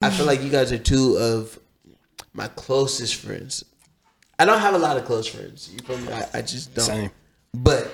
I 0.00 0.10
feel 0.10 0.26
like 0.26 0.42
you 0.42 0.50
guys 0.50 0.70
are 0.72 0.78
two 0.78 1.16
of 1.18 1.58
my 2.32 2.48
closest 2.48 3.16
friends. 3.16 3.64
I 4.38 4.44
don't 4.44 4.60
have 4.60 4.74
a 4.74 4.78
lot 4.78 4.96
of 4.96 5.04
close 5.04 5.26
friends. 5.26 5.70
You 5.72 5.80
feel 5.80 5.98
me? 5.98 6.12
I, 6.12 6.26
I 6.34 6.42
just 6.42 6.72
don't. 6.74 6.84
Same. 6.84 7.10
But 7.52 7.90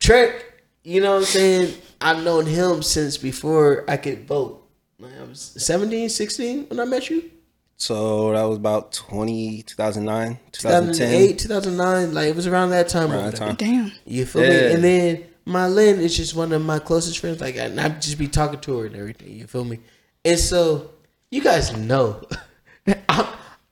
Trek, 0.00 0.44
you 0.82 1.00
know 1.00 1.12
what 1.12 1.18
I'm 1.20 1.24
saying? 1.24 1.74
I've 2.00 2.24
known 2.24 2.46
him 2.46 2.82
since 2.82 3.16
before 3.16 3.84
I 3.88 3.96
could 3.96 4.26
vote. 4.26 4.66
Like, 4.98 5.12
I 5.20 5.24
was 5.24 5.54
17, 5.58 6.08
16 6.08 6.66
when 6.68 6.80
I 6.80 6.84
met 6.84 7.08
you. 7.10 7.30
So 7.76 8.32
that 8.32 8.42
was 8.44 8.56
about 8.56 8.92
20, 8.92 9.62
2009, 9.62 10.38
2010. 10.50 10.94
2008, 11.08 11.38
2009. 11.38 12.14
Like, 12.14 12.28
it 12.28 12.34
was 12.34 12.46
around 12.46 12.70
that 12.70 12.88
time. 12.88 13.12
Around 13.12 13.24
that 13.32 13.36
time. 13.36 13.54
Damn. 13.54 13.92
You 14.04 14.24
feel 14.26 14.42
Yeah. 14.42 14.48
me? 14.68 14.74
And 14.74 14.82
then 14.84 15.24
Mylin 15.46 15.98
is 15.98 16.16
just 16.16 16.34
one 16.34 16.52
of 16.52 16.64
my 16.64 16.78
closest 16.80 17.18
friends. 17.20 17.40
Like, 17.40 17.56
and 17.56 17.78
I 17.80 17.90
just 17.90 18.18
be 18.18 18.26
talking 18.26 18.58
to 18.60 18.78
her 18.78 18.86
and 18.86 18.96
everything. 18.96 19.32
You 19.34 19.46
feel 19.46 19.64
me? 19.64 19.78
And 20.24 20.40
so, 20.40 20.90
you 21.36 21.42
guys 21.42 21.76
know, 21.76 22.22
I'm, 23.08 23.26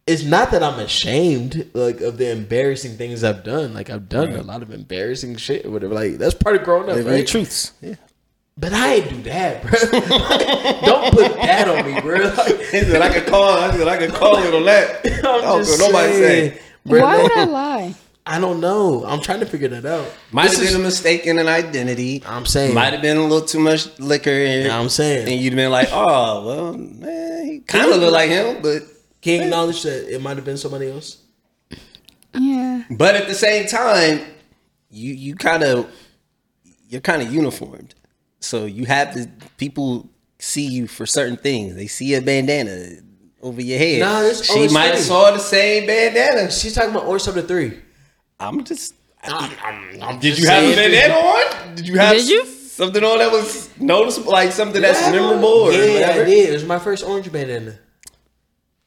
it's 0.06 0.22
not 0.22 0.50
that 0.50 0.62
I'm 0.62 0.78
ashamed 0.78 1.70
like 1.72 2.00
of 2.02 2.18
the 2.18 2.30
embarrassing 2.30 2.96
things 2.98 3.24
I've 3.24 3.42
done. 3.42 3.72
Like, 3.74 3.88
I've 3.90 4.08
done 4.08 4.32
a 4.34 4.42
lot 4.42 4.62
of 4.62 4.70
embarrassing 4.70 5.36
shit 5.36 5.64
or 5.64 5.70
whatever. 5.70 5.94
Like, 5.94 6.18
that's 6.18 6.34
part 6.34 6.56
of 6.56 6.62
growing 6.64 6.88
up, 6.90 6.96
Living 6.96 7.12
the 7.12 7.18
right? 7.18 7.26
truths. 7.26 7.72
Yeah. 7.80 7.94
But 8.56 8.72
I 8.72 8.94
ain't 8.96 9.08
do 9.08 9.22
that, 9.22 9.62
bro. 9.62 9.70
Don't 10.86 11.12
put 11.12 11.34
that 11.36 11.68
on 11.68 11.92
me, 11.92 12.00
bro. 12.00 12.18
Like, 12.36 12.58
He 12.70 12.80
said 12.82 13.02
I 13.02 13.12
could 13.12 13.26
call. 13.26 13.50
I 13.58 13.70
said 13.76 13.88
I 13.88 13.96
could 13.96 14.12
call 14.12 14.36
it 14.38 14.54
on 14.54 14.64
that. 14.66 15.00
I'm 15.24 15.40
Oh, 15.44 15.58
just 15.58 15.78
nobody 15.80 16.12
saying, 16.12 16.50
say. 16.52 16.60
bro, 16.86 17.00
Why 17.00 17.22
would 17.22 17.32
I 17.32 17.44
lie? 17.44 17.94
I 18.26 18.40
don't 18.40 18.60
know. 18.60 19.04
I'm 19.06 19.20
trying 19.20 19.40
to 19.40 19.46
figure 19.46 19.68
that 19.68 19.84
out. 19.84 20.10
Might 20.32 20.44
This 20.48 20.54
have 20.56 20.64
is- 20.64 20.72
been 20.72 20.80
a 20.80 20.84
mistake 20.84 21.26
in 21.26 21.38
an 21.38 21.46
identity. 21.46 22.22
I'm 22.26 22.46
saying. 22.46 22.74
Might 22.74 22.94
have 22.94 23.02
been 23.02 23.18
a 23.18 23.22
little 23.22 23.46
too 23.46 23.58
much 23.58 23.98
liquor. 23.98 24.30
And, 24.30 24.72
I'm 24.72 24.88
saying. 24.88 25.28
And 25.30 25.38
you'd 25.40 25.54
been 25.54 25.70
like, 25.70 25.88
oh, 25.92 26.46
well, 26.46 26.72
man, 26.72 27.44
he 27.46 27.58
kind 27.60 27.90
of 27.92 28.00
look 28.00 28.12
like 28.12 28.30
him, 28.30 28.62
but 28.62 28.82
Can 29.20 29.34
you 29.34 29.42
acknowledge 29.42 29.82
that 29.82 30.12
it 30.14 30.22
might 30.22 30.36
have 30.36 30.44
been 30.44 30.56
somebody 30.56 30.90
else? 30.90 31.18
Yeah. 32.36 32.82
but 32.90 33.14
at 33.14 33.28
the 33.28 33.34
same 33.34 33.66
time, 33.68 34.20
you 34.90 35.12
you 35.14 35.34
kind 35.36 35.62
of 35.62 35.86
you're 36.88 37.00
kind 37.00 37.22
of 37.22 37.32
uniformed, 37.32 37.94
so 38.40 38.64
you 38.64 38.86
have 38.86 39.14
to 39.14 39.28
people 39.56 40.08
see 40.40 40.66
you 40.66 40.88
for 40.88 41.06
certain 41.06 41.36
things. 41.36 41.76
They 41.76 41.86
see 41.86 42.14
a 42.14 42.20
bandana 42.20 42.96
over 43.40 43.60
your 43.62 43.78
head. 43.78 44.00
Nah, 44.00 44.20
this- 44.22 44.50
oh, 44.50 44.66
she 44.66 44.74
might 44.74 44.86
have 44.94 44.98
saw 44.98 45.30
the 45.30 45.38
same 45.38 45.86
bandana. 45.86 46.50
She's 46.50 46.74
talking 46.74 46.90
about 46.90 47.04
Orange 47.04 47.24
Chapter 47.24 47.42
3. 47.42 47.78
I'm 48.40 48.64
just. 48.64 48.94
I'm, 49.22 49.50
I'm, 49.64 50.02
I'm 50.02 50.18
Did 50.18 50.34
just 50.36 50.40
you 50.42 50.46
have 50.48 50.64
a 50.64 50.74
saying- 50.74 51.12
on? 51.12 51.74
Did 51.76 51.86
you 51.88 51.98
have 51.98 52.16
Did 52.16 52.28
you? 52.28 52.44
something 52.44 53.02
on 53.02 53.18
that 53.18 53.30
was 53.32 53.70
noticeable, 53.78 54.32
like 54.32 54.52
something 54.52 54.82
that's 54.82 55.00
memorable 55.10 55.46
or 55.48 55.72
yeah, 55.72 55.94
whatever? 55.94 56.22
I 56.22 56.24
did. 56.24 56.50
It 56.50 56.52
was 56.52 56.64
my 56.64 56.78
first 56.78 57.04
orange 57.04 57.30
bandana. 57.32 57.78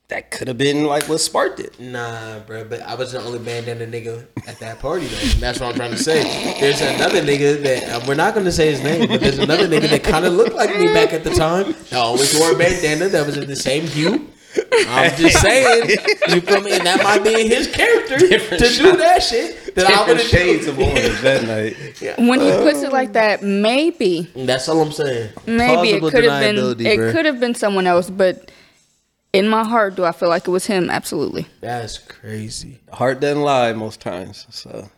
That 0.09 0.31
could 0.31 0.47
have 0.47 0.57
been 0.57 0.85
like 0.85 1.03
what 1.09 1.17
sparked 1.19 1.59
it. 1.59 1.77
Nah, 1.81 2.39
bro, 2.39 2.63
but 2.63 2.81
I 2.81 2.95
was 2.95 3.11
the 3.11 3.21
only 3.21 3.39
bandana 3.39 3.85
nigga 3.85 4.25
at 4.47 4.57
that 4.59 4.79
party 4.79 5.05
though. 5.07 5.15
That's 5.39 5.59
what 5.59 5.69
I'm 5.71 5.75
trying 5.75 5.91
to 5.91 5.97
say. 5.97 6.23
There's 6.61 6.79
another 6.79 7.21
nigga 7.21 7.61
that 7.63 7.83
uh, 7.89 8.05
we're 8.07 8.15
not 8.15 8.33
going 8.33 8.45
to 8.45 8.51
say 8.51 8.71
his 8.71 8.81
name, 8.81 9.09
but 9.09 9.19
there's 9.19 9.39
another 9.39 9.67
nigga 9.67 9.89
that 9.89 10.03
kind 10.03 10.23
of 10.25 10.31
looked 10.33 10.55
like 10.55 10.77
me 10.77 10.87
back 10.93 11.11
at 11.13 11.25
the 11.25 11.31
time. 11.31 11.73
That 11.89 11.93
always 11.99 12.37
wore 12.39 12.53
a 12.53 12.57
bandana 12.57 13.09
that 13.09 13.25
was 13.25 13.35
in 13.35 13.47
the 13.47 13.55
same 13.57 13.85
hue. 13.85 14.29
I'm 14.87 15.15
just 15.17 15.41
saying, 15.41 15.89
you 16.29 16.41
feel 16.41 16.61
me? 16.61 16.73
And 16.77 16.85
that 16.85 17.03
might 17.03 17.23
be 17.23 17.41
in 17.41 17.47
his 17.47 17.67
character 17.67 18.17
Different 18.17 18.63
to 18.63 18.69
do 18.69 18.97
that 18.97 19.23
shit 19.23 19.75
that 19.75 19.85
I 19.85 19.89
Different 19.89 20.19
would 20.19 20.27
shades 20.27 20.67
of 20.67 20.79
orange 20.79 21.21
that 21.21 21.43
night. 21.47 22.17
When 22.17 22.39
he 22.39 22.51
puts 22.51 22.81
it 22.83 22.91
like 22.91 23.13
that, 23.13 23.43
maybe, 23.43 24.29
That's 24.35 24.67
all 24.69 24.81
I'm 24.81 24.91
saying. 24.91 25.31
maybe 25.45 25.89
it 25.89 26.01
could 26.01 26.23
have 26.23 26.41
been, 26.41 26.57
it 26.57 26.99
bruh. 26.99 27.11
could 27.11 27.25
have 27.25 27.39
been 27.39 27.55
someone 27.55 27.87
else. 27.87 28.09
But 28.09 28.51
in 29.33 29.47
my 29.47 29.63
heart, 29.63 29.95
do 29.95 30.03
I 30.05 30.11
feel 30.11 30.29
like 30.29 30.47
it 30.47 30.51
was 30.51 30.65
him? 30.65 30.89
Absolutely. 30.89 31.45
That's 31.61 31.97
crazy. 31.97 32.79
Heart 32.91 33.19
doesn't 33.19 33.41
lie 33.43 33.73
most 33.73 33.99
times. 34.01 34.47
So 34.49 34.89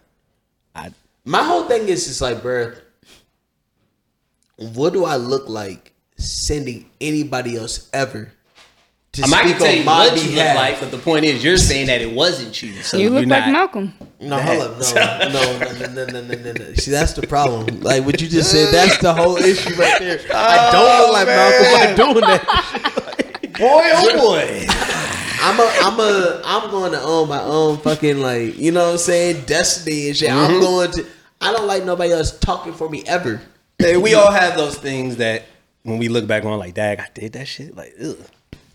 I 0.75 0.91
My 1.25 1.43
whole 1.43 1.63
thing 1.63 1.89
is 1.89 2.05
just 2.07 2.21
like, 2.21 2.37
bruh, 2.37 2.77
what 4.57 4.93
do 4.93 5.05
I 5.05 5.15
look 5.15 5.47
like 5.49 5.93
sending 6.17 6.89
anybody 6.99 7.55
else 7.57 7.89
ever 7.93 8.31
to 9.13 9.23
I 9.23 9.27
might 9.27 9.43
speak 9.43 9.57
tell 9.57 9.73
you 9.73 9.79
on 9.79 9.85
my 9.85 10.07
what 10.07 10.23
you 10.23 10.35
look 10.35 10.55
like, 10.55 10.79
but 10.79 10.91
the 10.91 10.97
point 10.97 11.25
is 11.25 11.43
you're 11.43 11.57
saying 11.57 11.87
that 11.87 12.01
it 12.01 12.13
wasn't 12.13 12.61
you. 12.61 12.73
So 12.83 12.97
you 12.97 13.09
look 13.09 13.21
you're 13.21 13.29
like 13.29 13.45
not, 13.45 13.51
Malcolm. 13.51 13.93
No, 14.19 14.39
hold 14.39 14.61
up, 14.61 14.79
no, 14.95 15.29
no, 15.29 15.59
no, 15.59 15.87
no, 15.87 16.05
no, 16.05 16.21
no, 16.21 16.35
no, 16.35 16.51
no. 16.51 16.73
See, 16.75 16.91
that's 16.91 17.13
the 17.13 17.25
problem. 17.25 17.81
Like 17.81 18.05
what 18.05 18.21
you 18.21 18.27
just 18.27 18.51
said, 18.51 18.73
that's 18.73 18.97
the 18.99 19.13
whole 19.13 19.37
issue 19.37 19.73
right 19.75 19.99
there. 19.99 20.19
I 20.33 20.69
oh, 20.69 20.71
don't 20.71 21.01
look 21.01 21.13
like 21.13 21.27
man. 21.27 21.95
Malcolm 21.95 21.95
by 21.95 22.13
doing 22.13 22.25
that. 22.25 23.39
Boy, 23.59 23.89
oh 23.91 24.17
boy. 24.17 24.65
I'm 25.41 25.59
a, 25.59 25.71
I'm 25.81 25.99
a, 25.99 26.41
I'm 26.45 26.69
going 26.69 26.91
to 26.91 27.01
own 27.01 27.27
my 27.29 27.41
own 27.41 27.77
fucking 27.77 28.19
like, 28.19 28.57
you 28.57 28.71
know 28.71 28.85
what 28.85 28.91
I'm 28.91 28.97
saying, 28.97 29.45
destiny 29.45 30.07
and 30.07 30.17
shit. 30.17 30.31
I'm 30.31 30.51
mm-hmm. 30.51 30.59
going 30.61 30.91
to. 30.91 31.05
I 31.41 31.51
don't 31.51 31.67
like 31.67 31.83
nobody 31.83 32.11
else 32.11 32.37
talking 32.39 32.73
for 32.73 32.89
me 32.89 33.03
ever. 33.05 33.41
Hey, 33.77 33.97
we 33.97 34.13
all 34.13 34.31
have 34.31 34.55
those 34.55 34.77
things 34.77 35.17
that 35.17 35.43
when 35.83 35.97
we 35.97 36.09
look 36.09 36.27
back 36.27 36.43
on, 36.45 36.59
like, 36.59 36.73
dag, 36.73 36.99
I 36.99 37.07
did 37.13 37.33
that 37.33 37.47
shit. 37.47 37.75
Like, 37.75 37.93
ugh. 38.01 38.17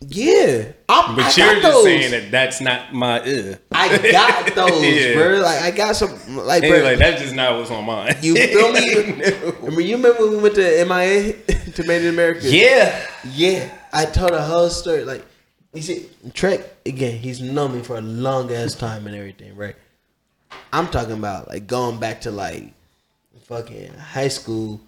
Yeah, 0.09 0.73
I'm, 0.89 1.17
But 1.17 1.25
I 1.39 1.45
you're 1.45 1.61
just 1.61 1.63
those. 1.63 1.85
saying 1.85 2.11
that 2.11 2.31
that's 2.31 2.61
not 2.61 2.93
my 2.93 3.21
ugh. 3.21 3.59
I 3.73 4.13
got 4.13 4.55
those, 4.55 4.83
Yeah. 4.85 5.15
bro. 5.15 5.41
Like 5.41 5.63
I 5.63 5.71
got 5.71 5.97
some, 5.97 6.11
like, 6.37 6.63
bro. 6.63 6.83
like 6.83 6.99
that's 6.99 7.23
just 7.23 7.35
not 7.35 7.57
what's 7.59 7.71
on 7.71 7.85
mine. 7.85 8.17
you 8.21 8.35
feel 8.35 8.73
me? 8.73 8.95
Remember, 9.63 9.81
you 9.81 9.97
remember 9.97 10.23
when 10.23 10.31
we 10.33 10.37
went 10.39 10.55
to 10.57 10.85
MIA 10.85 11.33
to 11.75 11.85
Made 11.87 12.03
in 12.03 12.09
America? 12.09 12.41
yeah. 12.49 13.07
yeah. 13.25 13.71
I 13.93 14.05
told 14.07 14.33
a 14.33 14.43
whole 14.43 14.69
story. 14.71 15.05
Like, 15.05 15.25
you 15.73 15.83
see, 15.83 16.09
Trek 16.35 16.61
again. 16.85 17.19
He's 17.19 17.41
known 17.41 17.75
me 17.77 17.83
for 17.83 17.97
a 17.97 18.01
long 18.01 18.53
ass 18.53 18.75
time 18.75 19.07
and 19.07 19.15
everything, 19.17 19.55
right? 19.57 19.77
I'm 20.73 20.89
talking 20.89 21.13
about 21.15 21.49
like 21.49 21.67
going 21.67 21.99
back 21.99 22.23
to 22.23 22.31
like 22.31 22.73
fucking 23.45 23.95
high 23.95 24.29
school. 24.29 24.81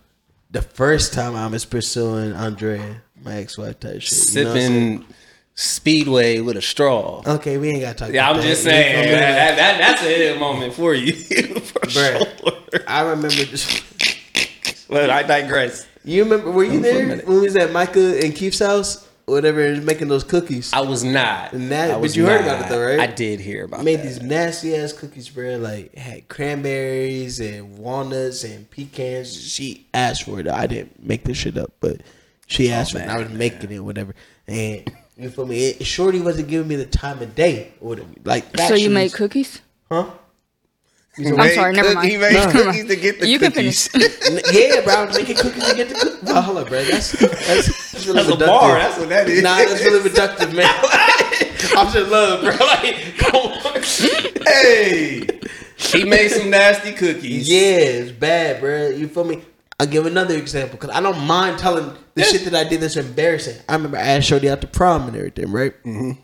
The 0.50 0.62
first 0.62 1.12
time 1.12 1.34
I 1.36 1.46
was 1.48 1.64
pursuing 1.64 2.32
Andrea, 2.32 3.02
my 3.24 3.36
ex-wife 3.36 3.80
type 3.80 4.02
shit. 4.02 4.34
You 4.34 4.44
know 4.44 4.54
saying? 4.54 4.98
Sipping 5.00 5.14
Speedway 5.58 6.40
with 6.40 6.56
a 6.58 6.62
straw. 6.62 7.22
Okay, 7.26 7.56
we 7.56 7.70
ain't 7.70 7.80
got 7.80 7.96
to 7.96 8.04
talk. 8.04 8.12
Yeah, 8.12 8.26
about 8.28 8.36
I'm 8.36 8.42
that. 8.42 8.48
just 8.48 8.64
You 8.64 8.70
feel 8.70 8.80
saying 8.82 9.10
that, 9.12 9.56
that, 9.56 9.78
that's 9.78 10.02
a 10.02 10.04
hit 10.04 10.38
moment 10.38 10.74
for 10.74 10.92
you, 10.94 11.12
for 11.14 11.80
Bruh. 11.80 12.70
sure. 12.70 12.80
I 12.86 13.00
remember 13.02 13.28
just. 13.30 13.82
But 14.88 15.10
I 15.10 15.24
digress. 15.24 15.84
You 16.04 16.22
remember? 16.22 16.52
Were 16.52 16.62
you 16.62 16.78
there 16.78 17.08
when 17.08 17.26
we 17.26 17.40
was 17.40 17.56
at 17.56 17.72
Micah 17.72 18.20
and 18.24 18.32
Keith's 18.36 18.60
house, 18.60 19.04
whatever, 19.24 19.74
making 19.80 20.06
those 20.06 20.22
cookies? 20.22 20.72
I 20.72 20.78
was 20.82 21.02
not. 21.02 21.54
And 21.54 21.72
that- 21.72 21.90
I 21.90 22.00
but 22.00 22.14
you 22.14 22.24
heard 22.24 22.42
about 22.42 22.66
it 22.66 22.68
though, 22.68 22.84
right? 22.86 23.00
I 23.00 23.08
did 23.08 23.40
hear 23.40 23.64
about 23.64 23.82
made 23.82 23.96
that. 23.96 24.02
these 24.04 24.22
nasty 24.22 24.76
ass 24.76 24.92
cookies, 24.92 25.28
bro. 25.28 25.56
Like 25.56 25.92
had 25.96 26.28
cranberries 26.28 27.40
and 27.40 27.78
walnuts 27.78 28.44
and 28.44 28.70
pecans. 28.70 29.34
She 29.36 29.88
asked 29.92 30.22
for 30.22 30.38
it. 30.38 30.46
I 30.46 30.68
didn't 30.68 31.04
make 31.04 31.24
this 31.24 31.38
shit 31.38 31.58
up, 31.58 31.72
but 31.80 32.02
she 32.46 32.70
oh, 32.70 32.74
asked 32.74 32.92
for 32.92 32.98
it. 32.98 33.02
and 33.02 33.10
I 33.10 33.18
was 33.18 33.28
making 33.30 33.70
it, 33.70 33.80
whatever. 33.80 34.14
And 34.46 34.90
you 35.16 35.30
feel 35.30 35.46
me? 35.46 35.66
It, 35.68 35.86
Shorty 35.86 36.20
wasn't 36.20 36.48
giving 36.48 36.68
me 36.68 36.76
the 36.76 36.86
time 36.86 37.20
of 37.22 37.34
day, 37.34 37.72
or 37.80 37.90
whatever. 37.90 38.08
Like 38.24 38.44
So 38.56 38.62
you 38.74 38.74
actually- 38.74 38.88
made 38.88 39.12
cookies? 39.12 39.60
huh? 39.90 40.10
I'm 41.18 41.48
sorry, 41.50 41.72
never 41.72 41.94
mind. 41.94 42.10
He 42.10 42.18
made 42.18 42.34
No. 42.34 42.50
cookies 42.50 42.84
to 42.88 42.96
get 42.96 43.20
the 43.20 43.26
You 43.26 43.38
can 43.38 43.50
cookies. 43.50 43.88
N- 43.94 44.40
yeah, 44.52 44.82
bro. 44.82 44.94
I 44.94 45.04
was 45.06 45.16
making 45.16 45.36
cookies 45.36 45.64
to 45.66 45.74
get 45.74 45.88
the 45.88 45.94
cookies. 45.94 46.28
Oh, 46.30 46.40
hold 46.42 46.58
up, 46.58 46.68
bro. 46.68 46.84
That's 46.84 47.12
that's, 47.12 47.92
that's 47.92 48.06
really 48.06 48.22
That's 48.22 48.42
a 48.42 48.46
bar. 48.46 48.74
That's 48.78 48.98
what 48.98 49.08
that 49.08 49.26
is. 49.26 49.42
Nah, 49.42 49.56
that's 49.56 49.82
really 49.82 50.06
reductive, 50.10 50.54
man. 50.54 50.68
I'm 51.74 51.90
just 51.90 52.10
love, 52.10 52.42
bro. 52.42 52.66
Like, 52.66 53.16
come 53.16 53.34
on. 53.34 53.82
hey, 54.46 55.26
he 55.76 56.04
made 56.04 56.28
some 56.28 56.50
nasty 56.50 56.92
cookies. 56.92 57.48
Yeah, 57.48 57.78
it's 57.78 58.12
bad, 58.12 58.60
bro. 58.60 58.88
You 58.90 59.08
feel 59.08 59.24
me? 59.24 59.40
I'll 59.78 59.86
give 59.86 60.06
another 60.06 60.36
example 60.36 60.78
because 60.78 60.94
I 60.96 61.00
don't 61.00 61.26
mind 61.26 61.58
telling 61.58 61.94
the 62.14 62.22
shit 62.22 62.44
that 62.44 62.54
I 62.54 62.68
did 62.68 62.80
that's 62.80 62.96
embarrassing. 62.96 63.60
I 63.68 63.74
remember 63.74 63.98
I 63.98 64.02
asked 64.02 64.26
Shorty 64.26 64.48
out 64.48 64.62
to 64.62 64.66
prom 64.66 65.06
and 65.06 65.16
everything, 65.16 65.52
right? 65.52 65.72
Mm-hmm. 65.84 66.20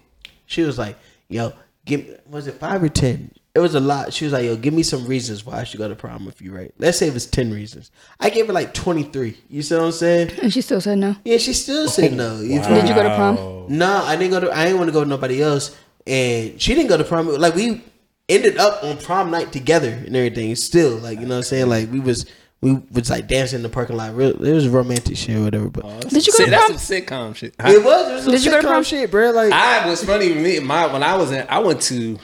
She 0.46 0.62
was 0.62 0.78
like, 0.78 0.96
"Yo, 1.28 1.52
give 1.84 2.06
me 2.06 2.14
was 2.26 2.46
it 2.46 2.54
five 2.54 2.82
or 2.82 2.88
ten? 2.88 3.30
It 3.54 3.58
was 3.58 3.74
a 3.74 3.80
lot." 3.80 4.14
She 4.14 4.24
was 4.24 4.32
like, 4.32 4.44
"Yo, 4.44 4.56
give 4.56 4.72
me 4.72 4.82
some 4.82 5.06
reasons 5.06 5.44
why 5.44 5.60
I 5.60 5.64
should 5.64 5.78
go 5.78 5.86
to 5.86 5.94
prom 5.94 6.24
with 6.24 6.40
you, 6.40 6.54
right? 6.54 6.72
Let's 6.78 6.96
say 6.96 7.08
it 7.08 7.14
was 7.14 7.26
ten 7.26 7.52
reasons. 7.52 7.90
I 8.18 8.30
gave 8.30 8.46
her 8.46 8.54
like 8.54 8.72
twenty 8.72 9.02
three. 9.02 9.36
You 9.50 9.60
see 9.60 9.74
what 9.74 9.84
I'm 9.84 9.92
saying? 9.92 10.30
And 10.40 10.50
she 10.50 10.62
still 10.62 10.80
said 10.80 10.96
no. 10.96 11.16
Yeah, 11.24 11.36
she 11.36 11.52
still 11.52 11.88
said 11.88 12.14
no. 12.14 12.40
You 12.40 12.62
feel 12.62 12.76
Did 12.76 12.88
you 12.88 12.94
go 12.94 13.02
to 13.02 13.14
prom? 13.14 13.66
No, 13.68 14.02
I 14.04 14.16
didn't 14.16 14.30
go 14.30 14.40
to. 14.40 14.50
I 14.50 14.64
didn't 14.64 14.78
want 14.78 14.88
to 14.88 14.92
go 14.92 15.00
with 15.00 15.08
nobody 15.08 15.42
else, 15.42 15.76
and 16.06 16.58
she 16.60 16.74
didn't 16.74 16.88
go 16.88 16.96
to 16.96 17.04
prom. 17.04 17.28
Like 17.28 17.54
we 17.54 17.84
ended 18.30 18.56
up 18.56 18.82
on 18.82 18.96
prom 18.96 19.30
night 19.30 19.52
together 19.52 19.90
and 19.90 20.16
everything. 20.16 20.54
Still, 20.56 20.96
like 20.96 21.20
you 21.20 21.26
know 21.26 21.34
what 21.34 21.38
I'm 21.38 21.42
saying. 21.42 21.68
Like 21.68 21.92
we 21.92 22.00
was 22.00 22.24
we 22.62 22.80
was 22.92 23.10
like 23.10 23.26
dancing 23.26 23.58
in 23.58 23.62
the 23.64 23.68
parking 23.68 23.96
lot. 23.96 24.14
Real, 24.14 24.30
it 24.30 24.54
was 24.54 24.68
romantic 24.68 25.16
shit 25.16 25.36
or 25.36 25.42
whatever. 25.42 25.68
But 25.68 25.84
oh, 25.84 26.00
Did 26.00 26.26
you 26.26 26.32
go 26.32 26.36
See, 26.36 26.44
to 26.44 26.50
that's 26.50 26.66
some 26.82 26.96
sitcom 26.96 27.34
shit. 27.34 27.54
it 27.58 27.84
was. 27.84 28.08
It 28.08 28.12
was 28.14 28.22
some 28.22 28.32
Did 28.32 28.44
you 28.44 28.50
go 28.52 28.62
to 28.62 28.68
prom? 28.68 28.84
shit, 28.84 29.10
bro? 29.10 29.32
Like 29.32 29.52
I 29.52 29.88
was 29.88 30.04
funny 30.04 30.28
with 30.28 30.42
me. 30.42 30.60
My 30.60 30.90
when 30.90 31.02
I 31.02 31.16
was 31.16 31.32
in, 31.32 31.44
I 31.48 31.58
went 31.58 31.82
to. 31.82 32.18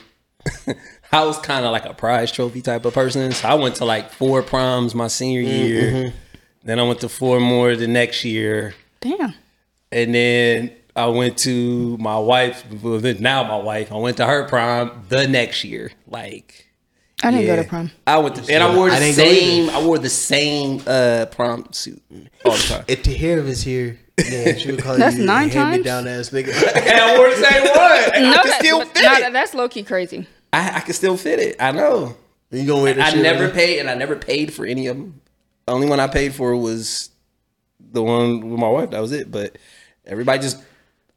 I 1.11 1.25
was 1.25 1.39
kind 1.39 1.65
of 1.65 1.71
like 1.71 1.85
a 1.85 1.93
prize 1.93 2.31
trophy 2.31 2.61
type 2.61 2.85
of 2.85 2.93
person, 2.93 3.31
so 3.31 3.49
I 3.49 3.55
went 3.55 3.75
to 3.75 3.85
like 3.85 4.11
four 4.11 4.41
proms 4.41 4.95
my 4.95 5.07
senior 5.07 5.41
mm, 5.41 5.45
year. 5.45 5.91
Mm-hmm. 5.91 6.17
Then 6.63 6.79
I 6.79 6.83
went 6.83 7.01
to 7.01 7.09
four 7.09 7.39
more 7.39 7.75
the 7.75 7.87
next 7.87 8.23
year, 8.23 8.75
Damn. 9.01 9.33
and 9.91 10.13
then 10.13 10.71
I 10.95 11.07
went 11.07 11.37
to 11.39 11.97
my 11.97 12.17
wife. 12.19 12.63
Now 13.19 13.43
my 13.43 13.57
wife. 13.57 13.91
I 13.91 13.95
went 13.95 14.17
to 14.17 14.25
her 14.25 14.47
prom 14.47 15.03
the 15.09 15.27
next 15.27 15.63
year. 15.63 15.91
Like 16.07 16.68
I 17.23 17.31
didn't 17.31 17.45
yeah. 17.47 17.55
go 17.57 17.63
to 17.63 17.67
prom. 17.69 17.91
I 18.07 18.17
went 18.19 18.35
to, 18.35 18.53
and 18.53 18.63
I 18.63 18.75
wore 18.75 18.89
the 18.89 18.95
I 18.95 19.11
same. 19.11 19.69
I 19.69 19.81
wore 19.83 19.97
the 19.99 20.09
same 20.09 20.81
uh, 20.87 21.25
prom 21.31 21.67
suit 21.71 22.01
all 22.45 22.53
the 22.53 22.57
time. 22.59 22.85
If 22.87 23.03
Tahir 23.03 23.41
was 23.43 23.61
here, 23.61 23.99
yeah, 24.17 24.53
she 24.55 24.71
would 24.71 24.81
call 24.81 24.97
That's 24.97 25.17
you 25.17 25.25
nine 25.25 25.49
hand 25.49 25.71
me 25.71 25.77
times? 25.77 25.85
down 25.85 26.07
ass 26.07 26.29
nigga. 26.29 26.47
and 26.75 26.99
I 26.99 27.17
wore 27.17 27.29
the 27.29 27.35
same 27.35 27.63
one. 27.63 27.69
No, 28.19 28.31
I 28.31 28.37
can 28.37 28.47
that, 28.47 28.59
still 28.59 28.85
fit 28.85 29.03
no, 29.03 29.13
it. 29.27 29.33
that's 29.33 29.53
low 29.53 29.69
key 29.69 29.83
crazy. 29.83 30.27
I, 30.51 30.77
I 30.77 30.79
can 30.81 30.93
still 30.93 31.15
fit 31.17 31.39
it. 31.39 31.55
I 31.59 31.71
know. 31.71 32.15
you 32.51 32.65
gonna 32.65 32.81
wear 32.83 32.93
this 32.93 33.03
I 33.05 33.09
shit 33.11 33.21
never 33.21 33.45
right 33.45 33.53
paid, 33.53 33.79
and 33.79 33.89
I 33.89 33.93
never 33.95 34.15
paid 34.15 34.53
for 34.53 34.65
any 34.65 34.87
of 34.87 34.97
them. 34.97 35.21
The 35.65 35.73
only 35.73 35.87
one 35.87 35.99
I 35.99 36.07
paid 36.07 36.33
for 36.33 36.55
was 36.55 37.09
the 37.79 38.01
one 38.03 38.49
with 38.49 38.59
my 38.59 38.67
wife. 38.69 38.89
That 38.91 38.99
was 39.01 39.11
it. 39.11 39.29
But 39.31 39.57
everybody 40.05 40.41
just, 40.41 40.57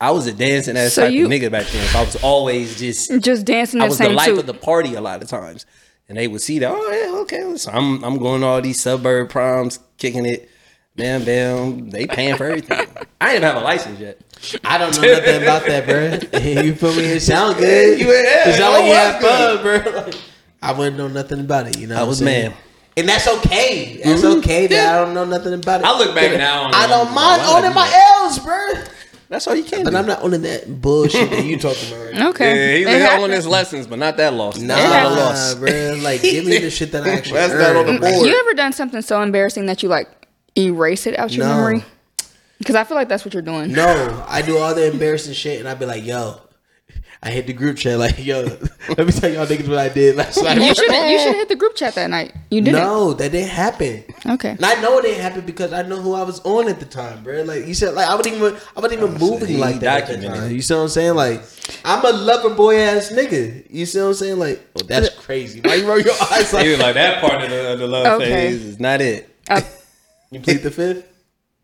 I 0.01 0.11
was 0.11 0.27
a 0.27 0.33
dancing 0.33 0.77
ass 0.77 0.93
So 0.95 1.03
type 1.05 1.13
you- 1.13 1.25
of 1.27 1.31
nigga 1.33 1.51
back 1.51 1.67
then. 1.67 1.87
So 1.89 1.99
I 1.99 2.05
was 2.05 2.17
always 2.23 2.79
just, 2.79 3.21
Just 3.21 3.45
dancing 3.47 3.81
I 3.81 3.89
was 3.89 3.99
the 3.99 4.05
same 4.05 4.15
life 4.15 4.27
suit. 4.27 4.39
of 4.41 4.47
the 4.47 4.55
party 4.55 4.95
a 4.95 5.01
lot 5.01 5.23
of 5.23 5.29
times, 5.29 5.65
and 6.13 6.19
they 6.19 6.29
would 6.29 6.43
see 6.43 6.59
that. 6.59 6.71
Oh 6.71 6.91
yeah, 6.91 7.21
okay. 7.21 7.57
So 7.57 7.71
I'm 7.73 8.05
I'm 8.05 8.19
going 8.19 8.43
to 8.43 8.47
all 8.47 8.61
these 8.61 8.79
suburb 8.79 9.31
proms, 9.31 9.79
kicking 9.97 10.27
it. 10.27 10.47
Bam, 10.95 11.25
bam. 11.25 11.89
They 11.89 12.07
paying 12.07 12.37
for 12.37 12.45
everything. 12.45 12.87
I 13.19 13.33
didn't 13.33 13.37
even 13.37 13.43
have 13.45 13.57
a 13.57 13.61
license 13.65 13.99
yet. 13.99 14.21
I 14.63 14.77
don't 14.77 14.95
know 14.95 15.11
nothing 15.11 15.43
about 15.43 15.65
that, 15.65 15.87
bro. 15.87 16.39
you 16.63 16.75
put 16.75 16.99
me? 16.99 17.05
It 17.05 17.21
sound 17.21 17.57
good. 17.57 17.99
You- 17.99 18.09
yeah, 18.09 18.51
it 18.51 18.59
sound 18.59 18.75
like 18.75 18.85
you 18.85 18.91
was 18.91 18.99
had 18.99 19.23
fun, 19.23 19.63
bro. 19.63 20.03
Like, 20.03 20.15
I 20.61 20.73
wouldn't 20.73 20.99
know 20.99 21.09
nothing 21.09 21.41
about 21.41 21.69
it. 21.69 21.79
You 21.79 21.87
know, 21.87 21.97
I 21.97 22.03
was 22.03 22.21
I'm 22.21 22.27
mad. 22.27 22.55
and 22.99 23.09
that's 23.09 23.27
okay. 23.27 24.03
That's 24.05 24.21
mm-hmm. 24.21 24.41
okay 24.41 24.67
that 24.67 24.95
I 24.95 25.03
don't 25.03 25.15
know 25.15 25.25
nothing 25.25 25.55
about 25.55 25.81
it. 25.81 25.87
I 25.87 25.97
look 25.97 26.15
back 26.15 26.37
now 26.37 26.67
and 26.67 26.75
I 26.75 26.87
don't 26.89 27.07
mind 27.15 27.41
why 27.41 27.57
owning 27.57 27.73
my 27.73 27.91
L's, 28.21 28.39
bro. 28.39 28.85
That's 29.33 29.47
all 29.49 29.57
you 29.57 29.65
can. 29.65 29.83
But 29.83 29.91
do. 29.93 29.97
I'm 29.97 30.07
not 30.07 30.23
owning 30.23 30.43
that 30.43 30.81
bullshit 30.83 31.31
that 31.31 31.43
you 31.45 31.59
talking 31.59 31.89
about 31.91 32.05
right 32.05 32.15
now. 32.15 32.29
Okay. 32.31 32.55
Yeah, 32.55 32.77
he's 32.77 32.87
It 32.87 32.91
been 32.91 33.03
on 33.03 33.09
happens. 33.09 33.35
his 33.35 33.47
lessons, 33.47 33.87
but 33.87 33.99
not 33.99 34.19
that 34.19 34.35
loss. 34.35 34.59
Nah, 34.59 34.77
That's 34.77 34.93
not 34.93 35.13
a 35.13 35.15
loss. 35.15 35.55
bro. 35.55 35.99
Like, 36.03 36.21
give 36.21 36.45
me 36.45 36.59
the 36.59 36.71
shit 36.71 36.93
that 36.93 37.05
I 37.05 37.11
actually 37.11 37.39
That's 37.41 37.55
not 37.55 37.75
on 37.77 37.87
the 37.87 37.93
earned. 37.93 38.01
board. 38.03 38.27
You 38.29 38.39
ever 38.39 38.53
done 38.55 38.73
something 38.75 39.01
so 39.01 39.23
embarrassing 39.23 39.65
that 39.67 39.83
you 39.83 39.89
like 39.89 40.09
erase 40.57 41.07
it 41.07 41.19
out 41.19 41.33
your 41.33 41.47
No. 41.47 41.57
memory? 41.57 41.85
Because 42.59 42.75
I 42.77 42.85
feel 42.85 42.97
like 42.99 43.09
that's 43.09 43.25
what 43.25 43.33
you're 43.33 43.43
doing. 43.43 43.73
No, 43.73 44.25
I 44.29 44.43
do 44.43 44.59
all 44.59 44.75
the 44.75 44.87
embarrassing 44.93 45.33
shit, 45.33 45.59
and 45.61 45.69
I'd 45.69 45.79
be 45.81 45.87
like, 45.87 46.05
"Yo, 46.05 46.42
I 47.25 47.31
hit 47.31 47.47
the 47.47 47.53
group 47.53 47.77
chat 47.77 47.99
like, 48.01 48.19
yo, 48.25 48.43
let 48.99 49.07
me 49.07 49.13
tell 49.13 49.31
y'all 49.31 49.47
niggas 49.47 49.69
what 49.69 49.79
I 49.79 49.89
did 49.89 50.17
last 50.17 50.43
night." 50.43 50.57
You 50.59 50.75
should 50.75 50.91
you 50.91 51.19
should 51.23 51.35
hit 51.37 51.49
the 51.49 51.55
group 51.55 51.77
chat 51.77 51.95
that 51.95 52.11
night. 52.11 52.35
You 52.51 52.61
didn't. 52.63 52.81
No, 52.81 53.13
that 53.13 53.31
didn't 53.31 53.51
happen. 53.51 54.03
Okay. 54.27 54.51
And 54.51 54.65
I 54.65 54.75
know 54.81 54.99
it 54.99 55.03
didn't 55.03 55.21
happen 55.23 55.47
because 55.47 55.73
I 55.73 55.83
know 55.83 56.01
who 56.01 56.15
I 56.15 56.25
was 56.25 56.41
on 56.41 56.69
at 56.69 56.81
the 56.81 56.85
time, 56.87 57.23
bro. 57.23 57.43
Like 57.43 57.67
you 57.67 57.75
said, 57.75 57.95
like 57.95 58.09
I 58.09 58.17
wasn't 58.17 58.35
even 58.37 58.57
I 58.77 58.81
wasn't 58.81 59.01
even 59.03 59.15
moving 59.21 59.49
he 59.49 59.57
like 59.57 59.79
that 59.81 60.11
at 60.11 60.21
the 60.21 60.27
time. 60.27 60.51
You 60.51 60.63
see 60.63 60.75
what 60.75 60.81
I'm 60.81 60.89
saying? 60.89 61.15
Like 61.15 61.43
I'm 61.85 62.05
a 62.05 62.11
lover 62.11 62.51
boy 62.57 62.81
ass 62.81 63.13
nigga. 63.13 63.67
You 63.71 63.87
see 63.87 64.01
what 64.01 64.07
I'm 64.09 64.15
saying? 64.15 64.39
Like, 64.41 64.67
oh, 64.75 64.83
that's 64.83 65.11
crazy. 65.25 65.61
Why 65.61 65.75
you 65.77 65.87
roll 65.87 66.01
your 66.01 66.15
eyes 66.33 66.53
like 66.53 66.65
He 66.65 66.71
was 66.73 66.81
like 66.81 66.95
that 66.95 67.21
part 67.21 67.41
of 67.41 67.51
the, 67.51 67.73
of 67.75 67.79
the 67.79 67.87
love 67.87 68.21
Okay. 68.21 68.31
phase 68.33 68.65
is 68.65 68.81
not 68.81 69.01
it. 69.01 69.29
Uh, 69.49 69.61
You 70.33 70.41
plead 70.41 70.63
the 70.63 70.71
fifth. 70.73 71.07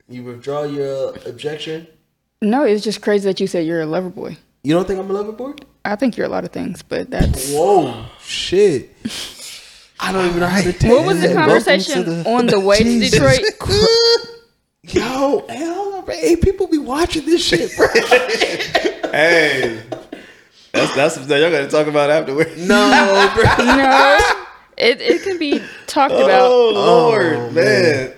You 0.08 0.22
withdraw 0.22 0.62
your 0.62 1.08
uh, 1.08 1.18
objection. 1.26 1.88
no, 2.40 2.62
it's 2.62 2.84
just 2.84 3.02
crazy 3.02 3.24
that 3.28 3.40
you 3.40 3.48
said 3.48 3.66
you're 3.66 3.80
a 3.80 3.86
lover 3.86 4.08
boy. 4.08 4.36
You 4.62 4.74
don't 4.74 4.86
think 4.86 4.98
I'm 5.00 5.08
a 5.08 5.12
lover 5.12 5.32
boy? 5.32 5.52
I 5.84 5.96
think 5.96 6.16
you're 6.16 6.26
a 6.26 6.30
lot 6.30 6.44
of 6.44 6.50
things, 6.50 6.82
but 6.82 7.10
that's 7.10 7.52
Whoa, 7.52 8.04
shit. 8.20 8.94
I 10.00 10.12
don't 10.12 10.26
even 10.26 10.40
know 10.40 10.46
how 10.46 10.60
to 10.62 10.72
take 10.72 10.90
what 10.90 11.06
was 11.06 11.20
the 11.20 11.28
that. 11.28 11.36
conversation 11.36 12.26
on 12.26 12.46
the 12.46 12.60
way 12.60 12.78
to 12.78 12.84
Jesus 12.84 13.12
Detroit? 13.12 13.40
Yo, 14.82 15.44
hey, 15.48 15.64
hold 15.66 15.94
on, 15.94 16.04
bro. 16.04 16.14
Hey, 16.14 16.36
people 16.36 16.66
be 16.66 16.78
watching 16.78 17.24
this 17.26 17.44
shit, 17.44 17.76
bro. 17.76 17.86
Hey, 19.08 19.82
that's 20.72 20.94
that's 20.94 21.14
something 21.14 21.40
y'all 21.40 21.50
got 21.50 21.60
to 21.62 21.68
talk 21.68 21.86
about 21.86 22.10
afterwards. 22.10 22.68
no, 22.68 23.32
bro. 23.34 23.44
No, 23.64 24.18
it 24.76 25.00
it 25.00 25.22
can 25.22 25.38
be 25.38 25.62
talked 25.86 26.12
oh, 26.12 26.24
about. 26.26 26.42
Oh 26.42 26.70
Lord, 26.74 27.36
Oh, 27.36 27.50
man. 27.50 28.12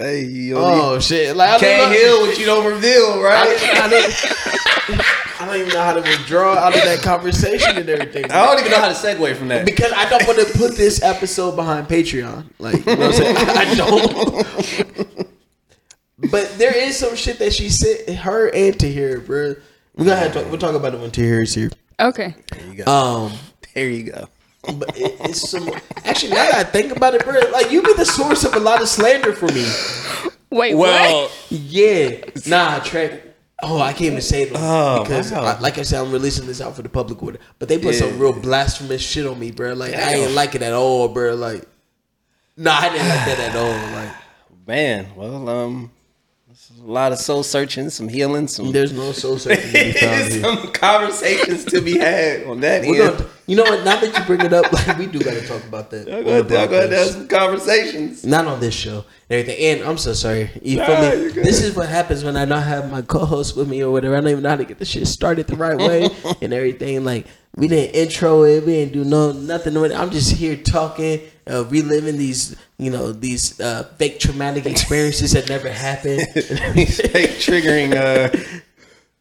Hey, 0.00 0.24
yo, 0.24 0.56
Oh 0.58 0.98
shit! 0.98 1.36
Like 1.36 1.60
can't 1.60 1.94
heal 1.94 2.22
what 2.22 2.36
you 2.40 2.44
don't 2.44 2.66
reveal, 2.66 3.22
right? 3.22 3.56
don't, 3.56 3.82
I, 3.82 3.88
don't, 3.88 5.06
I 5.40 5.46
don't 5.46 5.56
even 5.56 5.68
know 5.70 5.82
how 5.82 5.94
to 5.94 6.02
withdraw 6.02 6.52
out 6.52 6.76
of 6.76 6.82
that 6.84 7.00
conversation 7.00 7.78
and 7.78 7.88
everything. 7.88 8.30
I 8.30 8.44
don't 8.44 8.58
even 8.58 8.70
know 8.72 8.78
how 8.78 8.88
to 8.88 8.94
segue 8.94 9.34
from 9.36 9.48
that. 9.48 9.64
Because 9.64 9.90
I 9.90 10.06
don't 10.10 10.26
want 10.26 10.38
to 10.38 10.58
put 10.58 10.76
this 10.76 11.02
episode 11.02 11.56
behind 11.56 11.88
Patreon. 11.88 12.44
Like, 12.58 12.84
you 12.84 12.96
know 12.96 13.06
what 13.06 13.06
I'm 13.06 13.12
saying? 13.14 13.36
I 13.38 13.74
don't. 13.74 15.28
but 16.30 16.54
there 16.58 16.76
is 16.76 16.98
some 16.98 17.16
shit 17.16 17.38
that 17.38 17.54
she 17.54 17.70
said, 17.70 18.16
her 18.16 18.54
and 18.54 18.78
Tahir, 18.78 19.20
bro. 19.20 19.54
We're 19.96 20.04
gonna 20.04 20.16
have 20.16 20.34
to 20.34 20.44
we'll 20.44 20.58
talk 20.58 20.74
about 20.74 20.92
it 20.92 21.00
when 21.00 21.10
Tahir 21.10 21.42
is 21.42 21.54
here. 21.54 21.70
Okay. 21.98 22.34
There 22.52 22.66
you 22.66 22.84
go. 22.84 22.92
Um, 22.92 23.32
there 23.74 23.88
you 23.88 24.12
go. 24.12 24.28
but 24.74 24.94
it, 24.96 25.16
it's 25.20 25.50
some. 25.50 25.70
Actually, 26.04 26.32
now 26.32 26.50
that 26.50 26.54
I 26.54 26.64
think 26.64 26.94
about 26.94 27.14
it, 27.14 27.24
bro, 27.24 27.40
like 27.50 27.70
you 27.70 27.80
be 27.82 27.94
the 27.94 28.04
source 28.04 28.44
of 28.44 28.54
a 28.54 28.60
lot 28.60 28.82
of 28.82 28.88
slander 28.88 29.32
for 29.32 29.46
me. 29.48 29.66
Wait. 30.50 30.74
Well, 30.74 31.22
what? 31.24 31.46
Yeah, 31.50 32.24
nah, 32.46 32.80
Trey. 32.80 33.22
Oh, 33.62 33.80
I 33.80 33.92
can't 33.92 34.02
even 34.12 34.20
say 34.22 34.44
that 34.46 34.56
Oh, 34.58 35.02
because, 35.02 35.32
wow. 35.32 35.42
I, 35.42 35.58
like 35.60 35.76
I 35.78 35.82
said, 35.82 36.00
I'm 36.00 36.10
releasing 36.12 36.46
this 36.46 36.60
out 36.60 36.74
for 36.76 36.82
the 36.82 36.88
public 36.88 37.22
order. 37.22 37.38
But 37.58 37.68
they 37.68 37.78
put 37.78 37.94
Yeah. 37.94 38.00
some 38.08 38.18
real 38.18 38.32
blasphemous 38.32 39.02
shit 39.02 39.26
on 39.26 39.38
me, 39.38 39.50
bro. 39.50 39.74
Like 39.74 39.94
I 39.94 40.14
ain't 40.14 40.32
like 40.32 40.54
it 40.54 40.62
at 40.62 40.72
all, 40.72 41.08
bro. 41.08 41.34
Like, 41.34 41.66
nah, 42.56 42.72
I 42.72 42.88
didn't 42.88 43.08
like 43.08 43.26
that 43.26 43.38
at 43.50 43.56
all. 43.56 43.92
Like, 44.02 44.12
man. 44.66 45.06
Well, 45.16 45.48
um, 45.48 45.90
a 46.50 46.82
lot 46.82 47.12
of 47.12 47.18
soul 47.18 47.42
searching, 47.44 47.90
some 47.90 48.08
healing, 48.08 48.48
some 48.48 48.72
there's 48.72 48.92
no 48.92 49.12
soul 49.12 49.38
searching 49.38 49.66
to 49.68 49.72
be 49.72 49.92
found 50.00 50.32
here. 50.32 50.42
some 50.42 50.72
conversations 50.72 51.64
to 51.66 51.80
be 51.80 51.96
had 51.98 52.44
on 52.44 52.58
that 52.60 52.82
We're 52.84 53.06
end. 53.08 53.18
gonna, 53.18 53.30
you 53.46 53.56
know 53.56 53.62
what? 53.62 53.84
Now 53.84 54.00
that 54.00 54.18
you 54.18 54.24
bring 54.24 54.40
it 54.40 54.52
up, 54.52 54.72
like 54.86 54.98
we 54.98 55.06
do 55.06 55.20
got 55.20 55.34
to 55.34 55.46
talk 55.46 55.62
about 55.64 55.90
that. 55.90 56.12
I'm 56.12 56.24
going 56.24 56.46
to 56.48 56.96
have 56.96 57.06
some 57.08 57.28
conversations. 57.28 58.24
Not 58.24 58.46
on 58.46 58.58
this 58.58 58.74
show 58.74 59.04
and 59.28 59.40
everything. 59.40 59.78
And 59.80 59.88
I'm 59.88 59.96
so 59.98 60.12
sorry. 60.12 60.50
You 60.62 60.78
Nah, 60.78 60.86
feel 60.86 61.18
me? 61.26 61.28
This 61.32 61.62
is 61.62 61.76
what 61.76 61.88
happens 61.88 62.24
when 62.24 62.36
I 62.36 62.44
don't 62.46 62.62
have 62.62 62.90
my 62.90 63.02
co-host 63.02 63.56
with 63.56 63.68
me 63.68 63.82
or 63.82 63.92
whatever. 63.92 64.16
I 64.16 64.20
don't 64.20 64.30
even 64.30 64.42
know 64.42 64.50
how 64.50 64.56
to 64.56 64.64
get 64.64 64.78
the 64.78 64.84
shit 64.84 65.06
started 65.06 65.46
the 65.46 65.56
right 65.56 65.76
way 65.78 66.08
and 66.42 66.52
everything. 66.52 67.04
Like 67.04 67.26
we 67.54 67.68
didn't 67.68 67.94
intro 67.94 68.42
it. 68.44 68.64
We 68.66 68.72
didn't 68.72 68.92
do 68.92 69.04
no 69.04 69.30
nothing 69.32 69.74
with 69.80 69.92
it. 69.92 69.98
I'm 69.98 70.10
just 70.10 70.32
here 70.32 70.56
talking, 70.56 71.20
uh, 71.48 71.64
reliving 71.66 72.16
these, 72.18 72.56
you 72.78 72.90
know, 72.90 73.12
these 73.12 73.60
uh, 73.60 73.84
fake 73.96 74.18
traumatic 74.18 74.66
experiences 74.66 75.32
that 75.32 75.48
never 75.48 75.70
happened. 75.70 76.22
Fake 76.32 77.38
triggering. 77.40 77.94
Uh, 77.94 78.60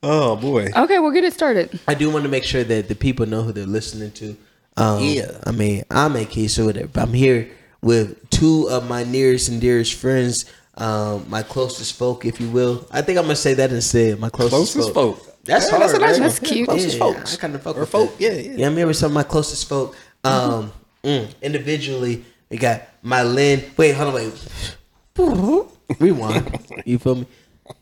oh 0.03 0.35
boy. 0.35 0.67
Okay, 0.75 0.99
we'll 0.99 1.11
get 1.11 1.23
it 1.23 1.33
started. 1.33 1.79
I 1.87 1.93
do 1.93 2.09
want 2.09 2.23
to 2.23 2.29
make 2.29 2.43
sure 2.43 2.63
that 2.63 2.87
the 2.87 2.95
people 2.95 3.25
know 3.25 3.41
who 3.43 3.51
they're 3.51 3.65
listening 3.65 4.11
to. 4.13 4.35
Um, 4.77 5.03
Yeah. 5.03 5.31
I 5.45 5.51
mean, 5.51 5.83
I'm 5.91 6.15
a 6.15 6.25
case 6.25 6.57
or 6.59 6.65
whatever. 6.65 6.87
But 6.87 7.03
I'm 7.03 7.13
here 7.13 7.49
with 7.81 8.29
two 8.29 8.67
of 8.69 8.87
my 8.89 9.03
nearest 9.03 9.49
and 9.49 9.59
dearest 9.61 9.93
friends, 9.95 10.45
um, 10.75 11.25
my 11.29 11.43
closest 11.43 11.93
folk, 11.97 12.25
if 12.25 12.39
you 12.39 12.49
will. 12.49 12.85
I 12.91 13.01
think 13.01 13.17
I'm 13.17 13.25
gonna 13.25 13.35
say 13.35 13.53
that 13.55 13.71
instead. 13.71 14.19
My 14.19 14.29
closest, 14.29 14.73
Closest 14.73 14.93
folk. 14.93 15.17
folk. 15.17 15.25
That's 15.45 15.65
Yeah, 15.65 15.71
hard. 15.77 15.81
that's 15.83 15.93
a 15.93 15.99
nice. 15.99 16.17
That's 16.19 16.39
cute. 16.39 16.67
Closest 16.67 16.93
Yeah, 16.97 16.99
folks. 16.99 17.33
I 17.33 17.37
kind 17.37 17.55
of 17.55 17.61
fuck 17.63 17.75
Or 17.77 17.81
with 17.81 17.89
folk, 17.89 18.17
that. 18.17 18.21
yeah, 18.23 18.33
yeah. 18.33 18.51
Yeah, 18.57 18.67
I'm 18.67 18.77
here 18.77 18.87
with 18.87 18.97
some 18.97 19.11
of 19.11 19.13
my 19.15 19.23
closest 19.23 19.67
folk. 19.67 19.95
Um, 20.23 20.71
mm, 21.03 21.33
individually, 21.41 22.23
we 22.49 22.57
got 22.57 22.81
my 23.01 23.23
Lynn. 23.23 23.63
Wait, 23.77 23.93
hold 23.95 24.09
on, 24.09 24.15
wait. 24.15 24.75
Rewind. 25.99 26.59
you 26.85 26.97
feel 26.99 27.15
me? 27.15 27.25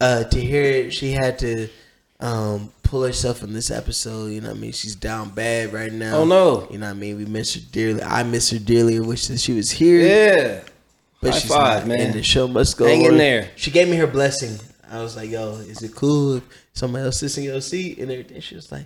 Uh, 0.01 0.23
to 0.25 0.39
hear 0.41 0.63
it, 0.63 0.91
she 0.93 1.11
had 1.11 1.37
to 1.39 1.69
um 2.19 2.71
pull 2.83 3.03
herself 3.03 3.43
in 3.43 3.53
this 3.53 3.69
episode. 3.69 4.27
You 4.31 4.41
know 4.41 4.49
what 4.49 4.57
I 4.57 4.59
mean? 4.59 4.71
She's 4.71 4.95
down 4.95 5.29
bad 5.29 5.71
right 5.73 5.91
now. 5.91 6.17
Oh, 6.17 6.25
no. 6.25 6.67
You 6.71 6.77
know 6.79 6.85
what 6.87 6.91
I 6.91 6.99
mean? 6.99 7.17
We 7.17 7.25
miss 7.25 7.53
her 7.55 7.61
dearly. 7.71 8.01
I 8.01 8.23
miss 8.23 8.49
her 8.51 8.59
dearly. 8.59 8.95
and 8.97 9.05
wish 9.07 9.27
that 9.27 9.39
she 9.39 9.53
was 9.53 9.71
here. 9.71 9.99
Yeah. 10.01 10.61
but 11.21 11.33
high 11.33 11.39
she's 11.39 11.51
five, 11.51 11.87
not. 11.87 11.97
man. 11.97 12.05
And 12.07 12.13
the 12.15 12.23
show 12.23 12.47
must 12.47 12.77
go 12.77 12.85
Hang 12.85 13.01
in 13.03 13.11
on. 13.13 13.17
there. 13.17 13.49
She 13.55 13.71
gave 13.71 13.87
me 13.89 13.97
her 13.97 14.07
blessing. 14.07 14.57
I 14.89 15.01
was 15.01 15.17
like, 15.17 15.29
"Yo, 15.29 15.55
is 15.55 15.83
it 15.83 15.93
cool 15.93 16.37
if 16.37 16.43
somebody 16.73 17.03
else 17.05 17.19
sits 17.19 17.37
in 17.37 17.43
your 17.43 17.59
seat 17.59 17.97
and 17.99 18.09
everything?" 18.09 18.39
She 18.39 18.55
was 18.55 18.71
like, 18.71 18.85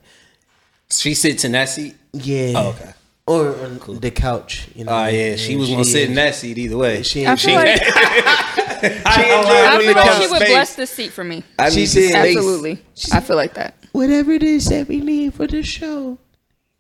She 0.89 1.13
sits 1.13 1.45
in 1.45 1.51
that 1.51 1.69
seat. 1.69 1.95
"Yeah." 2.11 2.53
Oh, 2.55 2.69
okay. 2.69 2.91
Or 3.27 3.55
on 3.63 3.79
the 3.99 4.11
couch. 4.11 4.67
You 4.75 4.85
know. 4.85 4.91
Oh 4.91 5.05
yeah, 5.07 5.35
she 5.35 5.55
was 5.55 5.69
gonna 5.69 5.83
sit 5.85 6.09
in 6.09 6.15
that 6.15 6.35
seat 6.35 6.57
either 6.57 6.77
way. 6.77 7.03
She, 7.03 7.25
I 7.25 7.35
she, 7.35 7.53
like, 7.55 7.79
I 7.81 9.01
I 9.05 9.79
feel 9.79 9.93
like 9.95 10.11
she 10.21 10.27
would 10.27 10.35
space. 10.37 10.49
bless 10.49 10.75
this 10.75 10.89
seat 10.89 11.11
for 11.11 11.23
me. 11.23 11.43
I 11.59 11.69
She 11.69 11.81
need 11.81 11.85
said- 11.87 12.09
space. 12.09 12.37
Absolutely. 12.37 12.79
I 13.13 13.19
feel 13.21 13.35
like 13.35 13.53
that. 13.53 13.75
whatever 13.91 14.31
it 14.31 14.43
is 14.43 14.65
that 14.69 14.87
we 14.87 15.01
need 15.01 15.33
for 15.33 15.47
the 15.47 15.63
show, 15.63 16.17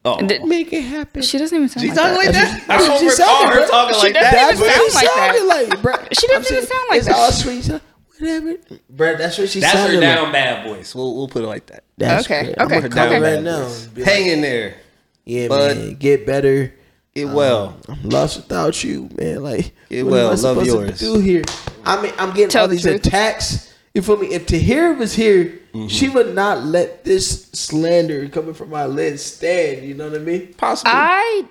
Oh. 0.03 0.19
Did- 0.25 0.45
make 0.45 0.73
it 0.73 0.81
happen. 0.81 1.21
She 1.21 1.37
doesn't 1.37 1.55
even 1.55 1.69
sound 1.69 1.83
She 1.83 1.89
like 1.89 1.97
talking 1.97 2.13
that. 2.13 2.25
like 2.25 2.33
that? 2.33 2.63
I 2.69 2.77
That's 2.77 2.87
don't 2.87 2.99
she 2.99 3.05
recall 3.05 3.17
sounded, 3.43 3.49
her 3.53 3.59
bro. 3.59 3.67
talking 3.67 3.95
She 3.95 4.01
like 4.07 4.13
doesn't 4.15 4.33
that. 4.33 4.53
even 4.53 4.65
but- 4.65 4.73
sound 4.73 4.93
like 4.95 5.05
that. 5.05 5.69
like, 5.69 5.81
bro. 5.83 5.93
She 6.19 6.27
doesn't 6.27 6.57
even 6.57 6.67
sound 6.67 6.85
like 6.89 6.97
it's 6.97 7.07
that. 7.07 7.15
all 7.17 7.31
sweet. 7.31 7.63
so- 7.63 7.81
Whatever, 8.19 8.55
bro. 8.89 9.15
That's 9.15 9.37
what 9.39 9.49
she 9.49 9.59
That's 9.59 9.73
sounded 9.73 9.99
That's 10.01 10.05
her 10.05 10.15
down 10.15 10.23
like. 10.25 10.33
bad 10.33 10.67
voice. 10.67 10.93
We'll 10.95 11.15
we'll 11.15 11.27
put 11.27 11.43
it 11.43 11.47
like 11.47 11.65
that. 11.67 11.83
That's 11.97 12.25
Okay, 12.25 12.43
great. 12.45 12.55
I'm 12.59 12.65
okay, 12.67 12.85
okay. 12.85 13.15
her 13.15 13.21
right 13.21 13.41
now. 13.43 13.63
voice. 13.63 13.85
and 13.85 13.93
be 13.95 14.01
like, 14.03 14.11
Hang 14.11 14.25
in 14.27 14.41
there. 14.41 14.75
Yeah, 15.25 15.47
bud. 15.47 15.77
man. 15.77 15.95
Get 15.95 16.25
better. 16.25 16.73
Get 17.13 17.27
well. 17.29 17.77
I'm 17.89 18.01
lost 18.09 18.37
without 18.37 18.83
you, 18.83 19.09
man. 19.17 19.43
Like, 19.43 19.73
Get 19.89 20.03
what 20.05 20.11
well. 20.13 20.25
am 20.27 20.27
I 20.27 20.29
Love 20.29 20.39
supposed 20.39 20.67
yours. 20.67 20.99
to 20.99 21.05
do 21.05 21.19
here? 21.19 21.43
I 21.83 22.01
mean, 22.01 22.13
I'm 22.17 22.29
getting 22.33 22.49
Tell 22.49 22.63
all 22.63 22.67
the 22.67 22.75
these 22.75 22.83
truth. 22.83 23.05
attacks 23.05 23.73
You 23.93 24.01
feel 24.01 24.15
me? 24.17 24.27
If 24.33 24.45
Tahira 24.47 24.97
was 24.97 25.13
here, 25.13 25.57
Mm-hmm. 25.73 25.87
she 25.87 26.09
would 26.09 26.35
not 26.35 26.65
let 26.65 27.05
this 27.05 27.43
slander 27.53 28.27
coming 28.27 28.53
from 28.53 28.71
my 28.71 28.85
lens 28.85 29.21
stand. 29.21 29.85
You 29.85 29.93
know 29.93 30.09
what 30.09 30.19
I 30.19 30.21
mean? 30.21 30.53
Possibly. 30.57 30.91
I 30.93 31.45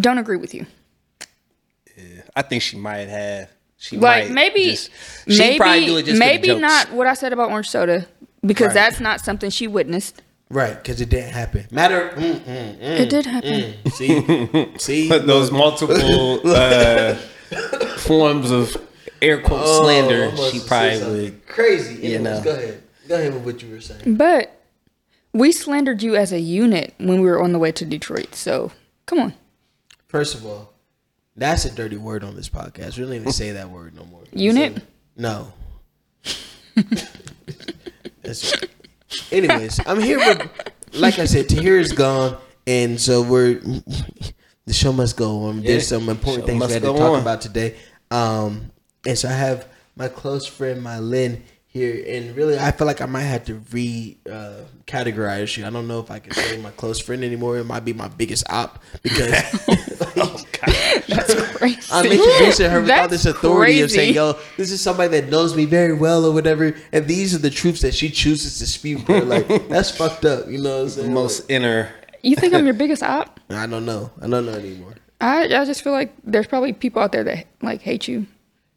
don't 0.00 0.16
agree 0.16 0.38
with 0.38 0.54
you. 0.54 0.64
I 2.34 2.40
think 2.42 2.62
she 2.62 2.76
might 2.78 3.08
have. 3.08 3.50
She 3.78 3.98
Like 3.98 4.28
might 4.30 4.32
maybe, 4.34 4.70
just- 4.70 4.90
she'd 5.28 5.58
probably 5.58 5.84
do 5.86 5.92
maybe, 5.92 5.98
it 6.00 6.04
just 6.06 6.06
for 6.06 6.12
the 6.12 6.18
maybe 6.18 6.48
jokes. 6.48 6.60
not 6.62 6.92
what 6.92 7.06
I 7.06 7.12
said 7.12 7.34
about 7.34 7.50
orange 7.50 7.68
soda 7.68 8.06
because 8.44 8.68
Right. 8.68 8.74
that's 8.74 8.98
not 9.00 9.20
something 9.20 9.50
she 9.50 9.66
witnessed. 9.66 10.22
Right, 10.48 10.74
because 10.80 11.00
it 11.00 11.08
didn't 11.08 11.32
happen. 11.32 11.66
Matter. 11.72 12.10
Mm, 12.10 12.34
mm, 12.40 12.78
mm. 12.78 12.80
It 12.80 13.10
did 13.10 13.26
happen. 13.26 13.90
See, 13.90 14.68
see. 14.78 15.08
But 15.08 15.26
those 15.26 15.50
multiple 15.50 16.40
uh, 16.44 17.14
forms 17.98 18.50
of 18.52 18.76
air 19.20 19.40
quote 19.42 19.62
Oh, 19.64 19.82
slander, 19.82 20.30
she 20.36 20.60
probably 20.66 20.98
something 20.98 21.12
would. 21.22 21.46
Crazy. 21.48 21.94
you 21.94 22.14
Anyways, 22.16 22.22
know. 22.22 22.42
Go 22.44 22.50
ahead. 22.52 22.82
Go 23.08 23.14
ahead 23.16 23.34
with 23.34 23.44
what 23.44 23.62
you 23.62 23.72
were 23.72 23.80
saying. 23.80 24.16
But 24.16 24.52
we 25.32 25.50
slandered 25.52 26.02
you 26.02 26.14
as 26.16 26.32
a 26.32 26.40
unit 26.40 26.94
when 26.98 27.20
we 27.20 27.26
were 27.28 27.42
on 27.42 27.52
the 27.52 27.58
way 27.58 27.72
to 27.72 27.84
Detroit. 27.84 28.34
So 28.36 28.70
come 29.06 29.18
on, 29.18 29.34
First 30.06 30.34
of 30.36 30.46
all, 30.46 30.72
that's 31.34 31.64
a 31.64 31.70
dirty 31.74 31.96
word 31.96 32.22
on 32.24 32.36
this 32.36 32.48
podcast. 32.48 32.96
We 32.98 33.04
don't 33.04 33.14
even 33.14 33.32
say 33.32 33.50
that 33.52 33.68
word 33.70 33.94
no 33.96 34.04
more. 34.04 34.22
unit. 34.32 34.82
No. 35.16 35.52
That's 38.22 38.52
Anyways, 39.30 39.80
I'm 39.86 40.00
here 40.00 40.18
with, 40.18 40.72
like 40.94 41.18
I 41.18 41.24
said, 41.26 41.46
Tahira's 41.48 41.92
gone, 41.92 42.36
and 42.66 43.00
so 43.00 43.22
we're 43.22 43.60
the 44.66 44.72
show 44.72 44.92
must 44.92 45.16
go 45.16 45.44
on. 45.44 45.62
Yeah, 45.62 45.72
There's 45.72 45.88
some 45.88 46.08
important 46.08 46.46
things 46.46 46.66
we 46.66 46.72
had 46.72 46.82
to 46.82 46.88
talk 46.88 47.00
on. 47.00 47.20
about 47.20 47.40
today. 47.40 47.76
Um, 48.10 48.72
and 49.06 49.16
so 49.16 49.28
I 49.28 49.32
have 49.32 49.68
my 49.96 50.08
close 50.08 50.46
friend, 50.46 50.82
my 50.82 50.98
Lynn, 50.98 51.42
here, 51.66 52.02
and 52.08 52.34
really, 52.34 52.58
I 52.58 52.72
feel 52.72 52.86
like 52.86 53.00
I 53.00 53.06
might 53.06 53.22
have 53.22 53.44
to 53.46 53.62
re 53.70 54.16
uh, 54.30 54.62
categorize 54.86 55.56
you. 55.56 55.66
I 55.66 55.70
don't 55.70 55.86
know 55.86 56.00
if 56.00 56.10
I 56.10 56.18
can 56.18 56.32
say 56.32 56.56
my 56.56 56.70
close 56.70 56.98
friend 56.98 57.22
anymore. 57.22 57.58
It 57.58 57.64
might 57.64 57.84
be 57.84 57.92
my 57.92 58.08
biggest 58.08 58.50
op 58.50 58.82
because 59.02 59.30
That's 61.08 61.34
crazy. 61.74 61.92
I'm 61.92 62.06
introducing 62.06 62.70
her 62.70 62.80
with 62.82 62.90
all 62.90 63.08
this 63.08 63.26
authority 63.26 63.80
of 63.80 63.90
saying, 63.90 64.14
"Yo, 64.14 64.34
this 64.56 64.70
is 64.70 64.80
somebody 64.80 65.20
that 65.20 65.30
knows 65.30 65.54
me 65.56 65.64
very 65.64 65.92
well, 65.94 66.24
or 66.24 66.32
whatever." 66.32 66.74
And 66.92 67.06
these 67.06 67.34
are 67.34 67.38
the 67.38 67.50
truths 67.50 67.80
that 67.82 67.94
she 67.94 68.10
chooses 68.10 68.58
to 68.58 68.66
spew. 68.66 68.98
Bro. 68.98 69.18
Like 69.20 69.46
that's 69.68 69.90
fucked 69.90 70.24
up. 70.24 70.48
You 70.48 70.58
know 70.58 70.76
what 70.76 70.82
I'm 70.82 70.88
saying? 70.90 71.14
Most 71.14 71.50
inner. 71.50 71.90
You 72.22 72.36
think 72.36 72.54
I'm 72.54 72.64
your 72.64 72.74
biggest 72.82 73.02
op? 73.02 73.38
I 73.50 73.66
don't 73.66 73.84
know. 73.86 74.10
I 74.20 74.26
don't 74.28 74.46
know 74.46 74.52
anymore. 74.54 74.94
I 75.20 75.44
I 75.44 75.64
just 75.64 75.82
feel 75.82 75.92
like 75.92 76.12
there's 76.24 76.46
probably 76.46 76.72
people 76.72 77.00
out 77.02 77.12
there 77.12 77.24
that 77.24 77.46
like 77.62 77.80
hate 77.82 78.06
you. 78.08 78.26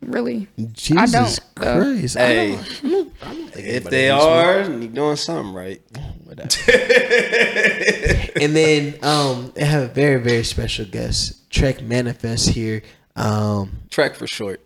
Really, 0.02 0.48
Jesus 0.72 1.12
don't, 1.58 1.68
uh, 1.68 1.76
Christ! 1.82 2.16
I 2.16 2.20
Hey, 2.22 2.52
don't, 2.52 2.60
I 2.86 2.90
don't, 2.90 3.14
I 3.22 3.34
don't 3.34 3.50
think 3.50 3.68
if 3.68 3.84
they 3.84 4.10
are, 4.10 4.62
you're 4.62 4.88
doing 4.88 5.18
something 5.18 5.54
right. 5.54 5.82
Whatever. 6.30 6.50
and 8.40 8.56
then 8.56 9.00
um, 9.04 9.52
I 9.60 9.64
have 9.64 9.84
a 9.84 9.88
very 9.94 10.22
very 10.22 10.44
special 10.44 10.86
guest, 10.86 11.50
Trek 11.50 11.82
Manifest 11.82 12.50
here. 12.50 12.84
Um, 13.16 13.80
Trek 13.90 14.16
for 14.16 14.28
short. 14.28 14.62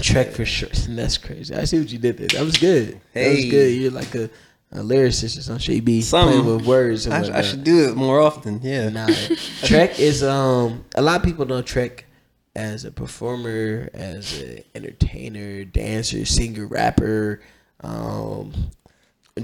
Trek 0.00 0.30
for 0.30 0.46
sure. 0.46 0.70
That's 0.88 1.18
crazy. 1.18 1.54
I 1.54 1.64
see 1.64 1.78
what 1.80 1.90
you 1.92 1.98
did 1.98 2.16
there. 2.16 2.28
That 2.28 2.44
was 2.44 2.56
good. 2.56 3.00
That 3.12 3.28
was 3.28 3.38
Hey. 3.40 3.48
good. 3.50 3.74
You're 3.74 3.90
like 3.90 4.14
a, 4.14 4.30
a 4.70 4.78
lyricist 4.78 5.36
or 5.38 5.42
some 5.42 5.58
shit. 5.58 5.74
You 5.76 5.82
be 5.82 6.00
Something. 6.00 6.40
playing 6.40 6.56
with 6.56 6.66
words. 6.66 7.04
And 7.06 7.14
I, 7.26 7.38
I 7.38 7.42
should 7.42 7.62
do 7.64 7.90
it 7.90 7.94
more 7.96 8.20
often. 8.20 8.60
Yeah. 8.62 8.88
Nah, 8.88 9.08
Trek 9.64 10.00
is 10.00 10.22
um 10.22 10.84
a 10.94 11.02
lot 11.02 11.16
of 11.20 11.24
people 11.24 11.44
know 11.44 11.60
Trek 11.62 12.06
as 12.56 12.84
a 12.86 12.90
performer, 12.90 13.90
as 13.92 14.40
an 14.40 14.62
entertainer, 14.74 15.64
dancer, 15.64 16.24
singer, 16.24 16.66
rapper, 16.66 17.42
um, 17.82 18.52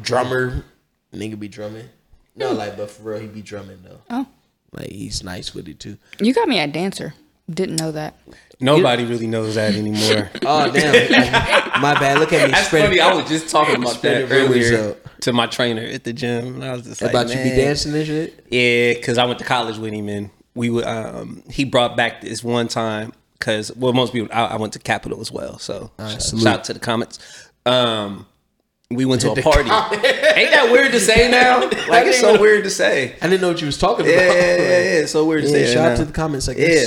drummer. 0.00 0.64
Nigga 1.12 1.38
be 1.38 1.48
drumming. 1.48 1.88
No, 2.36 2.52
like 2.52 2.76
but 2.76 2.90
for 2.90 3.02
real, 3.10 3.20
he 3.20 3.26
be 3.26 3.42
drumming 3.42 3.78
though. 3.82 4.00
Oh, 4.10 4.26
Like 4.72 4.90
he's 4.90 5.22
nice 5.24 5.54
with 5.54 5.68
it 5.68 5.80
too. 5.80 5.96
you 6.20 6.32
got 6.34 6.48
me 6.48 6.58
a 6.60 6.66
dancer. 6.66 7.14
Didn't 7.50 7.76
know 7.76 7.92
that. 7.92 8.14
Nobody 8.60 9.04
really 9.06 9.26
knows 9.26 9.54
that 9.54 9.74
anymore. 9.74 10.30
Oh 10.44 10.70
damn, 10.70 10.92
my 11.82 11.94
bad. 11.94 12.18
Look 12.18 12.32
at 12.32 12.46
me. 12.46 12.52
That's 12.52 12.66
spreading- 12.66 12.98
funny. 12.98 13.00
I 13.00 13.14
was 13.14 13.28
just 13.28 13.48
talking 13.48 13.76
about 13.76 13.94
Spreading 13.94 14.28
that 14.28 14.34
earlier 14.34 14.96
to 15.22 15.32
my 15.32 15.46
trainer 15.46 15.82
at 15.82 16.04
the 16.04 16.12
gym. 16.12 16.56
And 16.56 16.64
I 16.64 16.72
was 16.72 16.82
just 16.82 17.00
like, 17.02 17.10
about 17.10 17.28
you 17.28 17.36
be 17.42 17.50
dancing 17.50 17.94
and 17.94 18.06
shit. 18.06 18.44
Yeah, 18.50 18.92
because 18.94 19.16
I 19.18 19.24
went 19.24 19.38
to 19.38 19.44
college 19.46 19.78
with 19.78 19.92
him, 19.94 20.08
and 20.08 20.30
we 20.54 20.68
would. 20.70 20.84
Um, 20.84 21.42
he 21.50 21.64
brought 21.64 21.96
back 21.96 22.20
this 22.20 22.44
one 22.44 22.68
time 22.68 23.12
because 23.38 23.74
well, 23.76 23.92
most 23.94 24.12
people. 24.12 24.28
I, 24.32 24.44
I 24.44 24.56
went 24.56 24.74
to 24.74 24.78
Capital 24.78 25.20
as 25.20 25.32
well, 25.32 25.58
so 25.58 25.90
shout, 25.98 26.22
shout 26.22 26.46
out 26.46 26.64
to 26.64 26.74
the 26.74 26.80
comments. 26.80 27.18
Um, 27.64 28.26
we 28.90 29.04
went 29.04 29.20
to 29.22 29.32
a 29.32 29.36
party. 29.42 29.68
Ain't 29.70 30.50
that 30.52 30.68
weird 30.72 30.92
to 30.92 31.00
say 31.00 31.30
now? 31.30 31.60
Like 31.88 32.06
it's 32.06 32.20
so 32.20 32.40
weird 32.40 32.64
to 32.64 32.70
say. 32.70 33.16
I 33.20 33.28
didn't 33.28 33.40
know 33.40 33.48
what 33.48 33.60
you 33.60 33.66
was 33.66 33.78
talking 33.78 34.04
Yeah, 34.06 34.12
about. 34.12 34.36
yeah, 34.36 34.42
yeah, 34.56 34.56
yeah. 34.56 35.00
It's 35.00 35.12
so 35.12 35.24
weird 35.24 35.42
to 35.44 35.48
Yeah, 35.48 35.66
say. 35.66 35.74
shout 35.74 35.84
out 35.86 35.88
now. 35.90 35.96
to 35.96 36.04
the 36.06 36.12
comments, 36.12 36.48
I 36.48 36.52
Yeah. 36.52 36.84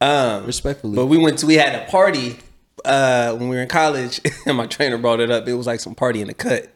Um, 0.00 0.46
Respectfully. 0.46 0.96
but 0.96 1.06
we 1.06 1.18
went 1.18 1.38
to 1.40 1.46
we 1.46 1.54
had 1.54 1.74
a 1.74 1.90
party 1.90 2.38
uh, 2.84 3.34
when 3.34 3.48
we 3.48 3.56
were 3.56 3.62
in 3.62 3.68
college, 3.68 4.20
and 4.46 4.56
my 4.56 4.66
trainer 4.66 4.96
brought 4.98 5.20
it 5.20 5.30
up. 5.30 5.46
It 5.46 5.54
was 5.54 5.66
like 5.66 5.80
some 5.80 5.94
party 5.94 6.20
in 6.20 6.28
the 6.28 6.34
cut. 6.34 6.72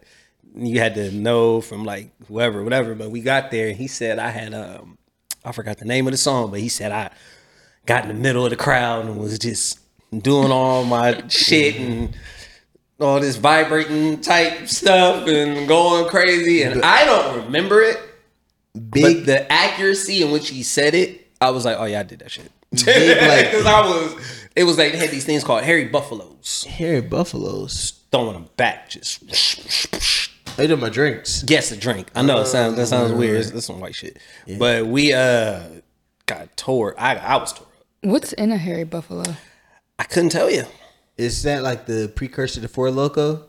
You 0.57 0.79
had 0.79 0.95
to 0.97 1.11
know 1.11 1.61
from 1.61 1.85
like 1.85 2.11
whoever, 2.29 2.63
whatever. 2.63 2.95
But 2.95 3.11
we 3.11 3.21
got 3.23 3.51
there, 3.51 3.69
and 3.69 3.77
he 3.77 3.87
said 3.89 4.19
I 4.19 4.29
had 4.31 4.53
um, 4.55 4.99
I 5.45 5.53
forgot 5.53 5.79
the 5.79 5.85
name 5.87 6.07
of 6.07 6.13
the 6.13 6.17
song, 6.19 6.51
but 6.51 6.61
he 6.61 6.69
said 6.69 6.93
I 6.93 7.11
got 7.87 8.03
in 8.03 8.09
the 8.09 8.15
middle 8.23 8.45
of 8.45 8.51
the 8.51 8.57
crowd 8.57 9.07
and 9.07 9.17
was 9.19 9.39
just 9.39 9.79
doing 10.17 10.53
all 10.53 10.85
my 10.85 11.23
shit 11.29 11.77
and 11.77 12.15
all 13.01 13.21
this 13.21 13.37
vibrating 13.37 14.21
type 14.21 14.69
stuff 14.69 15.27
and 15.29 15.67
going 15.69 16.09
crazy. 16.09 16.63
And 16.63 16.83
I 16.85 17.05
don't 17.05 17.45
remember 17.45 17.83
it, 17.83 17.99
Big 18.91 19.03
but 19.19 19.27
the 19.27 19.53
accuracy 19.53 20.23
in 20.23 20.31
which 20.31 20.49
he 20.51 20.63
said 20.63 20.95
it, 20.95 21.27
I 21.41 21.51
was 21.51 21.65
like, 21.65 21.77
oh 21.79 21.85
yeah, 21.85 22.01
I 22.01 22.03
did 22.05 22.21
that 22.21 22.31
shit. 22.31 22.51
Big, 22.85 23.19
like- 23.29 23.51
Because 23.51 23.67
I 23.67 23.81
was, 23.81 24.17
it 24.57 24.65
was 24.65 24.79
like 24.79 24.93
they 24.93 24.99
had 24.99 25.11
these 25.11 25.25
things 25.25 25.45
called 25.45 25.63
hairy 25.65 25.87
buffaloes, 25.87 26.65
hairy 26.69 27.01
buffaloes. 27.01 28.01
throwing 28.11 28.35
them 28.35 28.49
back, 28.57 28.89
just 28.91 29.21
They 30.57 30.67
do 30.69 30.77
my 30.77 30.89
drinks. 30.89 31.43
guess 31.43 31.73
a 31.73 31.77
drink. 31.77 32.09
I 32.15 32.23
know 32.23 32.41
it 32.41 32.47
sounds 32.47 32.77
that 32.77 32.87
sounds 32.87 33.13
weird. 33.13 33.41
It's, 33.41 33.51
it's 33.51 33.67
some 33.67 33.81
white 33.81 33.95
shit, 33.97 34.19
but 34.59 34.87
we 34.87 35.13
uh 35.13 35.63
got 36.27 36.57
tore. 36.57 36.95
I 36.99 37.17
I 37.17 37.37
was 37.37 37.53
tore. 37.53 37.67
up. 37.67 37.73
What's 38.03 38.33
in 38.35 38.53
a 38.53 38.57
hairy 38.57 38.85
buffalo? 38.85 39.25
I 39.99 40.05
couldn't 40.05 40.31
tell 40.31 40.49
you. 40.51 40.65
Is 41.17 41.43
that 41.45 41.63
like 41.63 41.87
the 41.87 42.13
precursor 42.15 42.61
to 42.61 42.69
Four 42.69 42.91
Loco? 42.91 43.47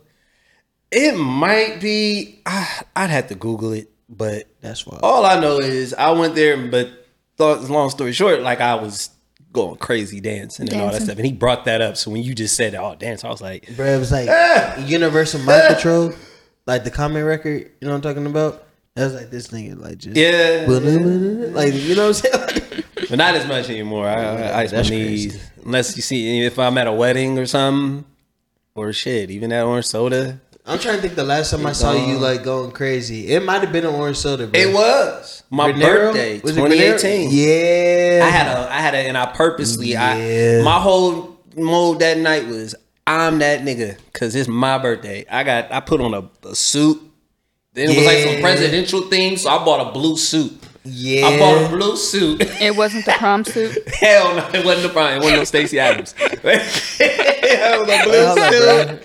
It 0.91 1.17
might 1.17 1.79
be. 1.81 2.41
I, 2.45 2.84
I'd 2.95 3.10
have 3.10 3.27
to 3.27 3.36
Google 3.36 3.74
it, 3.74 3.91
but 4.07 4.45
That's 4.62 4.86
why. 4.86 5.00
all 5.01 5.25
I 5.25 5.39
know 5.39 5.60
is 5.60 5.93
I 5.93 6.12
went 6.12 6.36
there, 6.36 6.55
but 6.67 6.89
thought, 7.38 7.62
long 7.69 7.89
story 7.89 8.13
short, 8.13 8.41
like 8.41 8.62
I 8.62 8.75
was 8.75 9.10
going 9.51 9.77
crazy 9.77 10.19
dancing 10.19 10.72
and 10.72 10.81
all 10.81 10.91
that 10.91 11.01
stuff, 11.01 11.17
and 11.17 11.25
he 11.25 11.34
brought 11.34 11.65
that 11.65 11.81
up. 11.81 11.98
So 11.98 12.12
when 12.12 12.22
you 12.22 12.36
just 12.36 12.55
said, 12.55 12.75
"Oh, 12.75 12.95
dance," 12.95 13.24
I 13.24 13.29
was 13.29 13.41
like, 13.41 13.75
Bro, 13.75 13.86
it 13.88 14.00
was 14.00 14.12
like 14.12 14.29
ah. 14.29 14.77
Universal 14.86 15.41
Mind 15.41 15.74
Control, 15.74 16.13
like 16.67 16.84
the 16.84 16.91
Common 16.91 17.24
record. 17.24 17.72
You 17.81 17.88
know 17.88 17.89
what 17.89 17.95
I'm 17.95 18.01
talking 18.01 18.25
about? 18.27 18.63
That 18.95 19.05
was 19.05 19.13
like 19.15 19.29
this 19.31 19.48
nigga, 19.48 19.79
like 19.81 19.98
just 19.98 20.15
"Yeah." 20.15 20.65
like 20.67 21.74
you 21.74 21.95
know 21.95 22.07
what 22.10 22.25
I'm 22.25 22.51
saying? 22.53 22.62
But 23.10 23.18
not 23.18 23.36
as 23.36 23.48
much 23.48 23.70
anymore. 23.70 24.08
I, 24.08 24.22
I 24.24 24.60
ice 24.62 24.72
my 24.74 24.82
knees. 24.82 25.34
crazy. 25.34 25.42
Unless 25.66 25.96
you 25.96 26.02
see 26.02 26.42
if 26.46 26.58
I'm 26.60 26.78
at 26.78 26.88
a 26.88 26.94
wedding 26.94 27.38
or 27.40 27.46
something, 27.46 28.06
or 28.76 28.92
shit, 28.94 29.32
even 29.32 29.50
that 29.52 29.64
orange 29.66 29.86
soda. 29.86 30.40
I'm 30.68 30.80
trying 30.80 30.96
to 30.96 31.02
think 31.02 31.14
the 31.16 31.24
last 31.24 31.52
time 31.52 31.66
I 31.66 31.74
saw 31.74 31.94
you 31.94 32.18
like 32.18 32.44
going 32.44 32.72
crazy. 32.72 33.28
It 33.28 33.44
might 33.44 33.62
have 33.62 33.72
been 33.72 33.86
an 33.86 33.94
orange 33.94 34.18
soda, 34.18 34.48
bro. 34.48 34.60
It 34.60 34.74
was 34.74 35.44
my 35.52 35.72
Granero? 35.72 36.12
birthday, 36.12 36.40
Was 36.40 36.58
it 36.58 36.62
2018. 36.62 37.30
Yeah, 37.32 38.26
I 38.26 38.30
had 38.30 38.48
a, 38.48 38.72
I 38.74 38.80
had 38.80 38.94
a, 38.96 38.98
and 38.98 39.16
I 39.18 39.28
purposely, 39.28 39.90
Yeah. 39.90 40.62
I 40.62 40.64
my 40.64 40.80
whole 40.80 41.40
mode 41.56 42.00
that 42.00 42.18
night 42.18 42.48
was 42.48 42.74
I'm 43.08 43.38
that 43.40 43.62
nigga 43.62 43.98
because 44.12 44.34
it's 44.36 44.48
my 44.50 44.80
birthday. 44.80 45.24
I 45.30 45.44
got, 45.44 45.72
I 45.72 45.80
put 45.82 46.02
on 46.02 46.14
a, 46.16 46.28
a 46.48 46.56
suit. 46.56 47.00
Then 47.74 47.92
it 47.92 47.98
was 47.98 48.06
like 48.08 48.18
some 48.24 48.42
presidential 48.42 49.02
thing, 49.02 49.38
so 49.38 49.50
I 49.52 49.64
bought 49.64 49.90
a 49.90 49.92
blue 49.92 50.18
suit. 50.18 50.52
Yeah. 50.86 51.25
I 51.27 51.39
bought 51.39 51.65
a 51.65 51.70
blue 51.75 51.96
suit. 51.98 52.42
It 52.62 52.75
wasn't 52.75 53.06
the 53.06 53.13
prom 53.13 53.44
suit. 53.44 53.75
Hell 54.00 54.36
no, 54.36 54.48
it 54.54 54.63
wasn't 54.63 54.84
the 54.88 54.94
prom. 54.94 55.13
It 55.13 55.18
wasn't 55.18 55.38
no 55.38 55.44
Stacy 55.44 55.80
Adams. 55.80 56.13
it 56.20 56.44
was 56.44 57.89
a 57.89 58.04
blue 58.04 58.25
Hold 58.25 58.39
up, 58.39 58.54
suit. 58.54 59.04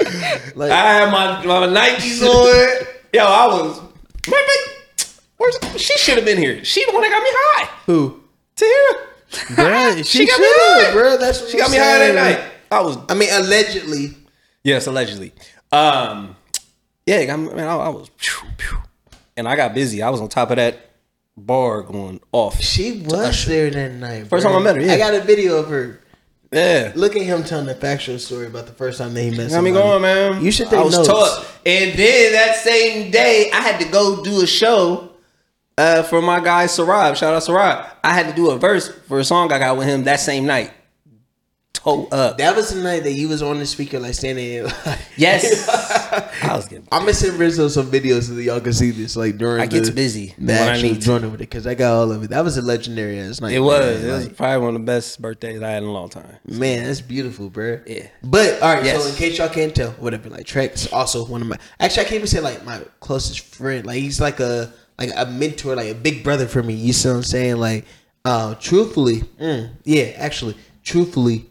bro. 0.53 0.67
Like, 0.67 0.71
I 0.73 0.93
had 0.93 1.11
my, 1.11 1.45
my 1.47 1.67
Nikes 1.67 2.23
on. 2.23 2.87
Yo, 3.13 3.25
I 3.25 3.47
was. 3.47 3.81
Man, 3.81 4.33
man, 4.33 5.07
where's, 5.39 5.59
she 5.81 5.97
should 5.99 6.17
have 6.17 6.25
been 6.25 6.39
here. 6.39 6.63
She 6.65 6.85
the 6.85 6.93
one 6.93 7.03
that 7.03 7.11
got 7.11 7.23
me 7.23 7.31
high. 7.33 7.71
who? 7.87 8.23
Tahira. 8.57 9.55
Bro, 9.57 9.97
she, 10.03 10.03
She 10.03 10.27
got 10.27 10.39
me 10.41 10.47
should, 10.47 10.57
high. 10.87 10.93
bro. 10.93 11.17
That's 11.17 11.41
what 11.41 11.51
She 11.51 11.57
got 11.59 11.67
I'm 11.67 11.73
me 11.73 11.79
high 11.79 11.99
that 11.99 12.15
night. 12.15 12.53
I 12.71 12.81
was. 12.83 12.99
I 13.09 13.15
mean, 13.15 13.31
allegedly. 13.33 14.17
Yes, 14.65 14.87
allegedly. 14.87 15.33
Um, 15.73 16.37
yeah, 17.07 17.33
I, 17.33 17.37
mean, 17.37 17.59
I, 17.59 17.75
I 17.77 17.89
was. 17.89 18.11
phew, 18.19 18.47
phew. 18.59 18.79
And 19.37 19.49
I 19.49 19.57
got 19.57 19.73
busy. 19.73 20.03
I 20.03 20.11
was 20.11 20.21
on 20.21 20.29
top 20.29 20.51
of 20.51 20.57
that 20.57 20.90
bar 21.37 21.83
going 21.83 22.21
off. 22.33 22.61
She 22.61 23.03
was 23.03 23.47
there 23.47 23.71
that 23.71 23.93
night. 23.93 24.27
First 24.29 24.45
bro. 24.45 24.53
time 24.53 24.61
I 24.61 24.65
met 24.65 24.77
her, 24.77 24.83
yeah. 24.83 24.93
I 24.95 24.99
got 24.99 25.15
a 25.15 25.21
video 25.21 25.57
of 25.57 25.69
her. 25.69 26.01
Yeah. 26.53 26.93
Look 26.97 27.15
at 27.15 27.23
him 27.23 27.45
telling 27.45 27.67
the 27.67 27.77
factual 27.77 28.19
story 28.19 28.47
about 28.49 28.67
the 28.67 28.73
first 28.73 28.99
time 28.99 29.15
that 29.15 29.23
he 29.23 29.31
met 29.31 29.51
Got 29.51 29.63
me 29.63 29.71
somebody. 29.71 29.73
going, 29.73 30.03
man. 30.03 30.45
You 30.45 30.51
should 30.51 30.69
take 30.69 30.81
I 30.81 30.83
was 30.83 30.97
notes. 30.97 31.09
taught. 31.09 31.47
And 31.65 31.97
then 31.97 32.33
that 32.33 32.57
same 32.57 33.11
day, 33.13 33.51
I 33.53 33.61
had 33.61 33.81
to 33.81 33.89
go 33.89 34.23
do 34.25 34.43
a 34.43 34.47
show 34.47 35.11
uh, 35.79 36.03
for 36.03 36.21
my 36.21 36.41
guy 36.41 36.67
Sarab. 36.67 37.17
Shout 37.17 37.35
out 37.35 37.43
Sarab. 37.43 37.89
I 38.03 38.13
had 38.13 38.29
to 38.29 38.35
do 38.35 38.51
a 38.51 38.59
verse 38.59 38.89
for 39.07 39.21
a 39.21 39.25
song 39.25 39.53
I 39.53 39.59
got 39.61 39.77
with 39.79 39.87
him 39.87 40.05
that 40.05 40.19
same 40.19 40.45
night. 40.45 40.73
Toe 41.83 42.07
up. 42.13 42.39
That 42.39 42.55
was 42.57 42.71
the 42.75 42.83
night 42.83 43.05
that 43.05 43.13
you 43.13 43.29
was 43.29 43.43
on 43.43 43.59
the 43.59 43.67
speaker, 43.67 43.99
like 43.99 44.15
standing. 44.15 44.65
In, 44.65 44.67
Yes. 45.17 45.69
I 46.43 46.55
was 46.57 46.67
getting. 46.67 46.87
I'm 46.93 47.03
gonna 47.03 47.15
send 47.15 47.39
Rizzo 47.39 47.69
some 47.69 47.91
videos 47.91 48.25
so 48.29 48.35
that 48.35 48.43
y'all 48.43 48.61
can 48.61 48.73
see 48.73 48.91
this, 48.91 49.17
like 49.17 49.39
during 49.39 49.63
I 49.63 49.67
get 49.67 49.85
the, 49.85 49.93
busy 49.93 50.35
the 50.39 50.53
when 50.53 50.63
I 50.63 50.73
actual 50.73 50.89
need 50.89 50.95
to. 50.97 51.01
joint 51.07 51.25
over 51.25 51.37
there, 51.37 51.47
because 51.47 51.67
I 51.67 51.75
got 51.75 51.95
all 51.95 52.13
of 52.13 52.23
it. 52.25 52.31
That 52.31 52.45
was 52.45 52.57
a 52.57 52.63
legendary 52.63 53.19
ass 53.21 53.41
night. 53.41 53.53
It 53.53 53.61
was. 53.61 54.01
man. 54.03 54.09
It 54.11 54.13
was 54.13 54.27
Like, 54.27 54.37
probably 54.37 54.59
one 54.67 54.75
of 54.77 54.81
the 54.83 54.87
best 54.87 55.21
birthdays 55.23 55.63
I 55.63 55.71
had 55.71 55.83
in 55.83 55.89
a 55.89 55.93
long 55.93 56.09
time. 56.09 56.37
Man, 56.47 56.85
that's 56.85 57.01
beautiful, 57.01 57.51
bro. 57.51 57.81
Yeah. 57.87 58.09
But 58.23 58.61
all 58.63 58.75
right, 58.75 58.85
Yes. 58.85 59.03
so 59.03 59.09
in 59.09 59.15
case 59.17 59.39
y'all 59.39 59.49
can't 59.49 59.75
tell, 59.75 59.91
whatever, 59.93 60.29
like 60.31 60.47
Trek's 60.47 60.91
also 60.93 61.25
one 61.27 61.41
of 61.43 61.49
my. 61.49 61.59
Actually, 61.79 62.03
I 62.03 62.05
can't 62.05 62.15
even 62.17 62.27
say 62.29 62.41
like 62.41 62.65
my 62.65 62.81
closest 63.01 63.41
friend. 63.41 63.87
Like 63.87 63.99
he's 63.99 64.21
like 64.21 64.41
a 64.41 64.73
like 64.99 65.11
a 65.17 65.27
mentor, 65.27 65.77
like 65.77 65.89
a 65.89 65.95
big 65.95 66.23
brother 66.25 66.47
for 66.47 66.63
me. 66.63 66.75
You 66.75 66.93
see 66.93 67.09
what 67.09 67.17
I'm 67.17 67.23
saying? 67.23 67.57
Like, 67.57 67.85
uh, 68.25 68.55
truthfully, 68.57 69.21
mm, 69.41 69.71
yeah, 69.85 70.13
actually, 70.17 70.57
truthfully, 70.83 71.47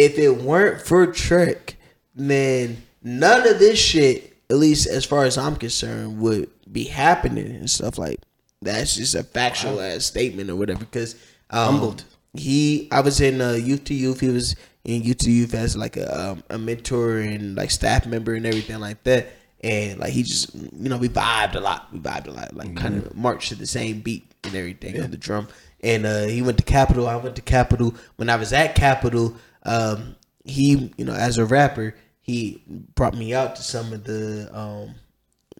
if 0.00 0.18
it 0.18 0.42
weren't 0.42 0.80
for 0.80 1.06
Trek, 1.06 1.76
then 2.14 2.82
none 3.02 3.46
of 3.46 3.58
this 3.58 3.78
shit, 3.78 4.34
at 4.48 4.56
least 4.56 4.86
as 4.86 5.04
far 5.04 5.24
as 5.24 5.36
I'm 5.36 5.56
concerned, 5.56 6.20
would 6.20 6.48
be 6.70 6.84
happening 6.84 7.46
and 7.46 7.70
stuff 7.70 7.98
like. 7.98 8.20
That's 8.62 8.96
just 8.96 9.14
a 9.14 9.22
factual 9.22 9.80
ass 9.80 10.04
statement 10.04 10.50
or 10.50 10.56
whatever. 10.56 10.80
Because 10.80 11.14
um, 11.48 11.76
Humbled. 11.76 12.04
he 12.34 12.88
I 12.92 13.00
was 13.00 13.20
in 13.20 13.40
uh, 13.40 13.52
youth 13.52 13.84
to 13.84 13.94
youth. 13.94 14.20
He 14.20 14.28
was 14.28 14.54
in 14.84 15.02
youth 15.02 15.18
to 15.18 15.30
youth 15.30 15.54
as 15.54 15.76
like 15.76 15.96
a 15.96 16.30
um, 16.30 16.42
a 16.50 16.58
mentor 16.58 17.18
and 17.18 17.56
like 17.56 17.70
staff 17.70 18.06
member 18.06 18.34
and 18.34 18.44
everything 18.44 18.78
like 18.78 19.02
that. 19.04 19.28
And 19.62 19.98
like 19.98 20.12
he 20.12 20.22
just 20.24 20.54
you 20.54 20.90
know 20.90 20.98
we 20.98 21.08
vibed 21.08 21.54
a 21.54 21.60
lot. 21.60 21.90
We 21.90 22.00
vibed 22.00 22.26
a 22.26 22.32
lot. 22.32 22.54
Like 22.54 22.76
kind 22.76 22.98
of 22.98 23.16
marched 23.16 23.48
to 23.48 23.54
the 23.54 23.66
same 23.66 24.00
beat 24.00 24.30
and 24.44 24.54
everything 24.54 25.02
on 25.02 25.10
the 25.10 25.16
drum. 25.16 25.48
And 25.82 26.04
uh, 26.04 26.24
he 26.24 26.42
went 26.42 26.58
to 26.58 26.64
Capital. 26.64 27.08
I 27.08 27.16
went 27.16 27.36
to 27.36 27.42
Capital. 27.42 27.94
When 28.16 28.28
I 28.28 28.36
was 28.36 28.52
at 28.52 28.74
Capital, 28.74 29.36
um, 29.64 30.16
he 30.44 30.92
you 30.96 31.04
know 31.04 31.14
as 31.14 31.38
a 31.38 31.44
rapper 31.44 31.94
he 32.22 32.62
brought 32.94 33.16
me 33.16 33.34
out 33.34 33.56
to 33.56 33.62
some 33.62 33.92
of 33.92 34.04
the 34.04 34.48
um, 34.56 34.94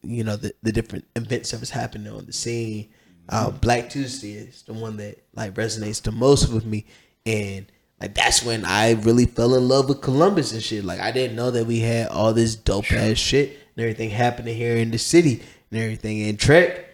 you 0.02 0.24
know 0.24 0.36
the, 0.36 0.54
the 0.62 0.72
different 0.72 1.04
events 1.16 1.50
that 1.50 1.60
was 1.60 1.70
happening 1.70 2.12
on 2.12 2.26
the 2.26 2.32
scene. 2.32 2.88
Uh, 3.28 3.50
Black 3.50 3.90
Tuesday 3.90 4.32
is 4.32 4.62
the 4.62 4.72
one 4.72 4.96
that 4.96 5.22
like 5.34 5.54
resonates 5.54 6.02
the 6.02 6.12
most 6.12 6.52
with 6.52 6.64
me, 6.64 6.86
and 7.26 7.66
like 8.00 8.14
that's 8.14 8.44
when 8.44 8.64
I 8.64 8.92
really 8.92 9.26
fell 9.26 9.54
in 9.54 9.68
love 9.68 9.88
with 9.88 10.00
Columbus 10.00 10.52
and 10.52 10.62
shit. 10.62 10.84
Like 10.84 11.00
I 11.00 11.12
didn't 11.12 11.36
know 11.36 11.50
that 11.50 11.66
we 11.66 11.80
had 11.80 12.08
all 12.08 12.32
this 12.32 12.56
dope 12.56 12.90
ass 12.92 13.18
shit 13.18 13.50
and 13.76 13.82
everything 13.82 14.10
happening 14.10 14.56
here 14.56 14.76
in 14.76 14.90
the 14.90 14.98
city 14.98 15.42
and 15.70 15.80
everything. 15.80 16.22
And 16.22 16.38
Trek, 16.38 16.86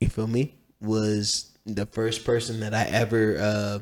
you 0.00 0.08
feel 0.08 0.26
me, 0.26 0.54
was 0.80 1.52
the 1.66 1.86
first 1.86 2.24
person 2.24 2.60
that 2.60 2.74
I 2.74 2.84
ever 2.84 3.38
uh, 3.38 3.78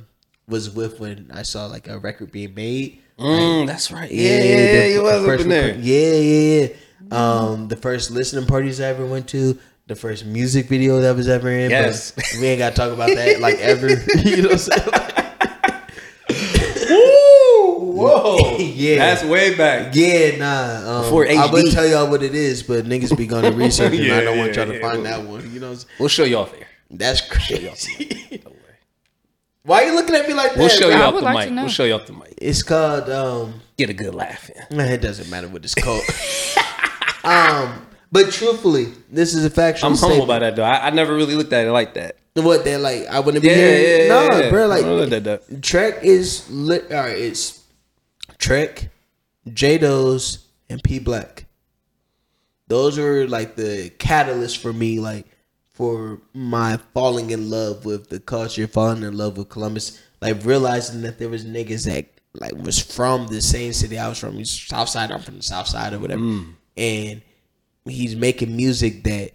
was 0.48 0.70
with 0.70 1.00
when 1.00 1.30
I 1.32 1.42
saw 1.42 1.66
like 1.66 1.88
a 1.88 1.98
record 1.98 2.30
being 2.32 2.54
made. 2.54 3.00
Mm, 3.18 3.66
that's 3.66 3.90
right. 3.92 4.10
Yeah, 4.10 4.42
yeah, 4.42 4.72
yeah. 4.72 4.84
You 4.86 5.02
was 5.02 5.12
up 5.14 5.24
first 5.24 5.44
in 5.44 5.50
there. 5.50 5.68
record- 5.68 5.84
Yeah, 5.84 6.12
yeah, 6.12 6.60
yeah. 6.60 6.68
Um, 7.10 7.68
the 7.68 7.76
first 7.76 8.10
listening 8.10 8.46
parties 8.46 8.80
I 8.80 8.86
ever 8.86 9.06
went 9.06 9.28
to, 9.28 9.58
the 9.86 9.94
first 9.94 10.24
music 10.24 10.66
video 10.68 11.00
that 11.00 11.14
was 11.14 11.28
ever 11.28 11.50
in. 11.50 11.70
Yes. 11.70 12.10
but 12.10 12.24
we 12.40 12.46
ain't 12.46 12.58
got 12.58 12.70
to 12.70 12.76
talk 12.76 12.92
about 12.92 13.08
that 13.08 13.40
like 13.40 13.58
ever. 13.58 13.88
you 14.24 14.42
know 14.42 14.48
what 14.48 14.52
I'm 14.52 14.58
saying? 14.58 15.14
Whoa. 17.94 18.58
Yeah. 18.74 18.98
That's 18.98 19.24
way 19.24 19.54
back. 19.54 19.94
yeah, 19.94 20.36
nah. 20.36 20.96
Um, 20.98 21.02
Before 21.04 21.26
I 21.28 21.50
would 21.50 21.70
tell 21.70 21.86
y'all 21.86 22.10
what 22.10 22.22
it 22.22 22.34
is, 22.34 22.62
but 22.62 22.84
niggas 22.84 23.16
be 23.16 23.26
going 23.26 23.44
to 23.44 23.52
research, 23.52 23.94
and 23.94 24.12
I 24.12 24.20
don't 24.22 24.36
want 24.36 24.54
y'all 24.56 24.66
to 24.66 24.74
yeah. 24.74 24.80
find 24.80 25.06
that 25.06 25.22
one. 25.22 25.50
You 25.52 25.60
know, 25.60 25.70
what 25.70 25.80
I'm? 25.80 25.88
We'll 25.98 26.08
show 26.08 26.38
off 26.38 26.52
there. 26.52 26.66
that's 26.90 27.20
crazy. 27.22 28.42
Why 29.64 29.82
are 29.82 29.86
you 29.86 29.94
looking 29.94 30.14
at 30.14 30.28
me 30.28 30.34
like 30.34 30.52
that? 30.52 30.58
We'll 30.58 30.68
show 30.68 30.88
you 30.88 30.94
I 30.94 31.02
off 31.02 31.14
the 31.14 31.22
like 31.22 31.50
mic. 31.50 31.58
We'll 31.58 31.68
show 31.68 31.84
you 31.84 31.94
off 31.94 32.06
the 32.06 32.12
mic. 32.12 32.34
It's 32.36 32.62
called. 32.62 33.08
um 33.08 33.62
Get 33.78 33.90
a 33.90 33.94
good 33.94 34.14
laugh 34.14 34.50
in. 34.70 34.78
It 34.78 35.00
doesn't 35.00 35.30
matter 35.30 35.48
what 35.48 35.64
it's 35.64 35.74
called. 35.74 36.02
um, 37.24 37.86
but 38.12 38.30
truthfully, 38.30 38.92
this 39.10 39.34
is 39.34 39.44
a 39.44 39.50
factual. 39.50 39.90
I'm 39.90 39.96
humble 39.96 40.08
statement. 40.10 40.28
by 40.28 40.38
that 40.40 40.56
though. 40.56 40.62
I, 40.64 40.88
I 40.88 40.90
never 40.90 41.14
really 41.14 41.34
looked 41.34 41.52
at 41.52 41.66
it 41.66 41.72
like 41.72 41.94
that. 41.94 42.16
What 42.34 42.64
they're 42.64 42.78
like, 42.78 43.06
I 43.06 43.20
wouldn't 43.20 43.42
be 43.42 43.48
here. 43.48 44.02
yeah, 44.02 44.08
no, 44.08 44.38
yeah. 44.38 44.50
bro. 44.50 44.66
Like 44.66 44.84
look 44.84 45.12
at 45.12 45.24
that. 45.24 45.62
Trek 45.62 46.00
is 46.02 46.48
lit. 46.50 46.92
All 46.92 46.98
right, 46.98 47.16
it's 47.16 47.62
Trek, 48.38 48.90
J 49.52 49.78
Do's, 49.78 50.46
and 50.68 50.82
P 50.82 50.98
Black. 50.98 51.46
Those 52.68 52.98
were 52.98 53.26
like 53.26 53.56
the 53.56 53.90
catalyst 53.98 54.58
for 54.58 54.72
me, 54.72 55.00
like 55.00 55.26
for 55.74 56.20
my 56.32 56.78
falling 56.94 57.30
in 57.30 57.50
love 57.50 57.84
with 57.84 58.08
the 58.08 58.20
culture, 58.20 58.66
falling 58.66 59.02
in 59.02 59.16
love 59.16 59.36
with 59.36 59.48
Columbus, 59.48 60.00
like 60.22 60.44
realizing 60.44 61.02
that 61.02 61.18
there 61.18 61.28
was 61.28 61.44
niggas 61.44 61.84
that 61.86 62.06
like 62.34 62.54
was 62.54 62.78
from 62.78 63.26
the 63.26 63.42
same 63.42 63.72
city 63.72 63.98
I 63.98 64.08
was 64.08 64.18
from. 64.18 64.34
He's 64.34 64.50
South 64.50 64.88
Side. 64.88 65.10
I'm 65.10 65.20
from 65.20 65.36
the 65.36 65.42
South 65.42 65.66
Side 65.66 65.92
or 65.92 65.98
whatever, 65.98 66.22
mm. 66.22 66.54
and 66.76 67.22
he's 67.84 68.16
making 68.16 68.56
music 68.56 69.04
that 69.04 69.32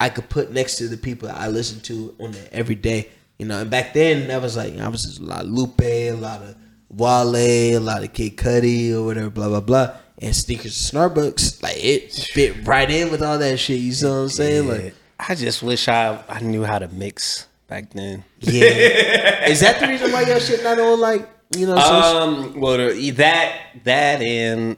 I 0.00 0.08
could 0.08 0.28
put 0.28 0.52
next 0.52 0.76
to 0.78 0.88
the 0.88 0.96
people 0.96 1.30
I 1.30 1.48
listen 1.48 1.80
to 1.82 2.14
on 2.20 2.32
the 2.32 2.52
every 2.52 2.74
day. 2.74 3.10
You 3.38 3.46
know, 3.46 3.60
and 3.60 3.70
back 3.70 3.94
then 3.94 4.26
that 4.28 4.42
was 4.42 4.56
like 4.56 4.76
I 4.78 4.88
was 4.88 5.04
just 5.04 5.20
a 5.20 5.24
lot 5.24 5.42
of 5.42 5.48
Lupe, 5.48 5.80
a 5.80 6.12
lot 6.12 6.42
of 6.42 6.56
Wale, 6.90 7.36
a 7.36 7.78
lot 7.78 8.02
of 8.02 8.12
Kid 8.12 8.36
Cudi 8.36 8.92
or 8.92 9.04
whatever, 9.04 9.30
blah 9.30 9.48
blah 9.48 9.60
blah. 9.60 9.96
And 10.20 10.34
sneakers 10.34 10.92
and 10.92 11.00
Starbucks, 11.00 11.62
like 11.62 11.76
it 11.76 12.12
fit 12.12 12.66
right 12.66 12.90
in 12.90 13.12
with 13.12 13.22
all 13.22 13.38
that 13.38 13.58
shit. 13.58 13.78
You 13.78 13.92
see 13.92 14.06
what 14.06 14.12
I'm 14.12 14.28
saying? 14.28 14.68
Like, 14.68 14.94
I 15.18 15.34
just 15.34 15.62
wish 15.62 15.88
I 15.88 16.22
I 16.28 16.40
knew 16.40 16.64
how 16.64 16.78
to 16.78 16.88
mix 16.88 17.48
back 17.66 17.90
then. 17.90 18.24
yeah. 18.40 18.64
Is 19.48 19.60
that 19.60 19.80
the 19.80 19.88
reason 19.88 20.12
why 20.12 20.22
your 20.22 20.40
shit 20.40 20.62
not 20.62 20.78
on 20.78 21.00
like 21.00 21.28
you 21.56 21.66
know? 21.66 21.76
Um, 21.76 22.60
well, 22.60 22.76
that 22.76 23.56
that 23.84 24.20
and 24.20 24.76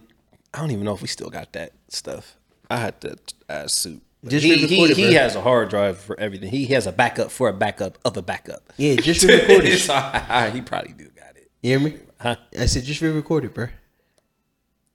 I 0.55 0.59
don't 0.61 0.71
even 0.71 0.85
know 0.85 0.95
if 0.95 1.03
we 1.03 1.09
still 1.09 1.31
got 1.31 1.53
that 1.53 1.73
stuff. 1.89 2.37
I 2.71 2.77
had 2.77 3.01
to 3.03 3.17
ask 3.49 3.77
Soup. 3.77 4.03
Just 4.27 4.45
he 4.45 4.67
he, 4.67 4.93
he 4.93 5.15
has 5.15 5.35
a 5.35 5.41
hard 5.41 5.71
drive 5.71 5.99
for 5.99 6.19
everything. 6.21 6.51
He 6.51 6.67
has 6.67 6.87
a 6.87 6.93
backup 6.93 7.31
for 7.31 7.49
a 7.49 7.53
backup 7.55 7.99
of 8.05 8.17
a 8.17 8.23
backup. 8.23 8.73
yeah, 8.77 8.97
just 8.97 9.25
re-record 9.25 9.65
it. 9.65 10.53
He 10.55 10.61
probably 10.61 10.93
do 10.93 11.09
got 11.17 11.37
it. 11.37 11.51
You 11.63 11.79
hear 11.79 11.81
me? 11.81 11.99
Huh? 12.21 12.37
I 12.59 12.67
said 12.67 12.85
just 12.85 13.01
re-record 13.01 13.47
it, 13.47 13.55
bro. 13.55 13.69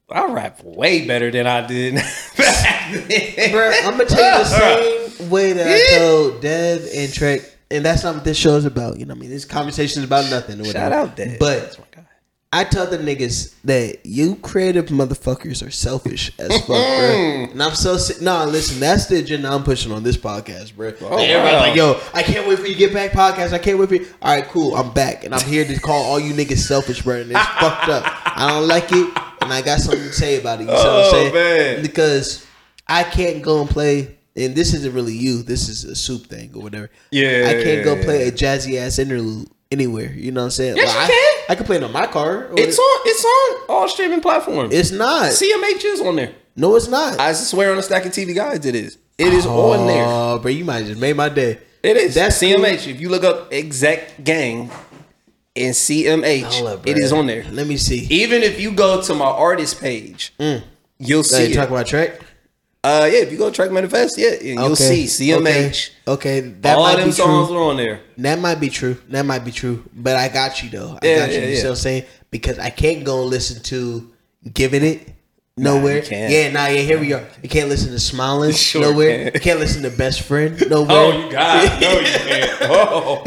I 0.10 0.32
rap 0.32 0.64
way 0.64 1.08
better 1.08 1.32
than 1.32 1.48
I 1.48 1.66
did 1.66 1.96
back 2.38 2.94
then. 3.08 3.52
Bro, 3.52 3.72
I'm 3.84 3.92
gonna 3.98 4.06
tell 4.06 4.38
you 4.40 4.44
the 4.44 5.10
same 5.18 5.30
way 5.30 5.54
that 5.54 5.68
I 5.68 5.98
told 5.98 6.42
Dev 6.42 6.88
and 6.94 7.12
Trek, 7.12 7.42
and 7.72 7.84
that's 7.84 8.04
not 8.04 8.16
what 8.16 8.24
this 8.24 8.38
show 8.38 8.56
is 8.56 8.66
about. 8.66 9.00
You 9.00 9.06
know 9.06 9.14
what 9.14 9.20
I 9.20 9.22
mean? 9.22 9.30
This 9.32 9.46
conversation 9.46 10.02
is 10.04 10.06
about 10.06 10.30
nothing. 10.30 10.60
Or 10.60 10.66
whatever. 10.66 10.78
Shout 10.78 10.92
out, 10.94 11.16
Dad. 11.16 11.38
But 11.40 11.60
That's 11.62 11.80
my 11.80 11.86
guy. 11.92 12.02
I 12.54 12.64
tell 12.64 12.86
the 12.86 12.98
niggas 13.00 13.54
that 13.66 14.06
you 14.06 14.36
creative 14.38 14.86
motherfuckers 14.86 15.66
are 15.66 15.72
selfish 15.72 16.32
as 16.40 16.52
fuck, 16.60 16.68
bro. 16.68 16.76
Hmm. 17.48 17.52
And 17.52 17.64
I'm 17.64 17.74
so 17.76 17.98
si- 17.98 18.24
no. 18.24 18.46
Listen, 18.46 18.80
that's 18.80 19.08
the 19.08 19.18
agenda 19.20 19.50
I'm 19.52 19.64
pushing 19.64 19.92
on 19.92 20.04
this 20.04 20.16
podcast, 20.18 20.76
bro. 20.76 20.94
Oh, 21.02 21.16
Like, 21.16 21.30
everybody's 21.30 21.54
wow. 21.54 21.60
like, 21.60 21.76
"Yo, 21.76 22.00
I 22.14 22.22
can't 22.24 22.48
wait 22.48 22.60
for 22.60 22.66
you 22.68 22.74
to 22.74 22.80
get 22.80 22.94
back 22.94 23.12
podcast. 23.12 23.52
I 23.54 23.58
can't 23.58 23.78
wait 23.80 23.90
for 23.90 23.96
you." 23.96 24.08
All 24.22 24.34
right, 24.36 24.46
cool. 24.48 24.76
I'm 24.76 24.94
back, 24.94 25.24
and 25.26 25.34
I'm 25.34 25.46
here 25.46 25.66
to 25.66 25.80
call 25.80 26.04
all 26.04 26.20
you 26.20 26.34
niggas 26.34 26.60
selfish, 26.60 27.02
bro. 27.02 27.16
And 27.22 27.32
it's 27.32 27.40
fucked 27.40 27.90
up. 27.90 28.04
I 28.38 28.48
don't 28.50 28.68
like 28.68 28.86
it, 28.92 29.14
and 29.46 29.54
I 29.54 29.62
got 29.62 29.80
something 29.80 30.02
to 30.04 30.14
say 30.14 30.40
about 30.40 30.60
it. 30.60 30.64
You 30.64 30.70
see 30.70 30.74
what 30.76 30.86
I'm 30.86 30.92
Oh, 31.06 31.12
saying? 31.12 31.34
man. 31.34 31.82
Because 31.82 32.46
I 32.88 33.04
can't 33.04 33.42
go 33.42 33.62
and 33.62 33.70
play. 33.70 34.18
And 34.38 34.54
this 34.54 34.74
isn't 34.74 34.94
really 34.94 35.14
you. 35.16 35.44
This 35.44 35.70
is 35.70 35.86
a 35.86 35.96
soup 35.96 36.28
thing 36.28 36.52
or 36.56 36.62
whatever. 36.62 36.90
Yeah, 37.10 37.46
I 37.50 37.64
can't 37.64 37.86
go 37.86 37.96
play 38.04 38.28
a 38.28 38.32
jazzy 38.34 38.78
ass 38.78 39.00
interlude 39.00 39.48
anywhere. 39.72 40.12
You 40.12 40.34
know 40.34 40.42
what 40.42 40.46
I'm 40.46 40.52
saying? 40.52 40.76
Yes, 40.76 40.94
you 40.94 41.00
I, 41.00 41.08
can. 41.08 41.46
I 41.50 41.56
can 41.56 41.66
play 41.66 41.78
it 41.78 41.84
on 41.84 41.94
my 41.94 42.06
car. 42.08 42.48
or 42.48 42.60
It's 42.60 42.78
on. 42.78 43.00
It's 43.06 43.24
on 43.24 43.70
all 43.70 43.88
streaming 43.88 44.20
platforms. 44.20 44.74
it's 44.74 44.92
not. 44.92 45.32
CMH 45.32 45.86
is 45.86 46.02
on 46.02 46.18
there. 46.18 46.34
no, 46.58 46.76
it's 46.76 46.90
not. 46.90 47.18
I 47.18 47.32
swear 47.32 47.72
on 47.72 47.78
a 47.78 47.82
stack 47.82 48.06
of 48.06 48.12
TV 48.12 48.36
guides, 48.36 48.66
it 48.66 48.76
is. 48.76 48.98
It 49.18 49.32
is 49.32 49.46
oh, 49.46 49.72
on 49.72 49.88
there. 49.88 50.04
Oh, 50.06 50.40
bro, 50.40 50.52
you 50.52 50.66
might 50.66 50.80
have 50.80 50.88
just 50.88 51.00
made 51.00 51.16
my 51.16 51.30
day. 51.30 51.60
It 51.82 51.96
is. 51.96 52.16
That's 52.16 52.38
That's 52.38 52.54
CMH. 52.62 52.88
If 52.92 53.00
you 53.00 53.08
look 53.08 53.24
up 53.24 53.54
Exec 53.54 54.22
Gang 54.22 54.70
and 55.56 55.74
CMH, 55.74 56.82
it 56.86 57.10
bro. 57.10 57.20
on 57.20 57.28
there. 57.28 57.46
Let 57.52 57.68
me 57.68 57.78
see. 57.78 58.08
Even 58.10 58.44
if 58.44 58.60
you 58.60 58.72
go 58.72 59.02
to 59.02 59.14
my 59.14 59.26
artist 59.26 59.80
page, 59.80 60.34
you'll 61.00 61.24
see 61.24 61.46
you 61.46 61.52
it. 61.52 61.54
talk 61.56 61.70
about 61.70 61.88
track. 61.88 62.20
uh, 62.84 63.10
yeah, 63.12 63.20
if 63.20 63.32
you 63.32 63.38
go 63.38 63.50
to 63.50 63.56
Trek 63.56 63.72
Manifest, 63.72 64.18
yeah, 64.18 64.36
you'll 64.42 64.76
see 64.76 65.06
CMH. 65.06 65.90
Okay, 66.08 66.40
okay. 66.40 66.40
that 66.62 66.78
All 66.78 66.84
might 66.84 66.98
them 66.98 67.08
be 67.08 67.12
songs 67.14 67.48
true. 67.48 67.58
are 67.58 67.70
on 67.72 67.78
there. 67.78 68.02
That 68.18 68.40
might 68.40 68.60
be 68.60 68.70
true. 68.70 68.98
That 69.10 69.26
might 69.26 69.44
be 69.46 69.52
true. 69.52 69.84
But 69.94 70.18
I 70.18 70.28
got 70.30 70.62
you 70.62 70.70
though. 70.70 71.00
I 71.02 71.06
Yeah, 71.08 71.16
got 71.26 71.30
you. 71.34 71.40
yeah, 71.40 71.46
you 71.48 71.56
see 71.56 71.62
yeah. 71.62 71.64
what 71.64 71.70
I'm 71.72 71.76
saying? 71.78 72.04
Because 72.32 72.60
I 72.60 72.70
can't 72.70 73.04
go 73.04 73.22
and 73.22 73.30
listen 73.32 73.64
to 73.64 74.12
"Giving 74.54 74.84
It." 74.84 75.15
Nowhere. 75.58 76.02
can't. 76.02 76.30
Yeah, 76.34 76.52
nah, 76.52 76.68
yeah, 76.68 76.82
here 76.82 77.00
we 77.00 77.14
are. 77.14 77.26
You 77.42 77.48
can't 77.48 77.70
listen 77.70 77.92
to 77.92 78.00
Smiling. 78.00 78.52
Sure 78.52 78.82
nowhere. 78.82 79.26
can. 79.32 79.34
You 79.36 79.40
can't 79.40 79.60
listen 79.60 79.84
to 79.84 79.90
Best 79.90 80.24
Friend. 80.24 80.62
Nowhere. 80.70 80.88
Oh, 80.90 81.12
you 81.26 81.32
got 81.32 81.64
it. 81.64 81.82
No, 81.82 81.92
you 82.00 82.06
can't. 82.06 82.52
Oh, 82.68 83.24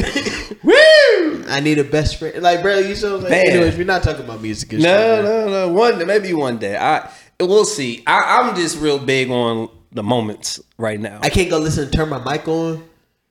Woo! 0.62 1.44
I 1.48 1.60
need 1.60 1.78
a 1.78 1.84
best 1.84 2.18
friend. 2.18 2.42
Like, 2.42 2.60
bro, 2.60 2.78
you 2.80 2.94
so 2.96 3.16
like, 3.16 3.30
Man. 3.30 3.46
anyways, 3.46 3.76
we're 3.76 3.84
not 3.84 4.02
talking 4.02 4.24
about 4.24 4.42
music. 4.42 4.72
No, 4.72 4.78
shit, 4.78 5.24
no, 5.24 5.48
no. 5.48 5.72
One 5.72 6.04
maybe 6.06 6.34
one 6.34 6.58
day. 6.58 6.76
I 6.76 7.08
we'll 7.40 7.64
see. 7.64 8.02
I, 8.06 8.40
I'm 8.40 8.56
just 8.56 8.78
real 8.80 8.98
big 8.98 9.30
on 9.30 9.70
the 9.92 10.02
moments 10.02 10.60
right 10.76 10.98
now. 11.00 11.20
I 11.22 11.30
can't 11.30 11.48
go 11.48 11.58
listen 11.58 11.84
and 11.84 11.92
turn 11.92 12.08
my 12.08 12.18
mic 12.18 12.46
on. 12.48 12.82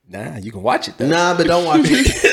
nah, 0.08 0.38
you 0.38 0.50
can 0.50 0.62
watch 0.62 0.88
it 0.88 0.96
though. 0.96 1.08
Nah, 1.08 1.36
but 1.36 1.46
don't 1.46 1.66
watch 1.66 1.82
it. 1.84 2.24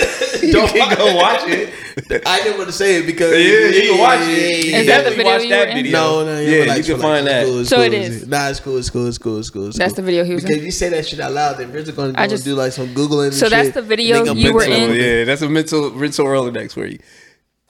you 0.53 0.67
can 0.67 0.97
go 0.97 1.15
watch 1.15 1.41
it. 1.47 1.73
I 2.27 2.41
didn't 2.43 2.57
want 2.57 2.69
to 2.69 2.73
say 2.75 2.97
it 2.99 3.05
because 3.05 3.31
Yeah, 3.31 3.67
you 3.83 3.89
can 3.91 3.99
watch 3.99 4.19
it. 4.21 4.65
Is 4.65 4.87
that 4.87 5.03
the 5.05 5.09
Definitely 5.11 5.15
video 5.15 5.31
watch 5.33 5.43
you 5.43 5.49
that 5.49 5.59
were 5.67 5.71
in? 5.71 5.75
video. 5.83 5.91
No, 5.99 6.25
no, 6.25 6.39
yeah, 6.41 6.55
relax, 6.61 6.87
you 6.87 6.93
can 6.95 7.01
find 7.01 7.27
It's 7.27 7.33
that. 7.33 7.45
cool, 7.45 7.65
So 7.65 7.75
cool, 7.77 7.85
it's- 7.85 8.09
is. 8.11 8.27
Nah, 8.27 8.49
it's 8.49 8.59
cool. 8.59 8.77
It's 8.77 8.89
cool. 8.89 9.07
It's 9.07 9.17
cool. 9.17 9.39
It's 9.39 9.49
cool. 9.49 9.71
That's 9.71 9.93
the 9.93 10.01
video 10.01 10.23
he 10.23 10.33
was 10.33 10.43
Because 10.43 10.59
in. 10.59 10.65
you 10.65 10.71
say 10.71 10.89
that 10.89 11.07
shit 11.07 11.19
out 11.19 11.31
loud, 11.31 11.57
then 11.57 11.71
Rizzo 11.71 11.91
gonna, 11.93 12.09
I 12.09 12.11
gonna 12.13 12.27
just- 12.29 12.43
do 12.45 12.55
like 12.55 12.71
some 12.73 12.87
googling. 12.93 13.27
and 13.27 13.33
So 13.33 13.49
that's 13.49 13.67
shit. 13.67 13.73
the 13.75 13.81
video 13.81 14.23
you 14.33 14.53
were 14.53 14.63
in? 14.63 14.93
Yeah, 14.93 15.23
that's 15.23 15.41
a 15.41 15.49
mental 15.49 15.91
mental 15.91 16.25
Rolodex 16.25 16.73
for 16.73 16.85
you. 16.85 16.99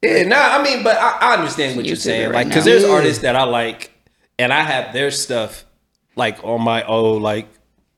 Yeah, 0.02 0.24
nah, 0.24 0.58
I 0.60 0.64
mean, 0.64 0.84
but 0.84 0.98
I, 0.98 1.18
I 1.20 1.34
understand 1.38 1.76
what 1.78 1.86
you're 1.86 1.96
saying. 1.96 2.26
right 2.30 2.36
Like, 2.36 2.48
because 2.50 2.66
there's 2.66 2.84
Yeah. 2.84 2.90
artists 2.92 3.22
that 3.24 3.36
I 3.36 3.44
like, 3.46 3.92
and 4.38 4.52
I 4.54 4.62
have 4.64 4.94
their 4.94 5.10
stuff 5.12 5.66
like 6.16 6.44
on 6.44 6.62
my 6.62 6.84
old 6.86 7.22
like 7.22 7.48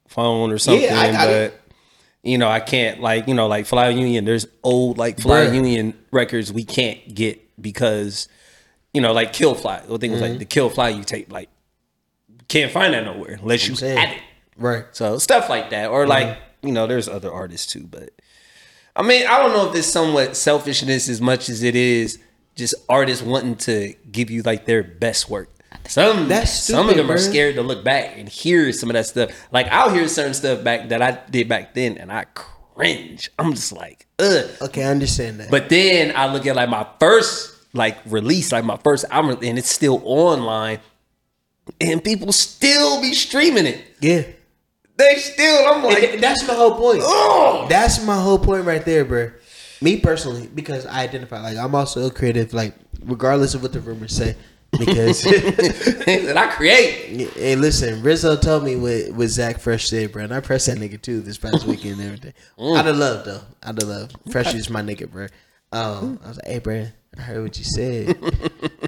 phone 0.07 0.51
or 0.51 0.57
something. 0.57 0.83
Yeah, 0.83 0.99
I 0.99 1.11
got 1.11 1.25
but 1.27 1.33
it. 1.33 1.61
You 2.27 2.37
know, 2.37 2.47
I 2.49 2.59
can't 2.59 3.01
like 3.01 3.27
you 3.27 3.33
know 3.33 3.47
like 3.47 3.65
Fly 3.65 3.89
Union. 3.89 4.25
There's 4.25 4.45
old 4.63 4.97
like 4.97 5.19
Fly 5.19 5.45
Bruh. 5.47 5.55
Union 5.55 5.93
records 6.11 6.51
we 6.51 6.63
can't 6.63 7.15
get 7.15 7.39
because 7.61 8.27
you 8.93 9.01
know 9.01 9.13
like 9.13 9.33
Kill 9.33 9.55
Fly. 9.55 9.81
The 9.87 9.97
thing 9.97 10.11
was 10.11 10.21
Mm-hmm. 10.21 10.29
like 10.31 10.39
the 10.39 10.45
Kill 10.45 10.69
Fly 10.69 10.89
you 10.89 11.03
tape 11.03 11.31
like 11.31 11.49
can't 12.47 12.71
find 12.71 12.93
that 12.93 13.03
nowhere 13.05 13.37
unless 13.41 13.67
you 13.67 13.75
had 13.75 14.09
it. 14.17 14.21
Right. 14.57 14.85
So 14.91 15.17
stuff 15.17 15.49
like 15.49 15.69
that, 15.71 15.89
or 15.89 16.07
like 16.07 16.27
Mm-hmm. 16.27 16.67
you 16.67 16.73
know, 16.73 16.87
there's 16.87 17.07
other 17.07 17.31
artists 17.31 17.71
too, 17.71 17.85
but 17.87 18.09
I 18.95 19.03
mean, 19.03 19.27
I 19.27 19.37
don't 19.39 19.53
know 19.53 19.69
if 19.69 19.75
it's 19.75 19.87
somewhat 19.87 20.35
selfishness 20.35 21.07
as 21.07 21.21
much 21.21 21.49
as 21.49 21.61
it 21.63 21.75
is 21.75 22.19
just 22.55 22.73
artists 22.89 23.23
wanting 23.23 23.55
to 23.55 23.93
give 24.11 24.31
you 24.31 24.41
like 24.41 24.65
their 24.65 24.81
best 24.83 25.29
work. 25.29 25.49
Some 25.87 26.27
That's 26.27 26.51
some 26.51 26.87
of 26.87 26.91
stupid, 26.93 27.03
them 27.07 27.11
are 27.11 27.17
scared 27.17 27.55
to 27.55 27.61
look 27.61 27.83
back 27.83 28.17
and 28.17 28.27
hear 28.27 28.71
some 28.73 28.89
of 28.89 28.93
that 28.95 29.05
stuff. 29.05 29.31
Like 29.51 29.67
I'll 29.67 29.89
hear 29.89 30.07
certain 30.07 30.33
stuff 30.33 30.63
back 30.63 30.89
that 30.89 31.01
I 31.01 31.19
did 31.29 31.47
back 31.47 31.73
then, 31.73 31.97
and 31.97 32.11
I 32.11 32.25
cringe. 32.33 33.29
I'm 33.39 33.53
just 33.53 33.71
like, 33.71 34.05
ugh. 34.19 34.45
Okay, 34.61 34.83
I 34.83 34.89
understand 34.91 35.39
that. 35.39 35.49
But 35.51 35.69
then 35.69 36.13
I 36.15 36.31
look 36.31 36.45
at 36.45 36.55
like 36.55 36.69
my 36.69 36.85
first 36.99 37.53
like 37.73 37.97
release, 38.05 38.51
like 38.51 38.65
my 38.65 38.77
first 38.77 39.05
album, 39.11 39.37
and 39.41 39.57
it's 39.57 39.69
still 39.69 40.01
online, 40.03 40.79
and 41.79 42.03
people 42.03 42.31
still 42.31 43.01
be 43.01 43.13
streaming 43.13 43.65
it. 43.65 43.81
yeah, 44.01 44.23
They 44.97 45.15
still, 45.15 45.67
I'm 45.67 45.83
like, 45.83 46.19
that's 46.19 46.47
my 46.47 46.53
whole 46.55 46.75
point. 46.75 47.01
oh, 47.03 47.67
That's 47.69 48.03
my 48.03 48.19
whole 48.19 48.39
point 48.39 48.65
right 48.65 48.83
there, 48.83 49.05
bro. 49.05 49.31
Me 49.81 49.99
personally, 49.99 50.47
because 50.53 50.85
I 50.87 51.03
identify 51.03 51.39
like 51.41 51.55
I'm 51.57 51.75
also 51.75 52.07
a 52.07 52.11
creative, 52.11 52.51
like 52.53 52.73
regardless 53.03 53.53
of 53.53 53.61
what 53.61 53.73
the 53.73 53.79
rumors 53.79 54.13
say. 54.15 54.35
Because 54.71 55.25
and 56.07 56.37
I 56.37 56.47
create. 56.47 57.29
hey, 57.31 57.55
listen, 57.55 58.01
Rizzo 58.03 58.35
told 58.35 58.63
me 58.63 58.75
what 58.75 59.11
what 59.11 59.27
Zach 59.27 59.59
Fresh 59.59 59.87
said, 59.87 60.11
bro, 60.11 60.23
and 60.23 60.33
I 60.33 60.39
pressed 60.41 60.67
that 60.67 60.77
nigga 60.77 61.01
too 61.01 61.21
this 61.21 61.37
past 61.37 61.65
weekend 61.65 61.93
and 61.99 62.03
everything. 62.03 62.33
Mm. 62.59 62.77
Out 62.77 62.87
of 62.87 62.97
love 62.97 63.25
though, 63.25 63.41
out 63.63 63.81
of 63.81 63.87
love. 63.89 64.11
Fresh 64.31 64.53
is 64.53 64.69
my 64.69 64.81
nigga, 64.81 65.09
bro. 65.09 65.27
Um, 65.71 66.19
I 66.23 66.27
was 66.27 66.37
like, 66.37 66.47
hey, 66.47 66.59
bro, 66.59 66.87
I 67.17 67.21
heard 67.21 67.43
what 67.43 67.57
you 67.57 67.63
said. 67.63 68.17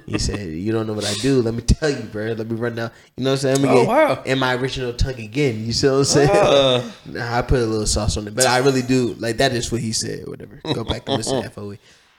he 0.06 0.18
said, 0.20 0.48
you 0.50 0.72
don't 0.72 0.86
know 0.88 0.94
what 0.94 1.06
I 1.06 1.14
do. 1.16 1.42
Let 1.42 1.54
me 1.54 1.62
tell 1.62 1.90
you, 1.90 2.04
bro. 2.04 2.34
Let 2.34 2.50
me 2.50 2.56
run 2.56 2.76
down. 2.76 2.92
You 3.18 3.24
know 3.26 3.32
what 3.32 3.44
I'm 3.46 3.56
saying? 3.56 3.62
Let 3.62 3.64
me 3.64 3.70
Oh, 3.70 3.82
get 3.82 3.88
wow. 3.88 4.24
in 4.26 4.40
my 4.40 4.56
original 4.56 4.94
tongue 4.94 5.20
again. 5.20 5.66
You 5.66 5.74
see 5.74 5.88
what 5.88 5.94
I'm 5.96 6.04
saying? 6.06 6.30
Uh. 6.32 6.92
Nah, 7.06 7.38
I 7.38 7.42
put 7.42 7.60
a 7.60 7.66
little 7.66 7.86
sauce 7.88 8.16
on 8.18 8.28
it, 8.28 8.36
but 8.36 8.46
I 8.46 8.60
really 8.60 8.82
do 8.82 9.16
like 9.20 9.38
that. 9.38 9.52
Is 9.54 9.72
what 9.72 9.82
he 9.82 9.92
said. 9.92 10.28
Whatever. 10.28 10.62
Go 10.74 10.84
back 10.84 11.04
and 11.08 11.18
listen 11.18 11.42
to 11.42 11.50
FOE. 11.50 11.78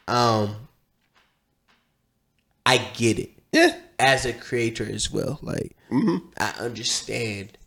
Um, 0.08 0.56
I 2.66 2.78
get 2.94 3.18
it 3.18 3.30
Yeah. 3.52 3.76
as 3.98 4.24
a 4.26 4.32
creator 4.32 4.84
as 4.90 5.10
well. 5.10 5.38
Like 5.42 5.76
Mm-hmm. 5.90 6.28
I 6.38 6.50
understand 6.64 7.58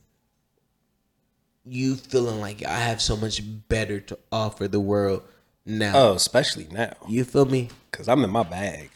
you 1.66 1.96
feeling 1.96 2.40
like 2.40 2.64
I 2.66 2.78
have 2.80 3.02
so 3.02 3.16
much 3.18 3.42
better 3.70 4.00
to 4.02 4.18
offer 4.32 4.68
the 4.68 4.80
world 4.80 5.24
now. 5.66 5.92
Oh, 5.96 6.14
especially 6.14 6.68
now, 6.72 6.94
You 7.08 7.24
feel 7.24 7.46
me? 7.46 7.70
because 7.92 8.08
I'm 8.08 8.24
in 8.24 8.30
my 8.30 8.44
bag. 8.44 8.90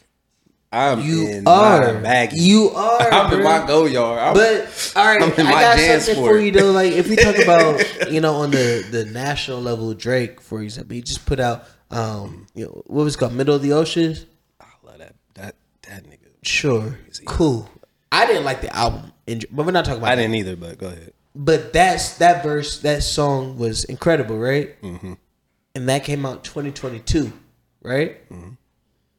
I'm 0.70 1.00
You 1.00 1.28
in 1.28 1.48
are. 1.48 1.94
my 1.94 2.00
bag. 2.00 2.32
You 2.34 2.68
are. 2.70 3.00
I'm 3.12 3.32
in 3.32 3.42
my 3.42 3.66
go 3.66 3.86
yard. 3.86 4.18
I'm, 4.18 4.34
But 4.34 4.92
all 4.96 5.06
right, 5.06 5.22
I'm 5.22 5.32
in 5.32 5.46
I 5.46 5.50
my 5.50 5.60
got 5.62 5.76
dance 5.78 6.04
something 6.04 6.22
for 6.24 6.32
for 6.34 6.38
you 6.38 6.50
though. 6.52 6.72
Like 6.72 6.92
if 6.92 7.08
we 7.08 7.16
talk 7.16 7.38
about 7.38 7.82
you 8.12 8.20
know 8.20 8.34
on 8.34 8.50
the 8.50 8.86
the 8.90 9.06
national 9.06 9.62
level, 9.62 9.94
Drake 9.94 10.42
for 10.42 10.60
example, 10.62 10.94
he 10.94 11.00
just 11.00 11.24
put 11.24 11.40
out 11.40 11.64
um 11.90 12.46
you 12.54 12.66
know 12.66 12.82
what 12.86 13.04
was 13.04 13.14
it 13.14 13.18
called 13.18 13.32
Middle 13.32 13.54
of 13.54 13.62
the 13.62 13.72
Ocean. 13.72 14.14
I 14.60 14.66
love 14.84 14.98
that. 14.98 15.14
That 15.34 15.54
that 15.88 16.04
nigga. 16.04 16.27
Sure, 16.42 16.98
cool. 17.26 17.68
I 18.10 18.26
didn't 18.26 18.44
like 18.44 18.60
the 18.60 18.74
album, 18.74 19.12
but 19.26 19.66
we're 19.66 19.72
not 19.72 19.84
talking 19.84 20.00
about. 20.00 20.12
I 20.12 20.16
that. 20.16 20.22
didn't 20.22 20.36
either, 20.36 20.56
but 20.56 20.78
go 20.78 20.86
ahead. 20.86 21.12
But 21.34 21.72
that's 21.72 22.18
that 22.18 22.42
verse, 22.42 22.80
that 22.80 23.02
song 23.02 23.58
was 23.58 23.84
incredible, 23.84 24.38
right? 24.38 24.80
Mm-hmm. 24.82 25.14
And 25.74 25.88
that 25.88 26.04
came 26.04 26.26
out 26.26 26.42
2022, 26.42 27.32
right? 27.82 28.28
Mm-hmm. 28.30 28.50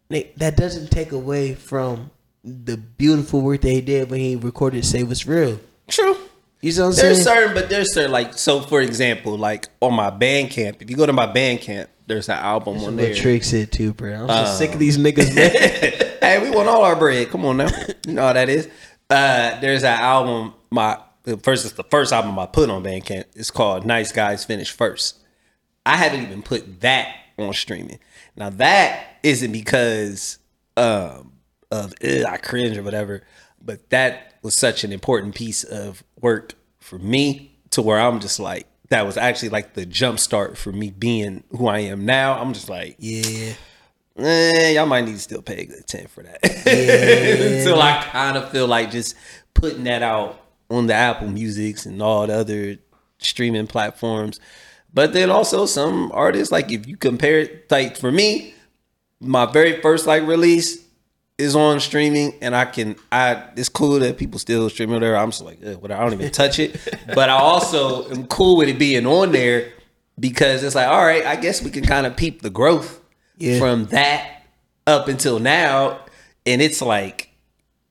Nick, 0.10 0.36
That 0.36 0.58
doesn't 0.58 0.90
take 0.90 1.12
away 1.12 1.54
from 1.56 2.12
the 2.44 2.78
beautiful 2.78 3.42
work 3.42 3.62
that 3.62 3.70
he 3.70 3.82
did 3.82 4.10
when 4.10 4.20
he 4.20 4.36
recorded 4.36 4.84
"Say 4.86 5.04
What's 5.04 5.26
Real." 5.28 5.60
True. 5.88 6.18
You 6.62 6.72
see 6.72 6.82
what 6.82 6.88
I'm 6.88 6.96
There's 6.96 7.24
saying? 7.24 7.38
certain, 7.38 7.54
but 7.54 7.70
there's 7.70 7.94
certain 7.94 8.12
like 8.12 8.34
so. 8.38 8.62
For 8.62 8.82
example, 8.82 9.38
like 9.38 9.68
on 9.82 9.94
my 9.94 10.12
Bandcamp, 10.12 10.82
if 10.82 10.90
you 10.90 10.98
go 10.98 11.06
to 11.06 11.14
my 11.14 11.26
Bandcamp, 11.28 11.88
there's 12.08 12.28
an 12.28 12.38
album 12.38 12.80
on 12.80 12.96
there. 12.98 13.14
Tricks 13.14 13.54
it 13.54 13.72
too, 13.72 13.94
bro. 13.94 14.14
I'm 14.24 14.28
so 14.28 14.34
Uh. 14.34 14.46
sick 14.46 14.74
of 14.74 14.80
these 14.80 14.98
niggas, 14.98 15.34
man. 15.34 16.18
hey, 16.22 16.40
we 16.44 16.50
want 16.56 16.68
all 16.68 16.82
our 16.84 16.96
bread. 16.98 17.30
Come 17.30 17.46
on 17.46 17.58
now. 17.58 17.70
You 18.06 18.14
know 18.14 18.24
how 18.28 18.34
that 18.34 18.50
is. 18.50 18.68
Uh, 19.10 19.60
there's 19.62 19.84
an 19.84 20.00
album. 20.00 20.54
My 20.70 20.98
first 21.44 21.66
is 21.66 21.74
the 21.74 21.84
first 21.86 22.12
album 22.12 22.38
I 22.38 22.46
put 22.46 22.70
on 22.70 22.84
Bandcamp. 22.84 23.26
It's 23.36 23.52
called 23.52 23.86
Nice 23.86 24.12
Guys 24.12 24.44
Finish 24.44 24.72
First. 24.72 25.18
I 25.86 25.96
haven't 25.96 26.24
even 26.24 26.42
put 26.44 26.82
that 26.82 27.16
on 27.38 27.54
streaming. 27.54 28.00
Now 28.36 28.50
that 28.50 29.18
isn't 29.24 29.52
because 29.54 30.40
um, 30.76 31.32
of 31.72 31.94
I 32.04 32.38
cringe 32.38 32.78
or 32.78 32.84
whatever, 32.84 33.24
but 33.62 33.90
that 33.92 34.29
was 34.42 34.56
such 34.56 34.84
an 34.84 34.92
important 34.92 35.36
piece 35.36 35.64
of 35.64 36.04
work 36.20 36.54
for 36.80 36.98
me 36.98 37.58
to 37.72 37.82
where 37.82 38.00
I'm 38.00 38.20
just 38.20 38.40
like 38.40 38.68
that 38.90 39.06
was 39.06 39.18
actually 39.18 39.50
like 39.50 39.74
the 39.74 39.86
jump 39.86 40.20
start 40.20 40.58
for 40.58 40.72
me 40.72 40.90
being 40.90 41.44
who 41.52 41.68
I 41.68 41.80
am 41.80 42.06
now. 42.06 42.40
I'm 42.40 42.54
just 42.54 42.70
like 42.70 42.96
yeah, 43.00 43.54
eh, 44.18 44.72
y'all 44.72 44.86
might 44.86 45.06
need 45.06 45.14
to 45.14 45.20
still 45.20 45.42
pay 45.42 45.62
a 45.62 45.66
good 45.66 45.88
10 45.88 46.08
for 46.08 46.24
that. 46.24 46.44
Until 46.44 47.82
I 47.82 48.04
kind 48.04 48.38
of 48.38 48.50
feel 48.50 48.68
like 48.68 48.92
just 48.92 49.16
putting 49.54 49.84
that 49.84 50.02
out 50.02 50.42
on 50.70 50.88
the 50.88 50.94
Apple 50.94 51.30
Musics 51.30 51.86
and 51.86 52.02
all 52.02 52.28
the 52.28 52.34
other 52.34 52.78
streaming 53.20 53.68
platforms. 53.68 54.40
But 54.94 55.14
then 55.14 55.30
also 55.30 55.66
some 55.66 56.12
artists, 56.14 56.52
like 56.52 56.72
if 56.72 56.88
you 56.88 56.98
compare 56.98 57.40
it, 57.40 57.70
like 57.70 57.96
for 57.96 58.12
me, 58.12 58.54
my 59.20 59.46
very 59.46 59.82
first 59.82 60.08
like 60.08 60.24
release 60.24 60.84
is 61.40 61.56
on 61.56 61.80
streaming 61.80 62.34
and 62.42 62.56
I 62.56 62.66
can 62.66 62.96
I 63.12 63.44
it's 63.56 63.70
cool 63.70 63.98
that 64.00 64.18
people 64.18 64.38
still 64.40 64.70
stream 64.70 64.94
it 64.94 65.00
there. 65.00 65.18
I'm 65.18 65.32
just 65.32 65.42
like, 65.44 65.58
eh, 65.64 65.74
whatever, 65.76 66.02
I 66.02 66.04
don't 66.04 66.14
even 66.14 66.32
touch 66.32 66.60
it. 66.60 66.76
But 67.16 67.30
I 67.30 67.34
also 67.38 68.08
am 68.12 68.28
cool 68.28 68.58
with 68.58 68.70
it 68.70 68.78
being 68.78 69.08
on 69.08 69.32
there 69.32 69.72
because 70.20 70.64
it's 70.64 70.76
like, 70.76 70.88
all 70.88 71.04
right, 71.06 71.26
I 71.26 71.36
guess 71.38 71.64
we 71.64 71.72
can 71.72 71.84
kind 71.84 72.06
of 72.06 72.16
peep 72.18 72.42
the 72.42 72.50
growth 72.50 73.00
Yeah. 73.38 73.58
from 73.58 73.86
that 73.88 74.44
up 74.86 75.08
until 75.08 75.40
now. 75.40 76.00
And 76.46 76.62
it's 76.62 76.82
like 76.82 77.26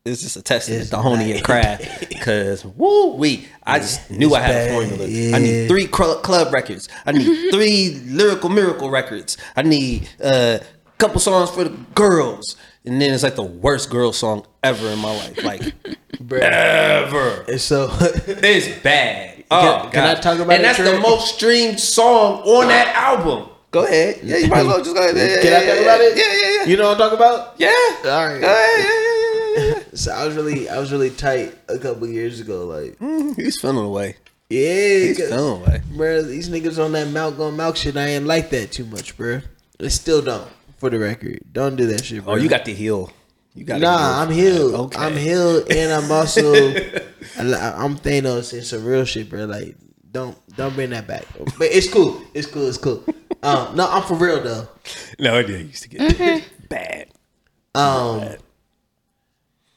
it's 0.05 0.23
just 0.23 0.37
a 0.37 0.43
testament 0.43 0.83
It's 0.83 0.91
to 0.91 0.99
honing 0.99 1.29
your 1.29 1.43
bad. 1.43 1.81
craft. 1.81 2.21
Cause 2.23 2.65
woo 2.65 3.15
we 3.15 3.47
I 3.67 3.79
just 3.79 4.11
knew 4.11 4.35
I 4.35 4.41
had 4.41 4.49
bad. 4.53 4.69
a 4.69 4.73
formula. 4.73 5.05
I 5.37 5.39
need 5.39 5.69
three 5.69 5.87
club 5.87 6.53
records. 6.53 6.89
I 7.07 7.13
need 7.13 7.51
three 7.53 8.01
lyrical 8.07 8.49
miracle 8.51 8.91
records. 8.91 9.37
I 9.57 9.63
need 9.63 10.09
a 10.21 10.61
couple 10.99 11.21
songs 11.21 11.51
for 11.51 11.65
the 11.65 11.77
girls. 11.95 12.57
And 12.89 13.03
then 13.03 13.13
it's 13.13 13.23
like 13.23 13.37
the 13.37 13.43
worst 13.43 13.91
girl 13.91 14.15
song 14.15 14.47
ever 14.65 14.89
in 14.89 14.99
my 14.99 15.15
life. 15.15 15.45
Like 15.45 15.75
ever. 16.33 17.45
And 17.47 17.61
so 17.61 17.91
It's 18.01 18.83
bad. 18.83 19.45
Oh, 19.51 19.81
Can- 19.83 19.93
can 19.93 20.17
I 20.17 20.21
talk 20.21 20.39
about 20.39 20.53
it? 20.53 20.57
And 20.57 20.61
it, 20.61 20.63
that's 20.63 20.79
the 20.79 20.99
most 21.01 21.35
streamed 21.35 21.79
song 21.79 22.41
on 22.45 22.69
that 22.69 22.95
album. 22.97 23.51
Go 23.71 23.85
ahead. 23.85 24.21
Yeah, 24.23 24.39
you 24.39 24.49
might 24.49 24.61
as 24.61 24.67
well 24.67 24.83
just 24.83 24.97
go 24.97 25.03
ahead. 25.03 25.17
Yeah, 25.17 25.43
can 25.43 25.53
yeah, 25.53 25.59
I 25.59 25.61
talk 25.61 25.75
yeah, 25.77 25.83
about 25.83 26.01
it? 26.01 26.17
Yeah, 26.17 26.25
yeah, 26.33 26.61
yeah. 26.63 26.65
You 26.65 26.77
know 26.79 26.89
what 26.89 26.93
I'm 26.93 26.99
talking 26.99 27.19
about? 27.19 27.55
yeah. 27.59 27.69
All 27.69 28.27
right. 28.27 28.41
Go 28.41 28.47
ahead. 28.47 28.79
Yeah, 28.79 29.63
yeah, 29.63 29.65
yeah, 29.65 29.75
yeah, 29.77 29.83
So 29.93 30.13
I 30.13 30.27
was 30.27 30.35
really, 30.37 30.69
I 30.71 30.79
was 30.79 30.91
really 30.91 31.11
tight 31.11 31.55
a 31.69 31.79
couple 31.79 32.07
years 32.09 32.41
ago. 32.41 32.65
Like, 32.65 32.99
mm-hmm. 32.99 33.29
yeah. 33.29 33.45
He's 33.45 33.61
feeling 33.61 33.85
away. 33.85 34.17
yeah, 34.49 34.99
he's 35.09 35.19
feeling 35.19 35.63
away. 35.63 35.83
bro. 35.95 36.23
These 36.23 36.49
niggas 36.49 36.83
on 36.83 36.93
that 36.93 37.09
milk 37.09 37.39
on 37.39 37.55
milk 37.55 37.77
shit. 37.77 37.99
I 37.99 38.09
ain't 38.09 38.25
like 38.27 38.49
that 38.51 38.73
too 38.73 38.87
much, 38.87 39.15
bro. 39.19 39.43
I 39.79 39.89
still 39.89 40.23
don't. 40.23 40.49
For 40.79 40.91
the 40.91 40.99
record, 40.99 41.41
don't 41.53 41.77
do 41.77 41.87
that 41.89 42.05
shit, 42.05 42.25
bro. 42.25 42.35
Oh, 42.35 42.37
you 42.37 42.49
got 42.49 42.65
the 42.65 42.73
heel. 42.73 43.13
You 43.55 43.65
got 43.65 43.81
Nah, 43.81 44.23
I'm 44.23 44.31
healed. 44.31 44.75
Okay. 44.75 44.99
I'm 44.99 45.17
healed, 45.17 45.71
and 45.73 45.93
I'm 45.93 46.11
also 46.13 46.55
I'm 46.55 47.97
Thanos 47.97 48.53
and 48.53 48.65
some 48.65 48.85
real 48.85 49.05
shit, 49.05 49.29
bro. 49.29 49.47
Like, 49.47 49.77
don't 50.13 50.37
don't 50.57 50.75
bring 50.75 50.91
that 50.91 51.07
back. 51.07 51.25
But 51.37 51.69
it's 51.73 51.93
cool. 51.93 52.23
It's 52.35 52.47
cool. 52.47 52.69
It's 52.69 52.79
cool. 52.79 53.05
Um, 53.43 53.77
no, 53.77 53.89
I'm 53.89 54.03
for 54.03 54.15
real 54.15 54.43
though. 54.43 54.69
No, 55.19 55.39
it 55.39 55.49
did 55.49 55.67
used 55.67 55.83
to 55.83 55.89
get 55.89 56.45
bad. 56.69 57.09
Um, 57.75 58.37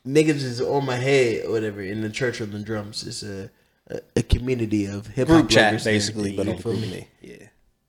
niggas 0.05 0.43
is 0.43 0.61
on 0.61 0.85
my 0.85 0.95
head 0.95 1.45
or 1.45 1.51
whatever 1.51 1.81
in 1.81 2.01
the 2.01 2.09
church 2.09 2.41
on 2.41 2.51
the 2.51 2.59
drums. 2.59 3.05
It's 3.05 3.23
a 3.23 3.49
a, 3.87 4.01
a 4.17 4.23
community 4.23 4.85
of 4.85 5.07
hip 5.07 5.27
hop 5.27 5.37
Group 5.37 5.49
chat 5.49 5.83
basically, 5.83 6.35
but 6.35 6.47
everything, 6.47 6.71
on 6.71 6.77
you 6.77 6.81
feel 6.81 6.91
me? 6.91 6.97
me. 6.97 7.07
Yeah. 7.21 7.47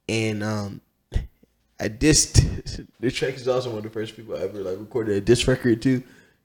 And 0.09 0.43
um, 0.43 0.81
I 1.83 1.89
dissed. 1.89 2.87
the 3.01 3.11
track 3.11 3.35
is 3.35 3.49
also 3.49 3.71
one 3.71 3.79
of 3.79 3.85
the 3.85 3.91
first 3.91 4.15
people 4.17 4.37
I 4.37 4.41
ever 4.43 4.59
like 4.61 4.79
recorded 4.79 5.17
a 5.17 5.21
diss 5.21 5.49
record 5.49 5.83
too. 5.83 6.03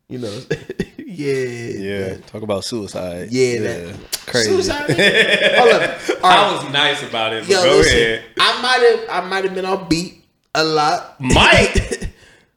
You 0.09 0.19
know, 0.19 0.39
yeah, 0.97 1.33
Yeah. 1.35 2.17
Talk 2.27 2.41
about 2.41 2.63
suicide. 2.63 3.27
yeah, 3.29 3.59
that 3.59 3.95
Crazy. 4.25 4.49
Suicide. 4.49 4.89
Hold 5.57 5.73
up. 5.73 5.99
All 6.23 6.29
right. 6.29 6.39
I 6.39 6.53
was 6.63 6.71
nice 6.73 7.03
about 7.03 7.33
it. 7.33 7.41
But 7.41 7.49
Yo, 7.49 7.63
go 7.63 7.77
listen, 7.77 7.97
ahead. 7.97 8.23
I 8.39 8.61
might 8.61 9.07
have, 9.09 9.23
I 9.23 9.27
might 9.27 9.43
have 9.43 9.53
been 9.53 9.65
on 9.65 9.87
beat 9.89 10.23
a 10.55 10.63
lot. 10.63 11.19
Mike. 11.19 11.93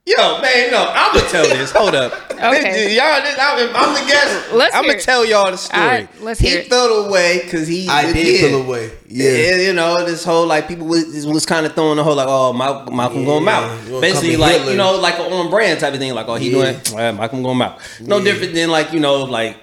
Yo, 0.06 0.40
man, 0.40 0.70
no, 0.72 0.90
I'm 0.92 1.14
gonna 1.14 1.28
tell 1.28 1.44
this. 1.44 1.70
Hold 1.72 1.94
up. 1.94 2.12
Okay. 2.40 2.96
Y'all, 2.96 3.20
this, 3.20 3.36
I'm, 3.38 3.68
I'm 3.76 3.92
the 4.02 4.10
guest. 4.10 4.52
Let's 4.54 4.74
I'm 4.74 4.84
gonna 4.84 4.94
it. 4.96 5.02
tell 5.02 5.26
y'all 5.26 5.50
the 5.50 5.58
story. 5.58 5.82
Alright, 5.82 6.22
let's 6.22 6.40
he 6.40 6.48
hear 6.48 6.60
it. 6.60 6.68
felt 6.70 7.06
away 7.06 7.42
because 7.44 7.68
he. 7.68 7.86
I 7.86 8.10
did 8.14 8.40
yeah. 8.40 8.48
feel 8.48 8.62
away. 8.62 8.90
Yeah. 9.08 9.30
Yeah, 9.30 9.56
you 9.56 9.72
know 9.74 10.02
this 10.06 10.24
whole 10.24 10.46
like 10.46 10.66
people 10.68 10.86
was, 10.86 11.26
was 11.26 11.44
kind 11.44 11.66
of 11.66 11.74
throwing 11.74 11.96
the 11.98 12.02
whole 12.02 12.14
like 12.16 12.28
oh 12.30 12.54
Malcolm, 12.54 12.96
Malcolm 12.96 13.26
going 13.26 13.44
Yeah, 13.44 13.50
out 13.58 13.86
you 13.86 14.00
basically 14.00 14.38
like 14.38 14.52
Hitler. 14.56 14.70
you 14.70 14.78
know 14.78 14.96
like 14.96 15.18
an 15.18 15.30
on 15.30 15.50
brand 15.50 15.80
type 15.80 15.92
of 15.92 15.98
thing 15.98 16.14
like 16.14 16.28
oh 16.28 16.36
he 16.36 16.48
Yeah. 16.50 16.72
doing 16.88 16.98
uh, 16.98 17.12
Malcolm 17.12 17.42
going 17.42 17.60
out 17.60 17.78
no 18.00 18.16
Yeah. 18.16 18.24
different 18.24 18.54
than 18.54 18.70
like 18.70 18.90
you 18.94 19.00
know 19.00 19.24
like 19.24 19.58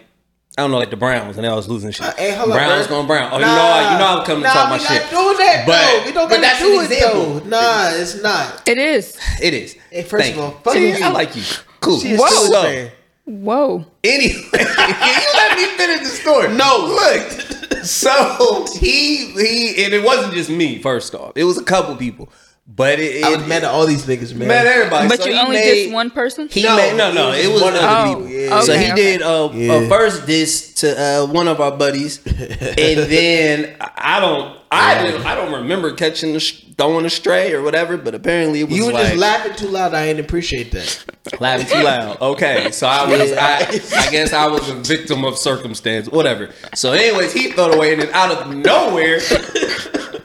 I 0.55 0.61
don't 0.61 0.69
know 0.71 0.77
like 0.77 0.89
the 0.91 0.97
Browns 0.97 1.35
and 1.37 1.45
they 1.45 1.49
was 1.49 1.67
losing 1.67 1.89
shit 1.91 2.05
Uh, 2.05 2.13
hey, 2.15 2.35
hold 2.35 2.49
up, 2.51 2.57
Browns 2.57 2.85
bro. 2.87 2.97
going 2.97 3.07
Brown 3.07 3.31
oh 3.33 3.37
Nah, 3.39 3.47
you 3.47 3.55
know 3.55 3.61
I, 3.63 3.91
you 3.93 3.97
know 3.97 4.19
I'm 4.19 4.25
coming 4.25 4.43
nah, 4.43 4.49
to 4.49 4.55
talk 4.55 4.69
my 4.69 4.77
we 4.77 4.83
shit 4.85 5.01
not 5.01 5.09
doing 5.09 5.37
that. 5.37 5.63
But- 5.65 5.99
no, 5.99 6.05
we 6.05 6.11
don't 6.11 6.29
but 6.29 6.35
gotta 6.35 6.41
that's 6.41 6.59
do 6.59 6.79
an 6.79 6.85
it 6.85 6.91
example. 6.91 7.39
though. 7.39 7.49
Nah, 7.49 7.89
it's 7.93 8.21
not. 8.21 8.67
It 8.69 8.77
is. 8.77 9.17
it 9.41 9.53
is 9.55 9.75
Hey, 9.91 10.03
first 10.03 10.23
Thank 10.25 10.37
of 10.37 10.43
all, 10.43 10.49
you. 10.51 10.57
fuck 10.63 10.75
you. 10.99 11.05
I 11.05 11.11
like 11.11 11.35
you 11.35 11.43
cool 11.79 11.99
She 11.99 12.13
a 12.15 12.17
Whoa. 12.17 12.25
Steelers 12.49 12.91
Whoa. 13.25 13.85
Anyway, 14.03 14.41
can 14.53 15.21
you 15.21 15.27
let 15.33 15.57
me 15.57 15.65
finish 15.77 15.99
the 15.99 16.05
story? 16.15 16.47
No. 16.55 16.85
look. 16.87 17.83
So 17.83 18.65
he 18.79 19.31
he 19.31 19.83
and 19.85 19.93
it 19.93 20.03
wasn't 20.03 20.33
just 20.33 20.49
me. 20.49 20.81
First 20.81 21.13
off, 21.15 21.33
it 21.35 21.43
was 21.43 21.57
a 21.57 21.63
couple 21.63 21.95
people, 21.97 22.29
but 22.67 22.99
it, 22.99 23.23
I 23.25 23.31
it- 23.33 23.37
was 23.39 23.47
mad 23.47 23.63
at 23.63 23.69
all 23.71 23.85
these 23.85 24.05
niggas, 24.05 24.33
man. 24.33 24.47
Met 24.47 24.65
everybody. 24.65 25.07
But 25.09 25.21
So 25.21 25.29
you 25.29 25.35
only 25.39 25.55
made, 25.57 25.89
dissed 25.89 25.93
one 25.93 26.09
person? 26.09 26.47
He 26.49 26.63
No, 26.63 26.75
made 26.77 26.95
no, 26.95 27.13
no. 27.13 27.31
it 27.33 27.45
It 27.45 27.47
was 27.51 27.61
was 27.61 27.61
one 27.63 27.75
of 27.75 27.81
other 27.83 28.09
the 28.09 28.15
people. 28.15 28.27
people, 28.29 28.41
yeah. 28.43 28.61
So 28.61 28.77
he 28.77 28.85
okay. 28.91 28.95
did 28.95 29.21
a, 29.21 29.51
Yeah. 29.53 29.73
a 29.73 29.89
first 29.89 30.25
diss 30.25 30.73
to 30.75 31.01
uh, 31.01 31.25
one 31.27 31.47
of 31.49 31.59
our 31.61 31.71
buddies, 31.77 32.25
and 32.27 32.99
then 33.11 33.75
I 33.81 34.17
I 34.17 34.19
don't, 34.21 34.57
I 34.71 35.01
didn't, 35.03 35.25
I 35.25 35.35
don't 35.35 35.51
remember 35.53 35.91
catching 35.93 36.31
the 36.33 36.39
sh- 36.39 36.63
throwing 36.77 37.05
a 37.05 37.09
stray 37.09 37.53
or 37.53 37.61
whatever. 37.61 37.97
But 37.97 38.15
apparently 38.15 38.61
it 38.61 38.69
was 38.69 38.77
you 38.77 38.85
were 38.85 38.93
like 38.93 39.07
just 39.07 39.17
laughing 39.17 39.55
too 39.55 39.67
loud. 39.67 39.93
I 39.93 40.05
didn't 40.07 40.25
appreciate 40.25 40.71
that. 40.71 41.05
laughing 41.41 41.67
too 41.67 41.83
loud. 41.83 42.21
Okay, 42.21 42.71
so 42.71 42.87
I 42.87 43.09
was, 43.09 43.31
I, 43.33 43.57
I 43.99 44.11
guess 44.11 44.33
I 44.33 44.47
was 44.47 44.69
a 44.69 44.75
victim 44.75 45.25
of 45.25 45.37
circumstance, 45.37 46.07
whatever. 46.09 46.51
So, 46.75 46.93
anyways, 46.93 47.33
he 47.33 47.51
threw 47.51 47.65
it 47.65 47.75
away, 47.75 47.93
and 47.93 48.01
then 48.01 48.09
out 48.13 48.31
of 48.31 48.55
nowhere, 48.55 49.19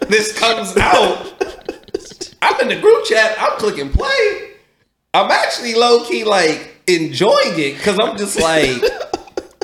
this 0.08 0.38
comes 0.38 0.76
out. 0.76 1.32
I'm 2.42 2.60
in 2.60 2.68
the 2.68 2.80
group 2.80 3.04
chat. 3.04 3.36
I'm 3.38 3.58
clicking 3.58 3.90
play. 3.90 4.50
I'm 5.14 5.30
actually 5.30 5.74
low 5.74 6.04
key 6.04 6.24
like 6.24 6.82
enjoying 6.86 7.58
it 7.58 7.76
because 7.76 7.98
I'm 8.00 8.16
just 8.16 8.40
like, 8.40 8.82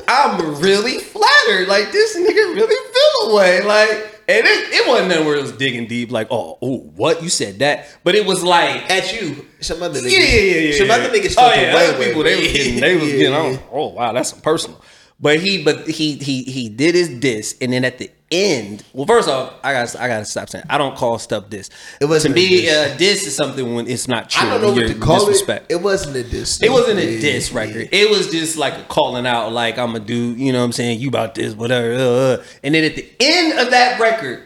I'm 0.07 0.59
really 0.61 0.99
flattered. 0.99 1.67
Like 1.67 1.91
this 1.91 2.17
nigga 2.17 2.55
really 2.55 2.93
feel 2.93 3.31
away. 3.31 3.61
Like. 3.61 4.15
And 4.29 4.45
it, 4.45 4.73
it 4.73 4.87
wasn't 4.87 5.09
nothing 5.09 5.25
where 5.25 5.37
it 5.37 5.41
was 5.41 5.51
digging 5.53 5.87
deep, 5.87 6.11
like, 6.11 6.27
oh, 6.29 6.59
oh, 6.61 6.77
what 6.95 7.23
you 7.23 7.29
said 7.29 7.59
that, 7.59 7.87
but 8.03 8.13
it 8.13 8.25
was 8.27 8.43
like, 8.43 8.87
At 8.89 9.11
you, 9.19 9.43
some 9.59 9.81
other 9.81 9.99
niggas. 9.99 10.11
yeah, 10.11 10.19
yeah, 10.19 10.59
yeah. 10.69 10.77
Some 10.77 10.91
other 10.91 11.09
niggas. 11.09 11.35
Oh 11.37 11.51
yeah, 11.53 11.75
other 11.75 12.05
people 12.05 12.21
they 12.23 12.35
was 12.35 12.51
getting, 12.53 12.79
they 12.79 12.95
was 12.95 13.09
Yeah, 13.11 13.17
getting. 13.17 13.33
on. 13.57 13.59
Oh 13.71 13.87
wow, 13.87 14.13
that's 14.13 14.29
some 14.29 14.41
personal. 14.41 14.79
But 15.19 15.39
he, 15.39 15.63
but 15.63 15.87
he, 15.89 16.13
he, 16.17 16.43
he 16.43 16.69
did 16.69 16.93
his 16.95 17.09
diss, 17.09 17.55
and 17.59 17.73
then 17.73 17.83
at 17.83 17.97
the 17.97 18.11
end, 18.31 18.83
well, 18.93 19.05
first 19.05 19.27
off, 19.29 19.53
I 19.63 19.73
got, 19.73 19.95
I 19.95 20.07
got 20.07 20.19
to 20.19 20.25
stop 20.25 20.49
saying 20.49 20.65
I 20.69 20.77
don't 20.77 20.95
call 20.95 21.17
stuff 21.19 21.49
this. 21.49 21.69
It 21.99 22.05
wasn't 22.05 22.35
to 22.35 22.41
a 22.41 22.43
me. 22.43 22.61
diss. 22.61 22.71
Uh, 22.73 22.95
diss 22.97 23.27
is 23.27 23.35
something 23.35 23.73
when 23.75 23.87
it's 23.87 24.07
not 24.07 24.29
true. 24.29 24.47
I 24.47 24.51
don't 24.51 24.61
know 24.61 24.71
what 24.73 24.87
to 24.87 24.95
call 24.95 25.19
disrespect. 25.25 25.71
it. 25.71 25.75
It 25.75 25.81
wasn't 25.81 26.15
a 26.17 26.23
diss. 26.23 26.61
It 26.61 26.71
wasn't 26.71 26.99
a 26.99 27.19
diss 27.19 27.51
record. 27.51 27.89
It 27.91 28.09
was 28.09 28.31
just 28.31 28.57
like 28.57 28.73
a 28.77 28.83
calling 28.83 29.25
out, 29.25 29.51
like 29.51 29.77
I'm 29.77 29.95
a 29.95 29.99
dude, 29.99 30.37
you 30.39 30.51
know 30.53 30.59
what 30.59 30.65
I'm 30.65 30.71
saying? 30.71 30.99
You 30.99 31.07
about 31.09 31.35
this, 31.35 31.53
whatever. 31.53 31.93
uh, 31.93 31.97
uh. 32.39 32.43
And 32.63 32.75
then 32.75 32.83
at 32.83 32.95
the 32.95 33.09
end 33.19 33.59
of 33.59 33.71
that 33.71 33.99
record, 33.99 34.43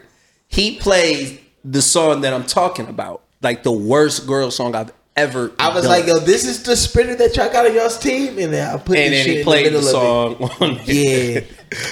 he 0.47 0.77
plays 0.77 1.39
the 1.65 1.81
song 1.81 2.21
that 2.21 2.33
I'm 2.33 2.45
talking 2.45 2.87
about, 2.87 3.21
like 3.41 3.63
the 3.63 3.71
worst 3.71 4.27
girl 4.27 4.51
song 4.51 4.75
I've 4.75 4.91
ever. 5.15 5.51
I 5.59 5.69
was 5.73 5.83
done. 5.83 5.91
like, 5.91 6.07
yo, 6.07 6.19
this 6.19 6.45
is 6.45 6.63
the 6.63 6.75
sprinter 6.75 7.15
that 7.15 7.35
y'all 7.37 7.51
got 7.51 7.65
on 7.65 7.73
y'all's 7.75 7.97
team, 7.99 8.37
and 8.39 8.53
then 8.53 8.73
I 8.73 8.77
put 8.77 8.97
and 8.97 9.13
this 9.13 9.19
then 9.19 9.25
shit 9.25 9.33
he 9.33 9.39
in 9.39 9.45
played 9.45 9.67
the 9.73 9.77
the, 9.77 9.81
song. 9.83 10.35
On. 10.59 10.79
Yeah, 10.85 11.41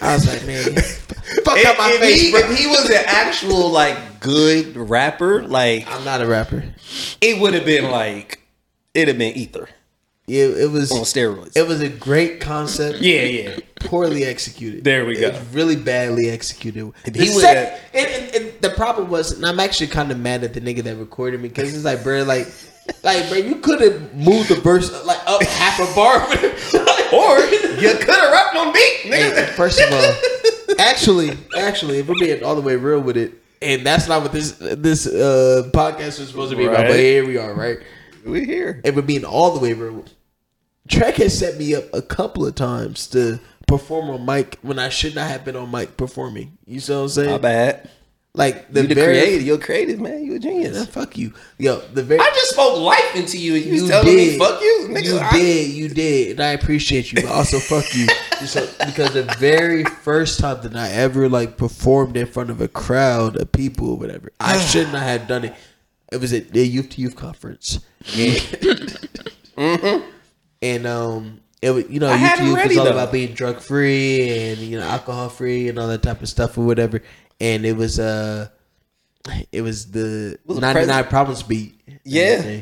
I 0.02 0.14
was 0.16 0.28
like, 0.28 0.46
man, 0.46 0.64
fuck 1.44 1.58
If, 1.58 1.66
out 1.66 1.78
my 1.78 1.92
if 1.94 2.00
face, 2.00 2.22
he, 2.22 2.32
bro. 2.32 2.40
if 2.42 2.58
he 2.58 2.68
was 2.68 2.90
an 2.90 3.04
actual 3.06 3.70
like 3.70 4.20
good 4.20 4.76
rapper, 4.76 5.44
like 5.44 5.88
I'm 5.88 6.04
not 6.06 6.22
a 6.22 6.28
rapper. 6.28 6.64
it 7.22 7.40
would 7.42 7.54
have 7.54 7.66
been 7.66 7.90
like 7.92 8.42
it'd 8.94 9.08
have 9.08 9.18
been 9.18 9.36
ether 9.36 9.70
Yeah, 10.28 10.46
it 10.46 10.70
was 10.72 10.92
on 10.92 11.00
steroids. 11.00 11.56
It 11.56 11.68
was 11.68 11.82
a 11.82 11.90
great 11.90 12.40
concept. 12.42 13.00
yeah, 13.00 13.24
yeah. 13.24 13.58
poorly 13.80 14.24
executed. 14.26 14.84
There 14.84 15.06
we 15.06 15.16
go. 15.20 15.28
It's 15.28 15.40
really 15.54 15.76
badly 15.78 16.30
executed. 16.30 16.92
The 17.06 17.12
he 17.20 17.30
was 17.30 17.42
sec- 17.42 17.80
and, 17.94 18.08
and, 18.08 18.36
and 18.36 18.62
the 18.62 18.70
problem 18.70 19.10
was, 19.10 19.32
and 19.32 19.46
I'm 19.46 19.60
actually 19.60 19.88
kind 19.88 20.12
of 20.12 20.20
mad 20.20 20.44
at 20.44 20.54
the 20.54 20.62
nigga 20.62 20.84
that 20.84 20.98
recorded 20.98 21.42
me 21.42 21.48
because 21.50 21.74
it's 21.74 21.86
like, 21.86 22.04
bro, 22.04 22.24
like, 22.24 22.48
like, 23.04 23.30
bro, 23.30 23.38
you 23.38 23.56
could 23.56 23.80
have 23.82 24.14
moved 24.14 24.50
the 24.50 24.56
verse 24.56 24.92
like 25.06 25.20
up 25.26 25.42
half 25.44 25.80
a 25.80 25.96
bar, 25.96 26.20
Or 27.14 27.40
you 27.40 27.94
could 27.96 28.16
have 28.16 28.32
rapped 28.32 28.56
on 28.56 28.72
beat, 28.74 28.98
Hey, 29.04 29.30
nigga. 29.32 29.48
first 29.50 29.80
of 29.82 29.92
all, 29.92 30.76
actually, 30.80 31.38
actually, 31.58 32.00
if 32.00 32.08
we're 32.08 32.16
being 32.20 32.44
all 32.44 32.56
the 32.56 32.62
way 32.62 32.76
real 32.76 33.00
with 33.02 33.18
it, 33.18 33.34
and 33.62 33.86
that's 33.86 34.08
not 34.08 34.22
what 34.24 34.32
this 34.32 34.54
this 34.54 35.06
uh, 35.08 35.70
podcast 35.74 36.20
was 36.20 36.30
supposed 36.30 36.52
to 36.52 36.58
be 36.58 36.66
about, 36.66 36.88
but 36.88 36.98
here 37.00 37.26
we 37.26 37.38
are, 37.38 37.54
right? 37.54 37.78
We're 38.26 38.46
here. 38.46 38.82
If 38.84 38.96
we're 38.96 39.02
being 39.02 39.26
all 39.26 39.52
the 39.54 39.60
way 39.60 39.74
real, 39.74 40.06
Trek 40.88 41.16
has 41.16 41.38
set 41.38 41.58
me 41.58 41.76
up 41.76 41.86
a 41.94 42.02
couple 42.02 42.46
of 42.46 42.56
times 42.56 43.08
to 43.08 43.40
perform 43.68 44.10
on 44.10 44.26
mic 44.26 44.58
when 44.62 44.80
I 44.80 44.90
should 44.90 45.16
not 45.16 45.30
have 45.30 45.46
been 45.46 45.56
on 45.56 45.70
mic 45.72 45.96
performing. 45.98 46.58
You 46.66 46.80
see 46.80 46.94
what 46.94 47.00
I'm 47.02 47.10
saying? 47.10 47.32
My 47.32 47.38
bad. 47.38 47.90
Like 48.34 48.72
the 48.72 48.84
You 48.84 48.88
the 48.88 48.96
very 48.96 49.20
creative. 49.20 49.42
You're 49.46 49.58
creative, 49.58 50.00
man. 50.00 50.24
You're 50.24 50.38
a 50.38 50.40
Yeah, 50.40 50.50
genius. 50.70 50.86
fuck 50.88 51.18
you, 51.18 51.34
yo. 51.58 51.80
The 51.94 52.02
very 52.02 52.22
I 52.22 52.30
just 52.34 52.52
spoke 52.52 52.80
life 52.80 53.14
into 53.14 53.38
you, 53.38 53.56
and 53.56 53.66
you, 53.66 53.74
you 53.74 53.88
telling 53.90 54.06
did, 54.06 54.32
me, 54.34 54.38
"Fuck 54.40 54.62
you, 54.62 54.88
nigga." 54.90 55.04
You 55.04 55.20
I- 55.20 55.32
did, 55.38 55.70
you 55.72 55.90
did, 55.90 56.32
and 56.32 56.40
I 56.40 56.52
appreciate 56.52 57.12
you. 57.12 57.22
But 57.24 57.32
also, 57.32 57.60
fuck 57.60 57.94
you, 57.94 58.08
Just 58.40 58.54
so- 58.54 58.70
because 58.86 59.14
the 59.14 59.24
very 59.38 59.84
first 59.84 60.40
time 60.40 60.62
that 60.62 60.78
I 60.78 60.90
ever 60.92 61.28
like 61.28 61.58
performed 61.58 62.16
in 62.16 62.26
front 62.26 62.50
of 62.50 62.62
a 62.62 62.70
crowd 62.70 63.36
of 63.36 63.52
people 63.52 63.90
or 63.90 63.98
whatever, 63.98 64.32
I 64.40 64.58
should 64.66 64.94
not 64.94 65.04
have 65.04 65.28
done 65.28 65.44
it. 65.44 65.54
It 66.10 66.22
was 66.22 66.32
at 66.32 66.52
the 66.54 66.66
youth 66.66 66.90
to 66.92 67.02
youth 67.02 67.18
conference, 67.18 67.80
Yeah. 68.14 68.40
and 70.62 70.88
um, 70.88 71.42
it 71.62 71.72
was 71.72 71.90
you 71.90 72.00
know 72.00 72.08
I 72.08 72.16
youth 72.18 72.38
to 72.38 72.46
youth 72.46 72.68
was 72.70 72.78
all 72.78 72.86
though. 72.86 72.92
about 72.92 73.12
being 73.12 73.34
drug 73.34 73.60
free 73.60 74.30
and 74.52 74.60
you 74.60 74.80
know 74.80 74.86
alcohol 74.86 75.30
free 75.30 75.68
and 75.70 75.78
all 75.78 75.88
that 75.88 76.02
type 76.04 76.22
of 76.22 76.30
stuff 76.30 76.58
or 76.58 76.66
whatever, 76.66 77.02
and 77.42 77.66
it 77.66 77.76
was 77.76 78.00
uh. 78.00 78.48
It 79.52 79.62
was 79.62 79.92
the 79.92 80.40
Was 80.48 80.58
99 80.60 80.74
President- 80.88 81.10
Problems 81.10 81.44
beat. 81.44 81.80
Yeah. 82.04 82.62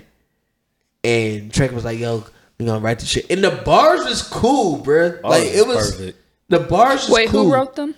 And 1.04 1.54
Trek 1.54 1.72
was 1.72 1.86
like, 1.86 1.98
"Yo, 2.00 2.26
we 2.58 2.66
gonna 2.66 2.80
write 2.82 3.00
the 3.00 3.06
shit." 3.06 3.32
And 3.32 3.42
the 3.44 3.52
bars 3.52 4.04
was 4.04 4.22
cool, 4.22 4.78
bro. 4.78 5.20
Oh, 5.24 5.30
like 5.30 5.44
it 5.44 5.56
it 5.56 5.68
was 5.68 5.78
was. 5.78 5.92
perfect. 5.96 6.18
The 6.50 6.60
bars 6.60 7.00
was 7.02 7.08
cool. 7.08 7.16
Wait, 7.16 7.30
cool. 7.30 7.46
who 7.46 7.54
wrote 7.54 7.76
them? 7.78 7.96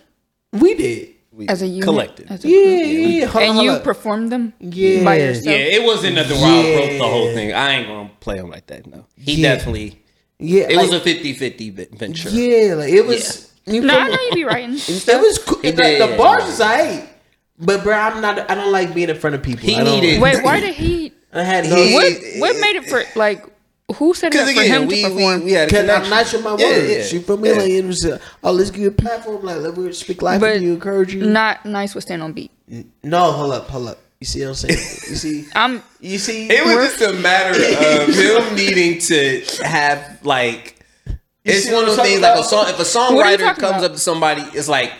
We 0.53 0.75
did. 0.75 1.09
We 1.31 1.47
As 1.47 1.61
a 1.63 1.67
unit? 1.67 1.83
collected. 1.85 2.27
As 2.29 2.45
a 2.45 2.47
Yeah, 2.49 2.55
group? 2.55 2.67
yeah, 2.67 3.07
yeah. 3.07 3.25
Hold 3.25 3.43
And 3.45 3.53
hold 3.53 3.65
you 3.65 3.71
on. 3.71 3.81
performed 3.81 4.31
them 4.31 4.53
Yeah. 4.59 5.03
by 5.05 5.15
yourself? 5.17 5.45
Yeah, 5.47 5.51
it 5.53 5.83
wasn't 5.83 6.15
nothing 6.15 6.39
where 6.41 6.51
I 6.51 6.75
wrote 6.75 6.97
the 6.99 7.07
whole 7.07 7.33
thing. 7.33 7.53
I 7.53 7.71
ain't 7.77 7.87
gonna 7.87 8.11
play 8.19 8.37
him 8.37 8.49
like 8.51 8.67
that. 8.67 8.85
No, 8.85 9.05
he 9.17 9.35
Yeah. 9.41 9.55
definitely. 9.55 9.97
Yeah, 10.37 10.63
It 10.69 10.75
like, 10.75 10.91
was 10.91 10.93
a 10.93 11.03
50-50 11.03 11.69
venture. 11.97 12.29
yeah, 12.29 12.75
like 12.75 12.91
it 12.93 13.05
was. 13.07 13.50
You 13.65 13.81
No, 13.81 13.97
I 13.97 14.07
know 14.07 14.17
you 14.29 14.31
be 14.33 14.43
writing. 14.43 14.75
It 14.87 15.21
was 15.21 15.37
cool. 15.39 15.59
He 15.61 15.71
The, 15.71 15.81
did, 15.81 16.01
the 16.01 16.07
yeah. 16.09 16.17
bars 16.17 16.45
is 16.47 16.61
I 16.61 17.07
but 17.59 17.83
bro, 17.83 17.93
I'm 17.95 18.21
not. 18.21 18.49
I 18.49 18.55
don't 18.55 18.71
like 18.71 18.93
being 18.95 19.09
in 19.09 19.15
front 19.17 19.35
of 19.35 19.43
people. 19.43 19.63
He 19.63 19.75
I 19.75 19.83
don't- 19.83 20.01
needed- 20.01 20.19
Wait, 20.21 20.43
why 20.43 20.59
did 20.59 20.73
he? 20.73 21.13
I 21.33 21.43
had 21.43 21.65
no. 21.69 21.75
He- 21.75 21.93
What 21.93 22.13
what 22.39 22.59
made 22.61 22.75
it 22.77 22.85
for 22.89 23.03
like? 23.15 23.45
Who 23.97 24.13
said 24.13 24.33
it 24.33 24.39
up 24.39 24.47
for 24.55 24.61
him 24.63 24.87
we, 24.87 25.01
to 25.03 25.09
we, 25.09 25.13
perform? 25.15 25.43
we 25.43 25.51
had 25.51 25.67
a 25.67 25.71
Cause 25.71 25.79
I'm 25.81 25.85
connection. 26.03 26.09
not 26.09 26.27
sure 26.27 26.41
my 26.41 26.55
Yeah, 26.57 26.69
words. 26.77 26.89
yeah. 27.11 27.19
You 27.19 27.21
feel 27.25 27.37
me? 27.37 27.49
Yeah. 27.49 27.55
Like 27.55 27.69
it 27.69 27.85
was. 27.85 28.05
Uh, 28.05 28.17
oh, 28.43 28.51
let's 28.53 28.71
give 28.71 28.81
you 28.81 28.87
a 28.87 28.91
platform. 28.91 29.43
Like 29.43 29.57
let 29.57 29.77
me 29.77 29.91
speak 29.91 30.21
life 30.21 30.39
but 30.41 30.53
to 30.53 30.59
you, 30.61 30.73
encourage 30.73 31.13
you. 31.13 31.25
not 31.25 31.65
nice 31.65 31.93
with 31.93 32.05
stand 32.05 32.23
on 32.23 32.31
beat. 32.33 32.51
No, 33.03 33.31
hold 33.33 33.51
up, 33.53 33.67
hold 33.69 33.89
up. 33.89 33.99
You 34.21 34.25
see 34.27 34.41
what 34.41 34.49
I'm 34.49 34.55
saying? 34.55 34.77
You 34.79 35.15
see? 35.17 35.45
I'm 35.55 35.83
You 35.99 36.17
see? 36.19 36.47
It 36.49 36.63
was 36.65 36.75
just 36.97 37.01
a 37.01 37.13
matter 37.21 37.51
of 37.59 38.15
him 38.15 38.55
needing 38.55 38.99
to 39.01 39.43
have 39.63 40.19
like. 40.25 40.77
It's 41.43 41.65
one 41.71 41.83
of 41.83 41.95
those 41.95 41.97
things 41.97 42.19
talking 42.19 42.21
like 42.21 42.39
a 42.39 42.43
song. 42.43 42.65
If 42.69 42.75
a 42.75 42.99
What 43.15 43.25
are 43.25 43.31
you 43.31 43.37
songwriter 43.37 43.55
comes 43.55 43.77
about? 43.77 43.83
up 43.83 43.91
to 43.93 43.97
somebody, 43.99 44.41
it's 44.53 44.67
like, 44.69 44.91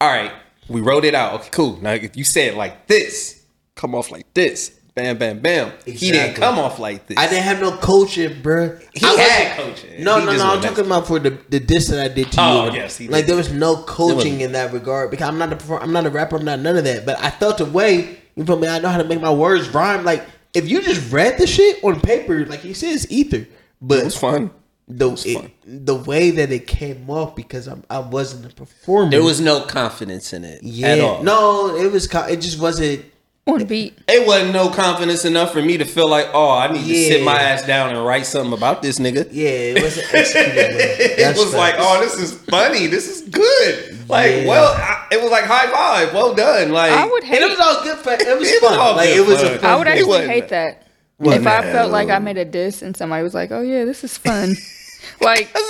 all 0.00 0.08
right, 0.10 0.32
we 0.68 0.80
wrote 0.80 1.04
it 1.04 1.14
out. 1.14 1.34
Okay, 1.40 1.48
cool. 1.52 1.78
Now 1.80 1.92
if 1.92 2.16
you 2.16 2.24
say 2.24 2.46
it 2.48 2.56
like 2.56 2.86
this, 2.86 3.44
come 3.76 3.94
off 3.94 4.10
like 4.10 4.32
this. 4.34 4.70
Bam, 4.96 5.18
bam, 5.18 5.38
bam. 5.38 5.72
He 5.86 6.10
didn't 6.10 6.34
come 6.34 6.58
off 6.58 6.80
like 6.80 7.06
this. 7.06 7.16
I 7.16 7.28
didn't 7.28 7.44
have 7.44 7.60
no 7.60 7.76
coaching, 7.76 8.42
bro. 8.42 8.76
He 8.92 9.06
I 9.06 9.10
had 9.12 9.56
coaching. 9.56 10.02
No, 10.02 10.18
He 10.18 10.26
no, 10.26 10.36
no. 10.36 10.50
I'm 10.54 10.60
talking 10.60 10.84
about 10.84 11.06
for 11.06 11.20
the 11.20 11.30
the 11.48 11.60
diss 11.60 11.86
that 11.88 12.00
I 12.00 12.12
did 12.12 12.32
to 12.32 12.40
Oh, 12.40 12.66
you. 12.66 12.72
yes, 12.80 12.96
he 12.98 13.06
like 13.06 13.26
there 13.26 13.36
was 13.36 13.52
no 13.52 13.76
coaching 13.84 14.16
wasn't. 14.16 14.42
in 14.42 14.52
that 14.52 14.72
regard 14.72 15.12
because 15.12 15.28
I'm 15.28 15.38
not 15.38 15.52
a 15.52 15.56
perform- 15.56 15.82
I'm 15.82 15.92
not 15.92 16.06
a 16.06 16.10
rapper. 16.10 16.36
I'm 16.36 16.44
not 16.44 16.58
none 16.58 16.76
of 16.76 16.82
that. 16.84 17.06
But 17.06 17.22
I 17.22 17.30
felt 17.30 17.60
a 17.60 17.64
way. 17.64 18.18
You 18.34 18.44
feel 18.44 18.58
me? 18.58 18.66
I 18.66 18.80
know 18.80 18.88
how 18.88 18.98
to 18.98 19.04
make 19.04 19.20
my 19.20 19.32
words 19.32 19.68
rhyme. 19.72 20.04
Like 20.04 20.26
if 20.54 20.68
you 20.68 20.82
just 20.82 21.12
read 21.12 21.38
the 21.38 21.46
shit 21.46 21.82
on 21.84 22.00
paper, 22.00 22.44
like 22.46 22.60
he 22.60 22.74
says, 22.74 23.06
ether. 23.10 23.46
But 23.80 23.98
it 24.00 24.04
was 24.06 24.16
fun. 24.16 24.50
The 24.98 25.08
was 25.10 25.24
it, 25.26 25.34
fun. 25.38 25.52
the 25.64 25.94
way 25.94 26.30
that 26.30 26.50
it 26.50 26.66
came 26.66 27.08
off 27.08 27.34
because 27.36 27.66
I'm, 27.66 27.84
I 27.88 27.98
wasn't 28.00 28.50
a 28.52 28.54
performer. 28.54 29.10
There 29.10 29.22
was 29.22 29.40
no 29.40 29.62
confidence 29.62 30.32
in 30.32 30.44
it 30.44 30.62
yeah. 30.62 30.88
at 30.88 31.00
all. 31.00 31.22
No, 31.22 31.76
it 31.76 31.90
was. 31.92 32.06
It 32.12 32.40
just 32.40 32.60
wasn't. 32.60 33.04
On 33.46 33.64
beat. 33.64 33.98
It 34.06 34.26
wasn't 34.26 34.52
no 34.52 34.68
confidence 34.68 35.24
enough 35.24 35.52
for 35.52 35.62
me 35.62 35.78
to 35.78 35.84
feel 35.84 36.08
like, 36.08 36.28
oh, 36.34 36.50
I 36.50 36.70
need 36.70 36.86
to 36.86 36.94
sit 36.94 37.24
my 37.24 37.40
ass 37.40 37.66
down 37.66 37.88
and 37.94 38.04
write 38.06 38.26
something 38.26 38.52
about 38.52 38.82
this 38.82 38.98
nigga. 38.98 39.26
Yeah, 39.32 39.48
it 39.48 39.82
wasn't 39.82 40.06
it 40.12 41.16
That's 41.18 41.38
was 41.38 41.54
like, 41.54 41.74
oh, 41.78 42.00
this 42.00 42.14
is 42.20 42.34
funny. 42.34 42.86
This 42.86 43.08
is 43.08 43.28
good. 43.28 44.08
Like, 44.08 44.42
Yeah. 44.42 44.46
well, 44.46 44.74
I, 44.76 45.06
it 45.10 45.20
was 45.22 45.30
like 45.30 45.44
high 45.44 45.70
five. 45.70 46.12
Well 46.12 46.34
done. 46.34 46.70
Like, 46.70 46.92
I 46.92 47.06
would 47.06 47.24
hate. 47.24 47.42
And 47.42 47.50
it 47.50 47.58
was 47.58 47.60
all 47.60 47.82
good 47.82 47.98
fun. 47.98 48.18
It 48.20 48.38
was 48.38 48.48
It 48.52 48.62
was 48.62 48.70
fun. 48.70 48.78
all 48.78 48.94
like 48.96 49.08
it 49.08 49.26
was 49.26 49.42
a 49.42 49.48
fun. 49.50 49.58
fun. 49.58 49.70
I 49.70 49.76
would 49.76 49.86
actually 49.88 50.26
hate 50.28 50.48
that. 50.50 50.82
that. 50.82 50.86
Wasn't 51.18 51.42
if 51.42 51.46
I 51.46 51.62
felt 51.62 51.90
like 51.92 52.08
I 52.08 52.18
made 52.18 52.38
a 52.38 52.44
diss 52.46 52.82
and 52.82 52.96
somebody 52.96 53.22
was 53.22 53.34
like, 53.34 53.50
"Oh 53.50 53.60
yeah, 53.60 53.84
this 53.84 54.04
is 54.04 54.16
fun," 54.16 54.54
like 55.20 55.48
now 55.54 55.60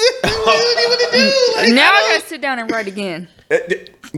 I 1.93 2.15
gotta 2.17 2.27
sit 2.27 2.41
down 2.41 2.59
and 2.59 2.71
write 2.71 2.87
again 2.87 3.29
uh, 3.51 3.59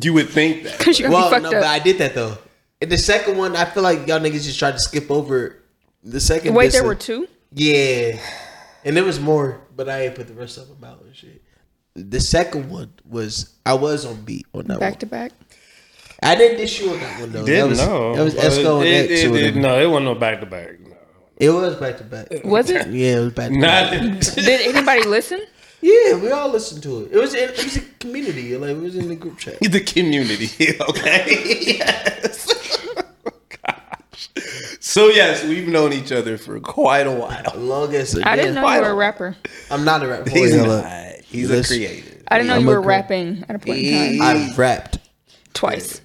you 0.00 0.12
would 0.12 0.28
think 0.28 0.64
that. 0.64 0.78
because 0.78 0.98
you're 0.98 1.10
gonna 1.10 1.22
Well, 1.22 1.30
be 1.30 1.34
fucked 1.34 1.52
no, 1.52 1.58
up. 1.58 1.64
but 1.64 1.70
I 1.70 1.78
did 1.78 1.98
that 1.98 2.14
though. 2.14 2.38
In 2.80 2.88
the 2.88 2.98
second 2.98 3.38
one, 3.38 3.56
I 3.56 3.64
feel 3.64 3.82
like 3.82 4.06
y'all 4.06 4.20
niggas 4.20 4.44
just 4.44 4.58
tried 4.58 4.72
to 4.72 4.78
skip 4.78 5.10
over 5.10 5.58
the 6.02 6.20
second. 6.20 6.54
Wait, 6.54 6.72
there 6.72 6.82
of- 6.82 6.86
were 6.86 6.94
two. 6.94 7.28
Yeah, 7.54 8.18
and 8.84 8.96
there 8.96 9.04
was 9.04 9.20
more, 9.20 9.60
but 9.76 9.88
I 9.88 10.06
ain't 10.06 10.14
put 10.14 10.26
the 10.26 10.34
rest 10.34 10.58
of 10.58 10.68
them 10.68 10.82
out 10.84 11.02
and 11.02 11.14
shit. 11.14 11.42
The 11.94 12.20
second 12.20 12.70
one 12.70 12.92
was 13.06 13.54
I 13.66 13.74
was 13.74 14.06
on 14.06 14.22
beat 14.22 14.46
on 14.54 14.64
that 14.68 14.80
Back 14.80 14.92
one. 14.94 15.00
to 15.00 15.06
back. 15.06 15.32
I 16.22 16.34
didn't 16.34 16.58
diss 16.58 16.80
you 16.80 16.90
on 16.90 17.00
that 17.00 17.20
one 17.20 17.32
though. 17.32 17.44
that 17.44 17.68
was, 17.68 17.78
That 17.78 18.22
was 18.22 18.34
Esco 18.34 18.78
and 18.78 18.86
it, 18.86 19.10
it, 19.10 19.34
it, 19.34 19.56
no, 19.56 19.78
it 19.80 19.86
wasn't 19.86 20.06
no 20.06 20.14
back 20.14 20.40
to 20.40 20.46
back. 20.46 20.78
It 21.42 21.50
was 21.50 21.74
back 21.74 21.98
to 21.98 22.04
back. 22.04 22.28
Was 22.44 22.70
it? 22.70 22.86
Yeah, 22.86 23.16
it 23.16 23.20
was 23.24 23.32
back 23.32 23.50
to 23.50 23.60
back. 23.60 23.90
Did 24.36 24.60
anybody 24.76 25.02
listen? 25.02 25.40
Yeah, 25.80 26.14
we 26.16 26.30
all 26.30 26.48
listened 26.48 26.84
to 26.84 27.00
it. 27.04 27.10
It 27.12 27.18
was 27.18 27.34
in, 27.34 27.48
it 27.48 27.64
was 27.64 27.76
a 27.78 27.80
community. 27.98 28.56
Like 28.56 28.70
it 28.70 28.80
was 28.80 28.94
in 28.96 29.08
the 29.08 29.16
group 29.16 29.38
chat. 29.38 29.58
the 29.60 29.80
community. 29.80 30.48
Okay. 30.88 31.76
yes. 31.78 32.46
Gosh. 33.66 34.28
So 34.78 35.08
yes, 35.08 35.42
we've 35.44 35.66
known 35.66 35.92
each 35.92 36.12
other 36.12 36.38
for 36.38 36.60
quite 36.60 37.08
a 37.08 37.10
while. 37.10 37.52
Longest. 37.56 38.24
I 38.24 38.36
didn't 38.36 38.54
know 38.54 38.72
you 38.72 38.80
were 38.80 38.90
a 38.90 38.94
rapper. 38.94 39.36
I'm 39.68 39.84
not 39.84 40.04
a 40.04 40.06
rapper. 40.08 40.30
He's 40.30 40.54
Hold 40.54 40.68
not. 40.68 40.84
up. 40.84 41.14
He's 41.24 41.50
Listen. 41.50 41.74
a 41.74 41.78
creative. 41.86 42.22
I 42.28 42.38
didn't 42.38 42.50
know 42.50 42.54
I'm 42.54 42.60
you 42.60 42.68
were 42.68 42.74
girl. 42.74 42.84
rapping 42.84 43.44
at 43.48 43.56
a 43.56 43.58
point 43.58 43.78
in 43.80 44.18
time. 44.18 44.22
I 44.22 44.54
rapped. 44.54 44.98
Twice. 45.54 46.00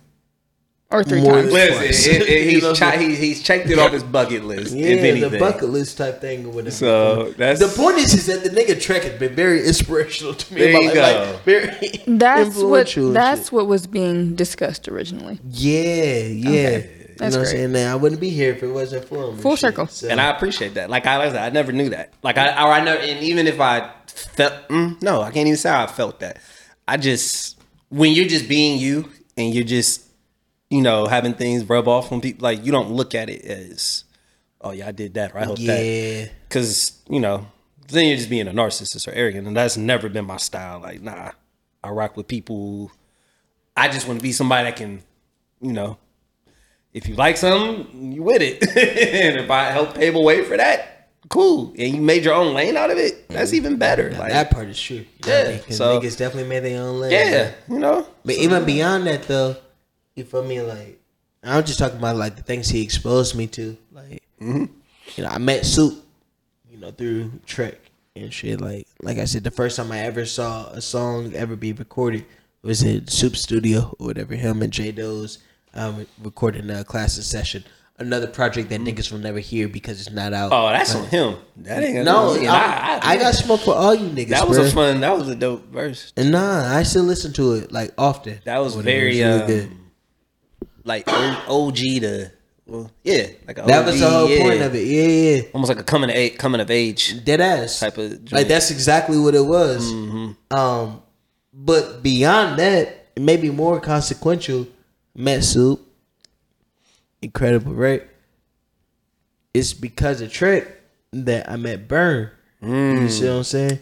Or 0.90 1.04
three 1.04 1.22
More 1.22 1.34
times. 1.34 1.52
Listen, 1.52 2.14
it, 2.16 2.22
it, 2.22 2.30
You 2.46 2.50
he's, 2.52 2.64
know, 2.64 2.74
chi- 2.74 2.98
he's 2.98 3.18
he's 3.20 3.44
checked 3.44 3.70
it 3.70 3.78
off 3.78 3.92
his 3.92 4.04
bucket 4.04 4.46
list. 4.46 4.74
Yeah, 4.74 4.88
if 4.88 5.00
anything, 5.04 5.32
the 5.32 5.38
bucket 5.38 5.68
list 5.70 5.98
type 5.98 6.22
thing 6.22 6.46
or 6.46 6.50
whatever. 6.50 6.72
So 6.72 7.32
that's 7.34 7.60
the 7.60 7.68
point 7.68 7.98
is, 7.98 8.14
is 8.14 8.26
that 8.28 8.44
the 8.44 8.50
nigga 8.58 8.80
Trek 8.82 9.04
has 9.04 9.20
been 9.20 9.36
very 9.36 9.66
inspirational 9.68 10.34
to 10.34 10.54
me. 10.54 10.62
There 10.62 10.70
in 10.72 10.82
you 10.84 10.88
life, 10.88 10.94
go. 10.94 11.32
Like, 11.34 11.44
very 11.44 12.04
That's 12.18 12.56
what 12.56 12.88
that's 13.14 13.42
shit. 13.44 13.52
what 13.52 13.68
was 13.68 13.86
being 13.86 14.36
discussed 14.36 14.88
originally. 14.88 15.40
Yeah, 15.50 16.22
yeah. 16.22 16.70
That's 16.70 16.86
you 16.86 17.18
know 17.20 17.26
what 17.26 17.36
I'm 17.40 17.46
saying? 17.48 17.72
Now, 17.74 17.92
I 17.92 17.96
wouldn't 17.96 18.22
be 18.22 18.30
here 18.30 18.54
if 18.54 18.64
it 18.64 18.68
wasn't 18.68 19.04
for 19.06 19.24
him. 19.26 19.30
and 19.32 19.42
Full 19.42 19.56
shit. 19.58 19.60
circle. 19.72 19.88
So, 19.88 20.08
and 20.08 20.22
I 20.22 20.30
appreciate 20.30 20.76
that. 20.76 20.90
Like 20.90 21.06
I, 21.06 21.18
like 21.18 21.30
I 21.30 21.32
said, 21.34 21.42
I 21.42 21.50
never 21.50 21.74
knew 21.74 21.90
that. 21.90 22.14
Like 22.24 22.38
I, 22.38 22.64
or 22.64 22.72
I 22.72 22.82
never, 22.82 23.02
and 23.02 23.22
even 23.24 23.48
if 23.48 23.60
I 23.60 23.92
felt, 24.08 24.54
mm, 24.70 25.02
no, 25.02 25.22
I 25.22 25.32
can't 25.32 25.48
even 25.48 25.58
say 25.58 25.70
I 25.70 25.88
felt 25.88 26.22
that. 26.22 26.38
I 26.88 26.96
just 26.96 27.60
when 27.90 28.14
you're 28.14 28.28
just 28.28 28.48
being 28.48 28.80
you 28.80 29.10
and 29.36 29.54
you're 29.54 29.64
just, 29.66 30.04
you 30.70 30.82
know, 30.82 31.06
having 31.08 31.34
things 31.34 31.64
rub 31.68 31.88
off 31.88 32.12
on 32.12 32.22
people, 32.22 32.44
like 32.44 32.66
you 32.66 32.72
don't 32.72 32.92
look 32.92 33.16
at 33.16 33.30
it 33.30 33.44
as, 33.46 34.04
oh 34.62 34.72
yeah, 34.72 34.88
I 34.88 34.92
did 34.92 35.14
that 35.16 35.34
or 35.34 35.40
I 35.40 35.46
hope 35.46 35.58
that, 35.60 36.32
because 36.48 37.02
you 37.10 37.20
know, 37.20 37.48
then 37.90 38.08
you're 38.08 38.18
just 38.18 38.30
being 38.30 38.48
a 38.48 38.52
narcissist 38.52 39.08
or 39.08 39.12
arrogant, 39.12 39.48
and 39.48 39.56
that's 39.56 39.78
never 39.78 40.10
been 40.10 40.26
my 40.26 40.38
style. 40.38 40.80
Like 40.80 41.02
nah, 41.02 41.32
I 41.84 41.90
rock 41.90 42.18
with 42.18 42.28
people. 42.28 42.92
I 43.76 43.88
just 43.90 44.08
want 44.08 44.20
to 44.20 44.24
be 44.24 44.32
somebody 44.32 44.66
that 44.66 44.76
can, 44.76 45.02
you 45.62 45.72
know, 45.72 45.98
if 46.94 47.08
you 47.08 47.16
like 47.16 47.38
something, 47.38 48.12
you 48.12 48.24
with 48.24 48.42
it. 48.42 48.62
and 48.78 49.38
if 49.40 49.52
I 49.52 49.66
help 49.66 49.94
pave 49.94 50.16
a 50.16 50.20
way 50.20 50.44
for 50.44 50.58
that, 50.58 51.10
cool. 51.30 51.74
And 51.78 51.94
you 51.96 52.02
made 52.02 52.26
your 52.26 52.34
own 52.34 52.56
lane 52.56 52.76
out 52.76 52.90
of 52.90 52.98
it, 52.98 53.30
that's 53.30 53.50
mm-hmm. 53.52 53.58
even 53.58 53.78
better. 53.78 54.10
Now, 54.10 54.20
Like, 54.20 54.32
that 54.32 54.50
part 54.50 54.68
is 54.68 54.82
true. 54.82 54.98
You 54.98 55.06
Yeah, 55.28 55.38
what 55.38 55.48
I 55.48 55.52
mean? 55.52 55.60
'Cause 55.62 55.78
so- 55.78 56.00
niggas 56.02 56.18
definitely 56.18 56.50
made 56.50 56.62
their 56.62 56.82
own 56.82 57.00
lane. 57.00 57.12
yeah, 57.12 57.52
you 57.70 57.78
know. 57.80 58.08
But 58.26 58.36
even 58.36 58.66
beyond 58.66 59.06
that, 59.06 59.24
though, 59.28 59.56
you 60.18 60.24
feel 60.26 60.44
me? 60.44 60.62
Like, 60.62 61.00
I'm 61.44 61.64
just 61.64 61.80
talking 61.80 61.98
about 61.98 62.16
like 62.16 62.36
the 62.36 62.42
things 62.44 62.68
he 62.70 62.82
exposed 62.84 63.36
me 63.36 63.48
to. 63.48 63.78
Like, 63.92 64.24
Mm-hmm. 64.42 64.66
you 65.16 65.24
know, 65.24 65.30
I 65.30 65.38
met 65.40 65.66
Soup, 65.66 65.96
you 66.70 66.78
know, 66.78 66.92
through 66.92 67.32
Trek 67.48 67.76
and 68.16 68.32
shit. 68.32 68.62
Like, 68.62 68.86
like 69.02 69.18
I 69.18 69.26
said, 69.26 69.44
the 69.44 69.50
first 69.52 69.78
time 69.78 69.92
I 69.92 70.00
ever 70.02 70.26
saw 70.26 70.68
a 70.68 70.82
song 70.82 71.34
ever 71.34 71.56
be 71.56 71.74
recorded 71.74 72.26
was 72.62 72.84
in 72.84 73.08
Soup 73.08 73.36
Studio 73.36 73.96
or 74.00 74.08
whatever. 74.08 74.36
Him 74.36 74.62
and 74.62 74.72
J 74.72 74.92
Doe's 74.92 75.40
um, 75.74 76.06
recording 76.22 76.70
a 76.70 76.84
classes 76.84 77.26
session. 77.26 77.64
Another 78.00 78.28
project 78.28 78.70
that 78.70 78.80
niggas 78.80 79.12
will 79.12 79.18
never 79.18 79.40
hear 79.40 79.68
because 79.68 80.00
it's 80.00 80.12
not 80.12 80.32
out. 80.32 80.52
Oh, 80.54 80.70
that's 80.70 80.94
on 80.94 81.08
him. 81.08 81.38
That 81.56 81.82
ain't 81.84 82.06
no, 82.06 82.36
to 82.36 82.40
do- 82.42 82.46
I, 82.48 83.00
I, 83.02 83.18
got 83.18 83.34
smoke 83.34 83.62
for 83.62 83.74
all 83.74 83.96
you 83.96 84.08
niggas. 84.10 84.30
that 84.30 84.48
was 84.48 84.60
bruh. 84.60 84.68
a 84.68 84.72
fun. 84.72 85.00
That 85.02 85.18
was 85.18 85.28
a 85.30 85.36
dope 85.36 85.66
verse. 85.72 86.14
And 86.16 86.32
nah, 86.32 86.78
I 86.78 86.84
still 86.84 87.06
listen 87.06 87.34
to 87.34 87.54
it 87.54 87.72
like 87.72 87.96
often. 87.98 88.38
That 88.46 88.60
was 88.60 88.76
very 88.76 89.20
it's 89.22 89.50
really 89.50 89.64
um, 89.64 89.87
like 90.88 91.08
OG 91.08 91.76
to 91.76 92.32
well, 92.68 92.92
yeah, 93.02 93.28
like 93.48 93.56
That 93.66 93.86
was 93.86 94.00
the 94.00 94.10
whole 94.10 94.30
yeah. 94.30 94.42
point 94.42 94.62
of 94.62 94.76
it. 94.76 94.86
Yeah, 94.86 95.08
yeah. 95.08 95.42
Almost 95.54 95.70
like 95.70 95.80
a 95.80 95.84
coming 95.84 96.10
of 96.10 96.16
age, 96.16 96.38
coming 96.38 96.60
of 96.60 96.70
age. 96.70 97.24
Dead 97.24 97.40
ass. 97.40 97.80
Type 97.80 97.98
of 97.98 98.32
like 98.32 98.48
that's 98.48 98.72
exactly 98.72 99.18
what 99.18 99.36
it 99.36 99.46
was. 99.46 99.86
Mm-hmm. 99.86 100.58
Um, 100.58 101.02
but 101.54 102.04
beyond 102.04 102.60
that, 102.60 103.08
maybe 103.18 103.50
more 103.50 103.80
consequential. 103.80 104.68
Met 105.16 105.44
Soup, 105.44 105.80
incredible, 107.22 107.74
right? 107.74 108.04
It's 109.54 109.74
because 109.74 110.22
of 110.22 110.32
Trek 110.32 110.68
that 111.12 111.50
I 111.50 111.56
met 111.56 111.88
Burn. 111.88 112.30
You 112.62 113.10
see 113.10 113.28
what 113.28 113.38
I'm 113.38 113.44
saying? 113.44 113.80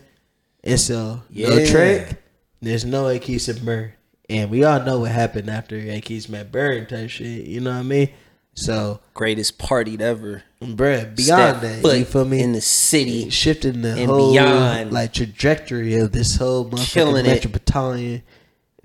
And 0.64 0.80
so 0.80 1.22
no 1.30 1.50
Mm. 1.50 1.60
Yeah. 1.60 1.72
Trek, 1.72 2.22
there's 2.62 2.86
no 2.86 3.08
and 3.10 3.66
Burn, 3.66 3.92
and 4.30 4.50
we 4.50 4.64
all 4.64 4.82
know 4.82 5.00
what 5.00 5.12
happened 5.12 5.50
after 5.50 5.76
Akis 5.78 6.28
met 6.30 6.52
Burn 6.52 6.86
type 6.86 7.10
shit. 7.10 7.46
You 7.46 7.62
know 7.62 7.72
what 7.72 7.80
I 7.80 7.84
mean? 7.84 8.10
So, 8.58 9.02
Greatest 9.14 9.58
partied 9.60 10.00
ever. 10.00 10.44
bruh, 10.62 11.14
beyond 11.16 11.58
Step 11.58 11.62
that, 11.62 11.82
foot 11.82 11.98
you 12.00 12.06
feel 12.06 12.24
me? 12.26 12.42
In 12.42 12.54
the 12.54 12.62
city, 12.62 13.30
shifting 13.30 13.82
the 13.82 13.90
and 13.98 14.06
whole 14.10 14.32
beyond. 14.32 14.94
like 14.94 15.12
trajectory 15.14 15.96
of 15.96 16.14
this 16.14 16.38
whole 16.38 16.66
motherfucking 16.70 16.94
Killing 16.94 17.26
it. 17.26 17.30
metropolitan. 17.30 18.24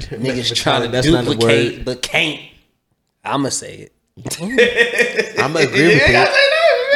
niggas 0.00 0.54
trying 0.56 0.82
to 0.82 0.88
That's 0.88 1.06
not 1.06 1.24
the 1.24 1.34
duplicate, 1.34 1.76
word. 1.76 1.84
but 1.84 2.02
can't. 2.02 2.40
I'ma 3.24 3.50
say 3.50 3.88
it. 3.90 3.92
I'm 5.38 5.52
gonna 5.52 5.66
agree 5.66 5.86
with 5.86 6.06
that. 6.08 6.30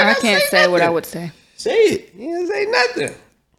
I 0.01 0.15
can't 0.21 0.43
say 0.45 0.67
what 0.67 0.81
I 0.83 0.91
would 0.91 1.07
say. 1.07 1.31
Say 1.57 1.73
it. 1.77 2.15
You 2.15 2.35
didn't 2.37 2.49
say 2.49 2.67
nothing. 2.67 3.15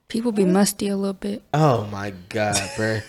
People 0.10 0.32
be 0.34 0.43
musty 0.45 0.89
a 0.89 0.98
little 0.98 1.13
bit. 1.13 1.41
Oh 1.54 1.86
my 1.86 2.12
god, 2.30 2.60
bro. 2.76 3.00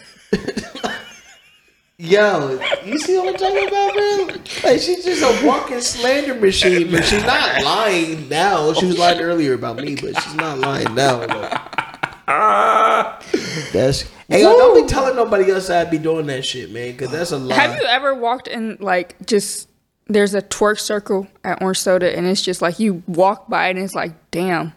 Yo, 1.98 2.60
you 2.84 2.98
see 2.98 3.16
what 3.16 3.28
I'm 3.28 3.34
talking 3.36 3.68
about, 3.68 3.94
bro? 3.94 4.70
Like 4.70 4.80
she's 4.80 5.02
just 5.02 5.22
a 5.22 5.46
walking 5.46 5.80
slander 5.80 6.34
machine, 6.34 6.90
but 6.90 7.02
she's 7.06 7.24
not 7.24 7.62
lying 7.62 8.28
now. 8.28 8.74
She 8.74 8.84
was 8.84 8.98
lying 8.98 9.20
earlier 9.20 9.54
about 9.54 9.76
me, 9.76 9.94
but 9.94 10.20
she's 10.20 10.34
not 10.34 10.58
lying 10.58 10.94
now. 10.94 11.20
That's 13.72 14.02
hey, 14.28 14.42
yo, 14.42 14.58
don't 14.58 14.82
be 14.82 14.86
telling 14.86 15.16
nobody 15.16 15.50
else 15.50 15.70
I'd 15.70 15.90
be 15.90 15.96
doing 15.96 16.26
that 16.26 16.44
shit, 16.44 16.70
man, 16.70 16.92
because 16.92 17.10
that's 17.10 17.32
a 17.32 17.38
lie. 17.38 17.54
Have 17.54 17.76
you 17.80 17.86
ever 17.86 18.14
walked 18.14 18.48
in 18.48 18.76
like 18.78 19.16
just 19.24 19.70
there's 20.06 20.34
a 20.34 20.42
twerk 20.42 20.78
circle 20.78 21.26
at 21.44 21.62
Orange 21.62 21.78
Soda 21.78 22.14
and 22.14 22.26
it's 22.26 22.42
just 22.42 22.60
like 22.60 22.78
you 22.78 23.02
walk 23.06 23.48
by 23.48 23.68
and 23.68 23.78
it's 23.78 23.94
like 23.94 24.12
damn. 24.30 24.74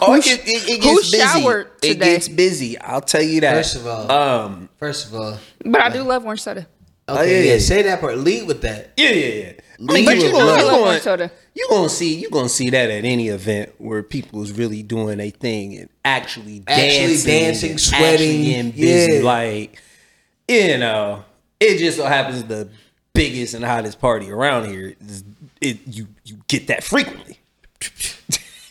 Oh, 0.00 0.06
Who 0.12 0.18
it, 0.20 0.26
it, 0.26 0.40
it 0.48 0.82
who 0.84 0.96
gets 0.96 1.10
busy. 1.10 1.18
showered 1.18 1.66
It 1.82 1.94
today? 1.94 2.12
gets 2.14 2.28
busy. 2.28 2.78
I'll 2.78 3.02
tell 3.02 3.22
you 3.22 3.42
that. 3.42 3.54
First 3.56 3.76
of 3.76 3.86
all, 3.86 4.10
um, 4.10 4.68
first 4.78 5.06
of 5.08 5.14
all, 5.14 5.38
But 5.64 5.82
I 5.82 5.90
do 5.90 6.02
love 6.02 6.24
Orange 6.24 6.40
Soda. 6.42 6.66
okay, 7.08 7.30
yeah, 7.40 7.44
yeah, 7.46 7.52
yeah. 7.54 7.58
say 7.58 7.82
that 7.82 8.00
part. 8.00 8.16
Lead 8.18 8.46
with 8.46 8.62
that. 8.62 8.92
yeah, 8.96 9.10
yeah, 9.10 9.26
yeah. 9.34 9.52
I 9.52 9.92
Leave 9.92 10.06
but 10.06 10.14
with 10.16 10.24
you 10.24 10.32
love. 10.32 10.38
gonna, 10.46 10.52
I 10.52 10.58
you 10.58 10.64
love 10.64 10.72
gonna, 10.74 10.86
Orange 10.86 11.02
Soda. 11.02 11.30
you 11.54 11.66
gonna 11.68 11.88
see 11.90 12.14
you 12.18 12.30
gonna 12.30 12.48
see 12.48 12.70
that 12.70 12.88
at 12.90 13.04
any 13.04 13.28
event 13.28 13.74
where 13.78 14.02
people 14.02 14.42
is 14.42 14.52
really 14.52 14.82
doing 14.82 15.20
a 15.20 15.28
thing 15.30 15.76
and 15.76 15.88
actually 16.04 16.62
Actually 16.66 17.08
dancing, 17.16 17.30
dancing, 17.30 17.70
and 17.72 17.80
sweating, 17.80 18.12
actually 18.12 18.44
getting 18.44 18.70
busy. 18.70 19.12
yeah. 19.16 19.22
Like 19.22 19.82
you 20.48 20.78
know, 20.78 21.24
it 21.60 21.78
just 21.78 21.98
so 21.98 22.06
happens 22.06 22.44
the 22.44 22.68
biggest 23.12 23.52
and 23.54 23.64
hottest 23.64 24.00
party 24.00 24.30
around 24.30 24.68
here, 24.70 24.94
is- 25.06 25.24
it 25.60 25.78
you 25.86 26.08
you 26.24 26.38
get 26.48 26.68
that 26.68 26.82
frequently. 26.82 27.38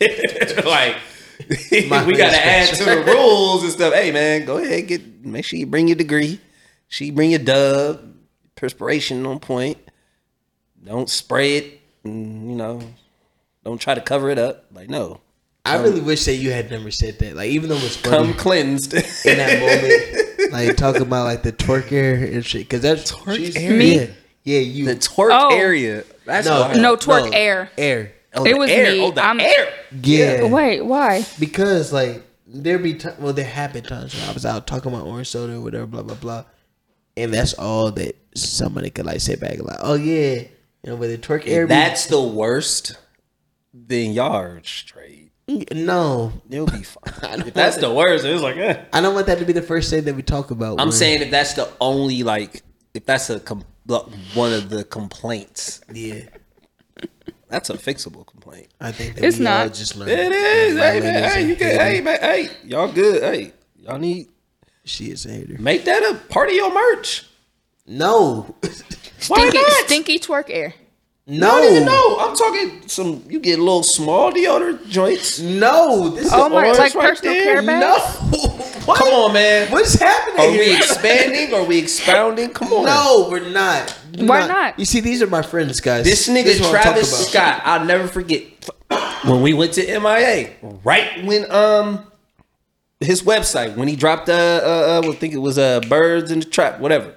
like 0.64 0.96
we 2.06 2.16
gotta 2.16 2.44
add 2.44 2.68
to 2.74 2.84
the 2.84 3.02
rules 3.06 3.62
and 3.62 3.72
stuff. 3.72 3.94
Hey 3.94 4.10
man, 4.12 4.44
go 4.44 4.58
ahead, 4.58 4.86
get 4.88 5.24
make 5.24 5.44
sure 5.44 5.58
you 5.58 5.66
bring 5.66 5.88
your 5.88 5.96
degree. 5.96 6.40
She 6.88 7.10
bring 7.10 7.30
your 7.30 7.38
dub, 7.40 8.14
perspiration 8.54 9.24
on 9.26 9.38
point. 9.40 9.78
Don't 10.84 11.08
spray 11.08 11.56
it, 11.56 11.80
and, 12.04 12.50
you 12.50 12.56
know. 12.56 12.80
Don't 13.64 13.80
try 13.80 13.94
to 13.94 14.00
cover 14.00 14.28
it 14.30 14.38
up. 14.38 14.64
Like 14.72 14.90
no, 14.90 15.20
I 15.64 15.76
really 15.76 16.00
wish 16.00 16.24
that 16.24 16.34
you 16.34 16.50
had 16.50 16.70
never 16.70 16.90
said 16.90 17.18
that. 17.20 17.36
Like 17.36 17.50
even 17.50 17.68
though 17.68 17.76
it 17.76 17.82
was 17.84 17.96
funny 17.96 18.16
come 18.32 18.34
cleansed. 18.34 18.92
in 18.92 19.36
that 19.38 19.60
moment, 20.40 20.52
like 20.52 20.76
talking 20.76 21.02
about 21.02 21.24
like 21.26 21.44
the 21.44 21.52
twerk 21.52 21.92
air 21.92 22.14
and 22.16 22.44
shit, 22.44 22.62
because 22.62 22.82
that's 22.82 23.12
Twerk 23.12 23.36
she's- 23.36 23.54
area? 23.56 24.06
Yeah, 24.44 24.58
yeah, 24.58 24.58
you 24.58 24.84
the 24.86 24.96
twerk 24.96 25.30
Oh. 25.32 25.54
area. 25.56 26.02
That's 26.24 26.48
no 26.48 26.60
wild. 26.62 26.76
No, 26.80 26.96
twerk 26.96 27.32
air. 27.32 27.70
air. 27.78 28.12
Oh, 28.34 28.44
It 28.44 28.52
the 28.54 28.58
was 28.58 28.70
air. 28.70 28.92
me. 28.92 29.00
Oh, 29.00 29.10
the 29.10 29.22
I'm- 29.22 29.40
air. 29.40 29.68
Yeah, 30.02 30.44
Wait, 30.44 30.80
why? 30.82 31.24
because 31.38 31.92
like 31.92 32.22
there 32.46 32.78
be 32.78 32.94
ti 32.94 33.08
well 33.18 33.32
there 33.32 33.44
have 33.44 33.72
been 33.72 33.84
times 33.84 34.14
when 34.14 34.28
I 34.28 34.32
was 34.32 34.44
out 34.46 34.66
talking 34.66 34.92
about 34.92 35.06
orange 35.06 35.28
soda 35.28 35.54
or 35.54 35.60
whatever, 35.60 35.86
blah 35.86 36.02
blah 36.02 36.14
blah, 36.16 36.44
and 37.16 37.32
that's 37.32 37.52
all 37.54 37.90
that 37.92 38.16
somebody 38.34 38.90
could 38.90 39.04
like 39.06 39.20
sit 39.20 39.40
back 39.40 39.52
and 39.52 39.64
like, 39.64 39.78
oh 39.80 39.94
yeah, 39.94 40.34
you 40.40 40.48
know, 40.86 40.96
with 40.96 41.10
the 41.10 41.18
twerk 41.18 41.46
air. 41.46 41.66
That's 41.66 42.06
the 42.06 42.20
worst, 42.22 42.96
then 43.74 44.12
y'all 44.12 44.32
are 44.36 44.60
straight. 44.64 45.30
no, 45.72 46.32
it'll 46.50 46.66
be 46.66 46.82
fine. 46.82 47.40
if 47.46 47.52
that's 47.54 47.76
the 47.78 47.92
worst, 47.92 48.24
it's 48.24 48.42
like, 48.42 48.56
eh. 48.56 48.82
I 48.92 49.00
don't 49.02 49.14
want 49.14 49.26
that 49.26 49.38
to 49.40 49.44
be 49.44 49.52
the 49.52 49.60
first 49.62 49.90
thing 49.90 50.04
that 50.04 50.14
we 50.14 50.22
talk 50.22 50.50
about. 50.50 50.80
I'm 50.80 50.86
when- 50.88 50.92
saying 50.92 51.20
if 51.22 51.30
that's 51.30 51.52
the 51.54 51.68
only 51.80 52.22
like, 52.22 52.62
if 52.94 53.04
that's 53.04 53.28
a 53.28 53.40
com- 53.40 53.64
one 54.34 54.52
of 54.52 54.70
the 54.70 54.84
complaints, 54.84 55.80
yeah, 55.92 56.20
that's 57.52 57.70
a 57.70 57.74
fixable 57.74 58.26
complaint. 58.26 58.68
I 58.80 58.90
think 58.92 59.14
that 59.14 59.24
It's 59.24 59.38
we 59.38 59.46
all 59.46 59.66
not. 59.66 59.74
just 59.74 59.94
learned. 59.96 60.10
It 60.10 60.32
is. 60.32 60.76
Hey 60.78 61.00
man, 61.00 61.30
hey, 61.30 61.46
you 61.46 61.54
can, 61.56 61.78
hey 61.78 62.00
man, 62.00 62.18
hey, 62.20 62.48
y'all 62.64 62.90
good. 62.90 63.22
Hey, 63.22 63.52
y'all 63.78 63.98
need 63.98 64.28
She 64.84 65.10
is 65.10 65.24
a 65.26 65.30
hater. 65.30 65.56
make 65.60 65.84
that 65.84 66.02
a 66.02 66.14
part 66.32 66.48
of 66.48 66.54
your 66.54 66.72
merch. 66.72 67.26
No, 67.86 68.54
Why 68.62 68.68
Stinky, 69.48 69.58
not? 69.58 69.84
stinky 69.86 70.18
twerk 70.18 70.44
air. 70.48 70.74
I 71.32 71.36
don't 71.38 71.72
even 71.72 71.84
no, 71.86 71.92
know. 71.92 72.18
I'm 72.18 72.36
talking 72.36 72.88
some. 72.88 73.24
You 73.28 73.40
get 73.40 73.58
little 73.58 73.82
small 73.82 74.32
deodorant 74.32 74.88
joints. 74.88 75.38
no. 75.40 76.10
This 76.10 76.26
is 76.26 76.32
Oh 76.32 76.48
my, 76.48 76.56
orange 76.66 76.78
like 76.78 76.94
right 76.94 77.08
personal 77.10 77.34
there? 77.34 77.44
care 77.44 77.62
no. 77.62 77.96
bags. 77.96 78.68
What? 78.84 78.98
Come 78.98 79.14
on, 79.14 79.32
man. 79.32 79.70
What's 79.70 79.94
happening 79.94 80.40
Are 80.40 80.50
we 80.50 80.74
expanding? 80.76 81.54
Are 81.54 81.62
we 81.62 81.78
expounding? 81.78 82.50
Come 82.50 82.72
on. 82.72 82.84
No, 82.84 83.28
we're 83.30 83.48
not. 83.48 83.96
We're 84.18 84.26
Why 84.26 84.46
not? 84.48 84.76
You 84.76 84.84
see, 84.84 84.98
these 84.98 85.22
are 85.22 85.28
my 85.28 85.42
friends, 85.42 85.80
guys. 85.80 86.04
This 86.04 86.28
nigga 86.28 86.46
is 86.46 86.60
what 86.60 86.74
I'm 86.74 86.82
Travis 86.82 87.12
about. 87.12 87.30
Scott, 87.30 87.62
I'll 87.64 87.84
never 87.84 88.08
forget 88.08 88.42
when 89.24 89.40
we 89.40 89.54
went 89.54 89.74
to 89.74 90.00
MIA. 90.00 90.50
Right 90.82 91.24
when 91.24 91.48
um 91.52 92.10
his 92.98 93.22
website 93.22 93.76
when 93.76 93.86
he 93.86 93.94
dropped 93.94 94.28
uh 94.28 94.32
uh, 94.32 95.00
uh 95.06 95.08
I 95.08 95.14
think 95.14 95.32
it 95.32 95.38
was 95.38 95.58
uh 95.58 95.80
birds 95.88 96.32
in 96.32 96.40
the 96.40 96.44
trap 96.46 96.80
whatever. 96.80 97.14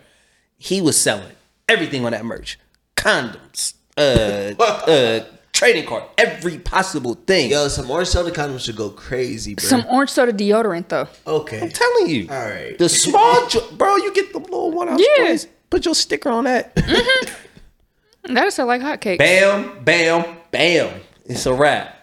He 0.57 0.81
was 0.81 0.97
selling 1.01 1.31
everything 1.67 2.05
on 2.05 2.11
that 2.11 2.23
merch, 2.25 2.59
condoms, 2.95 3.73
uh 3.97 4.53
uh 4.59 5.25
trading 5.53 5.85
card, 5.85 6.03
every 6.17 6.57
possible 6.59 7.13
thing. 7.13 7.49
Yo, 7.51 7.67
some 7.69 7.89
orange 7.89 8.09
soda 8.09 8.29
condoms 8.31 8.61
should 8.65 8.75
go 8.75 8.89
crazy, 8.89 9.55
bro. 9.55 9.63
Some 9.65 9.85
orange 9.89 10.09
soda 10.09 10.33
deodorant 10.33 10.89
though. 10.89 11.07
okay. 11.25 11.61
I'm 11.61 11.69
telling 11.69 12.07
you. 12.09 12.27
All 12.29 12.37
right. 12.39 12.77
The 12.77 12.89
small, 12.89 13.47
jo- 13.47 13.67
bro, 13.77 13.95
you 13.97 14.13
get 14.13 14.33
the 14.33 14.39
little 14.39 14.71
one 14.71 14.89
ounce 14.89 15.01
Yeah. 15.01 15.23
sprays. 15.23 15.47
Put 15.69 15.85
your 15.85 15.95
sticker 15.95 16.29
on 16.29 16.43
that. 16.45 16.75
That'll 18.23 18.51
sell 18.51 18.65
like 18.67 18.81
hotcakes. 18.81 19.17
bam, 19.19 19.83
bam, 19.83 20.37
bam. 20.51 20.99
It's 21.25 21.45
a 21.45 21.53
wrap. 21.53 21.95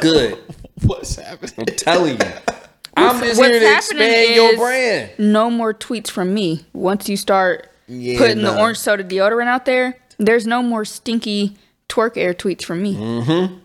Good. 0.00 0.38
What's 0.84 1.16
happening? 1.16 1.52
I'm 1.58 1.64
telling 1.76 2.18
you. 2.20 2.26
I'm 2.96 3.20
just 3.22 3.38
What's 3.38 3.50
here 3.52 3.60
to 3.60 3.76
expand 3.76 4.34
your 4.34 4.56
brand. 4.56 5.10
no 5.18 5.50
more 5.50 5.72
tweets 5.72 6.10
from 6.10 6.34
me. 6.34 6.64
Once 6.72 7.08
you 7.08 7.16
start 7.16 7.68
Yeah, 7.86 8.18
putting 8.18 8.42
the 8.42 8.58
orange 8.58 8.78
soda 8.78 9.04
deodorant 9.04 9.46
out 9.46 9.64
there, 9.64 9.96
there's 10.18 10.46
no 10.46 10.62
more 10.62 10.84
stinky 10.84 11.56
twerk 11.88 12.16
air 12.16 12.34
tweets 12.34 12.64
from 12.64 12.82
me. 12.82 12.94
Mm. 12.94 13.60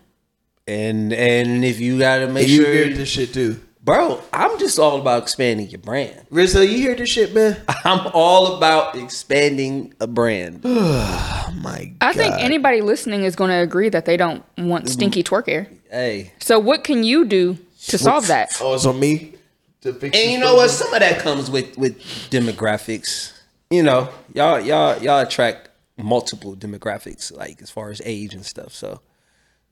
And 0.66 1.12
and 1.12 1.64
if 1.64 1.80
you 1.80 1.98
gotta 1.98 2.26
make 2.26 2.48
You 2.48 2.62
sure, 2.62 2.72
you 2.72 2.84
hear 2.84 2.94
this 2.96 3.08
shit 3.10 3.34
too, 3.34 3.60
bro, 3.82 4.22
I'm 4.32 4.58
just 4.58 4.78
all 4.78 4.98
about 4.98 5.22
expanding 5.24 5.68
your 5.68 5.80
brand. 5.80 6.26
Rizzo. 6.30 6.62
You 6.62 6.78
hear 6.78 6.94
this 6.94 7.10
shit, 7.10 7.34
man? 7.34 7.60
I'm 7.84 8.10
all 8.14 8.56
about 8.56 8.96
expanding 8.96 9.92
a 10.00 10.06
brand. 10.06 10.62
Oh 11.46 11.56
my 11.60 11.84
god. 11.84 11.96
I 12.00 12.12
think 12.14 12.34
anybody 12.38 12.80
listening 12.80 13.22
is 13.22 13.36
going 13.36 13.50
to 13.50 13.56
agree 13.56 13.88
that 13.90 14.06
they 14.06 14.16
don't 14.16 14.42
want 14.58 14.88
stinky 14.88 15.22
twerk 15.22 15.46
air. 15.46 15.68
hey, 15.90 16.32
So 16.40 16.58
what 16.58 16.82
can 16.84 17.04
you 17.04 17.26
do 17.26 17.58
to 17.88 17.98
solve 17.98 18.26
that? 18.28 18.56
Oh, 18.60 18.74
it's 18.74 18.86
on 18.86 18.98
me 18.98 19.34
to 19.82 19.92
fix. 19.92 20.16
and 20.18 20.32
you 20.32 20.38
know 20.38 20.56
what? 20.56 20.70
Some 20.70 20.92
of 20.92 21.00
that 21.00 21.20
comes 21.20 21.50
with 21.50 21.76
with 21.78 22.00
demographics. 22.30 23.32
You 23.70 23.82
know, 23.82 24.08
y'all 24.32 24.58
y'all 24.60 25.00
y'all 25.02 25.20
attract 25.20 25.68
multiple 25.96 26.56
demographics, 26.56 27.34
like 27.34 27.62
as 27.62 27.70
far 27.70 27.90
as 27.90 28.00
age 28.04 28.34
and 28.34 28.44
stuff. 28.44 28.72
So 28.74 29.00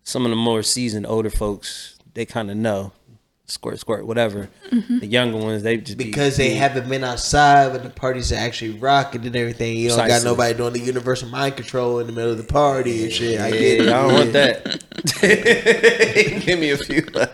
some 0.03 0.25
of 0.25 0.31
the 0.31 0.37
more 0.37 0.63
seasoned 0.63 1.07
older 1.07 1.31
folks, 1.31 1.99
they 2.15 2.25
kind 2.27 2.51
of 2.51 2.57
know 2.57 2.93
squirt 3.47 3.79
squirt 3.79 4.07
whatever. 4.07 4.49
The 4.71 5.07
younger 5.07 5.37
ones, 5.37 5.63
they 5.63 5.77
just 5.77 5.99
be- 5.99 6.05
Because 6.05 6.37
they 6.39 6.51
haven't 6.55 6.89
been 6.89 7.05
outside 7.05 7.73
when 7.73 7.83
the 7.83 7.91
parties 7.91 8.33
are 8.33 8.37
actually 8.37 8.79
rocking 8.79 9.27
and 9.27 9.37
everything. 9.37 9.77
You 9.77 9.91
don't 9.91 10.07
got 10.09 10.25
nobody 10.25 10.55
doing 10.57 10.73
the 10.73 10.79
universal 10.81 11.29
mind 11.29 11.57
control 11.57 11.99
in 11.99 12.07
the 12.07 12.13
middle 12.15 12.31
of 12.31 12.39
the 12.39 12.45
party 12.45 13.03
and 13.05 13.13
shit. 13.13 13.41
I 13.41 13.49
Yeah, 13.49 13.59
get 13.59 13.81
it. 13.81 13.89
I 13.89 14.03
don't 14.03 14.13
want 14.15 14.33
that. 14.33 14.85
give 16.47 16.59
me 16.59 16.71
a 16.71 16.79
few 16.79 17.05
uh, 17.15 17.27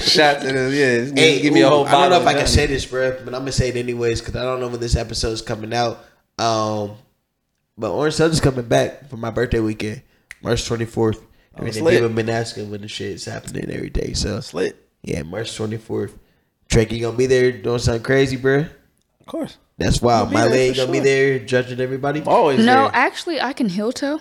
shots 0.00 0.44
of 0.44 0.54
them. 0.54 0.72
Yeah, 0.72 0.98
give, 1.04 1.18
Hey, 1.18 1.42
give 1.42 1.52
me 1.52 1.60
a 1.62 1.68
whole 1.68 1.86
I 1.86 1.90
don't 1.92 2.10
know 2.10 2.20
if 2.20 2.26
I 2.26 2.34
can 2.34 2.46
say 2.46 2.66
this, 2.66 2.86
bro, 2.86 3.10
but 3.24 3.34
I'm 3.34 3.40
gonna 3.42 3.52
say 3.52 3.68
it 3.68 3.76
anyways 3.76 4.20
because 4.20 4.36
I 4.36 4.42
don't 4.42 4.60
know 4.60 4.68
when 4.68 4.80
this 4.80 4.96
episode's 4.96 5.42
coming 5.42 5.74
out. 5.74 6.04
Um, 6.38 6.92
but 7.78 7.90
Orange 7.92 8.14
Soda's 8.14 8.40
coming 8.40 8.66
back 8.66 9.08
for 9.08 9.16
my 9.16 9.30
birthday 9.30 9.60
weekend, 9.60 10.02
March 10.42 10.68
24th. 10.68 11.22
I 11.54 11.60
mean, 11.60 11.68
it's 11.68 11.76
and 11.78 11.84
lit. 11.86 11.94
people 11.94 12.08
have 12.08 12.16
been 12.16 12.28
asking 12.30 12.70
when 12.70 12.82
the 12.82 12.88
shit's 12.88 13.24
happening 13.24 13.70
every 13.70 13.90
day. 13.90 14.12
So 14.12 14.36
It's 14.38 14.54
lit. 14.54 14.76
yeah, 15.02 15.22
March 15.22 15.50
24th. 15.56 16.12
Drake, 16.68 16.92
you 16.92 17.00
gonna 17.00 17.16
be 17.16 17.26
there 17.26 17.50
doing 17.52 17.78
something 17.80 18.02
crazy, 18.02 18.36
bro? 18.36 18.66
Of 19.20 19.26
course. 19.26 19.56
That's 19.76 20.00
wild. 20.00 20.30
My 20.32 20.42
there 20.42 20.50
leg 20.50 20.70
for 20.76 20.82
gonna 20.82 20.92
be 20.92 21.00
there 21.00 21.38
judging 21.40 21.80
everybody. 21.80 22.22
Always 22.22 22.58
No, 22.58 22.64
there. 22.84 22.90
actually, 22.92 23.40
I 23.40 23.52
can 23.52 23.68
heel 23.68 23.92
toe. 23.92 24.20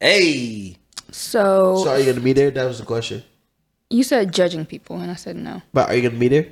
Hey, 0.00 0.76
So, 1.10 1.82
So 1.84 1.90
are 1.90 1.98
you 1.98 2.06
gonna 2.06 2.20
be 2.24 2.32
there? 2.32 2.50
That 2.50 2.64
was 2.64 2.78
the 2.78 2.84
question. 2.84 3.22
you 3.90 4.02
said 4.02 4.32
judging 4.32 4.64
people, 4.66 4.96
and 4.98 5.10
I 5.10 5.14
said 5.14 5.36
no. 5.36 5.62
But 5.72 5.88
are 5.90 5.94
you 5.94 6.02
gonna 6.08 6.18
be 6.18 6.28
there? 6.28 6.46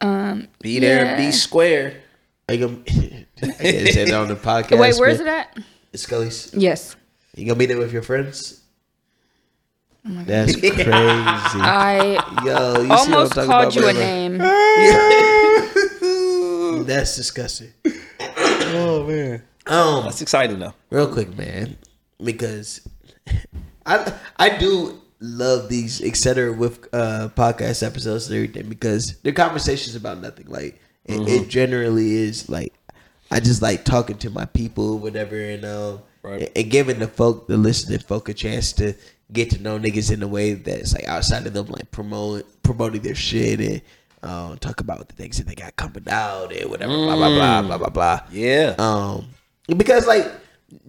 Um, 0.00 0.48
be 0.60 0.78
there, 0.80 1.04
Yeah. 1.04 1.16
be 1.16 1.32
square. 1.32 2.02
Are 2.48 2.54
you 2.54 2.66
gonna? 2.68 3.03
I 3.42 3.46
can't 3.46 3.88
say 3.88 4.04
that 4.06 4.14
on 4.14 4.28
the 4.28 4.36
podcast. 4.36 4.78
wait, 4.78 4.94
where's 4.98 5.20
it 5.20 5.26
at? 5.26 5.58
Skully's. 5.94 6.52
Yes, 6.54 6.96
You 7.36 7.46
gonna 7.46 7.58
be 7.58 7.66
there 7.66 7.78
with 7.78 7.92
your 7.92 8.02
friends? 8.02 8.60
Oh 10.06 10.22
That's 10.24 10.54
crazy. 10.56 10.82
I 10.86 12.42
Yo, 12.44 12.82
you 12.82 12.82
see 12.82 12.88
what 12.88 13.08
I'm 13.08 13.14
almost 13.14 13.32
talking 13.32 13.50
called 13.50 13.62
about, 13.62 13.74
you 13.76 13.82
a 13.82 13.84
brother? 13.84 14.00
name. 14.00 14.38
That's 16.86 17.16
disgusting. 17.16 17.72
Oh 18.76 19.06
man, 19.06 19.42
Um, 19.66 20.04
that's 20.04 20.20
exciting 20.20 20.58
though. 20.58 20.74
real 20.90 21.08
quick, 21.10 21.36
man, 21.38 21.76
because 22.22 22.80
I 23.86 24.12
I 24.36 24.58
do 24.58 25.00
love 25.20 25.68
these 25.68 26.02
etc. 26.02 26.52
with 26.52 26.86
uh 26.92 27.28
podcast 27.36 27.86
episodes 27.86 28.26
and 28.28 28.36
everything 28.36 28.68
because 28.68 29.14
they're 29.22 29.32
conversations 29.32 29.94
about 29.96 30.20
nothing. 30.20 30.46
Like 30.48 30.80
it, 31.04 31.20
it 31.28 31.48
generally 31.48 32.12
is 32.14 32.48
like 32.50 32.72
I 33.34 33.40
just 33.40 33.60
like 33.60 33.84
talking 33.84 34.16
to 34.18 34.30
my 34.30 34.44
people, 34.46 34.98
whatever, 34.98 35.36
and 35.38 35.64
um 35.64 36.00
Right. 36.22 36.50
and, 36.56 36.70
giving 36.70 37.00
the 37.00 37.06
folk 37.06 37.48
the 37.48 37.58
listening 37.58 37.98
folk 37.98 38.30
a 38.30 38.34
chance 38.34 38.72
to 38.74 38.94
get 39.30 39.50
to 39.50 39.60
know 39.62 39.78
niggas 39.78 40.10
in 40.10 40.22
a 40.22 40.26
way 40.28 40.54
that's 40.54 40.94
like 40.94 41.04
outside 41.06 41.46
of 41.46 41.52
them 41.52 41.66
like 41.66 41.90
promote 41.90 42.46
promoting 42.62 43.02
their 43.02 43.14
shit 43.14 43.60
and 43.60 43.82
um, 44.22 44.56
talk 44.56 44.80
about 44.80 45.06
the 45.08 45.14
things 45.14 45.36
that 45.36 45.46
they 45.46 45.54
got 45.54 45.76
coming 45.76 46.04
out 46.08 46.50
and 46.50 46.70
whatever 46.70 46.94
blah 46.94 47.16
blah 47.16 47.28
blah 47.28 47.60
blah 47.62 47.76
blah 47.76 47.88
blah. 47.90 48.20
Yeah. 48.32 48.74
Um, 48.78 49.26
because 49.76 50.06
like 50.06 50.26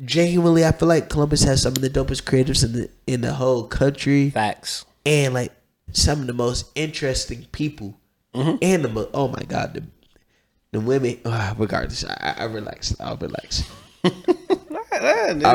genuinely, 0.05 0.65
I 0.65 0.71
feel 0.71 0.87
like 0.87 1.09
Columbus 1.09 1.43
has 1.43 1.61
some 1.61 1.73
of 1.73 1.81
the 1.81 1.89
dopest 1.89 2.23
creatives 2.23 2.63
in 2.63 2.71
the 2.73 2.89
in 3.07 3.19
the 3.21 3.33
whole 3.33 3.63
country, 3.67 4.29
Facts. 4.29 4.85
and 5.05 5.33
like 5.33 5.51
some 5.91 6.21
of 6.21 6.27
the 6.27 6.33
most 6.33 6.71
interesting 6.75 7.45
people, 7.51 7.97
Mm-hmm. 8.33 8.55
and 8.61 8.83
the 8.85 8.89
mo- 8.89 9.09
oh 9.13 9.27
my 9.29 9.43
god, 9.47 9.73
the 9.73 9.83
the 10.75 10.81
women. 10.81 11.19
ah, 11.25 11.55
regardless, 11.57 12.03
I, 12.05 12.35
I 12.39 12.43
relax. 12.45 12.95
I'll 12.99 13.17
relax. 13.17 13.63
I'll 14.03 14.11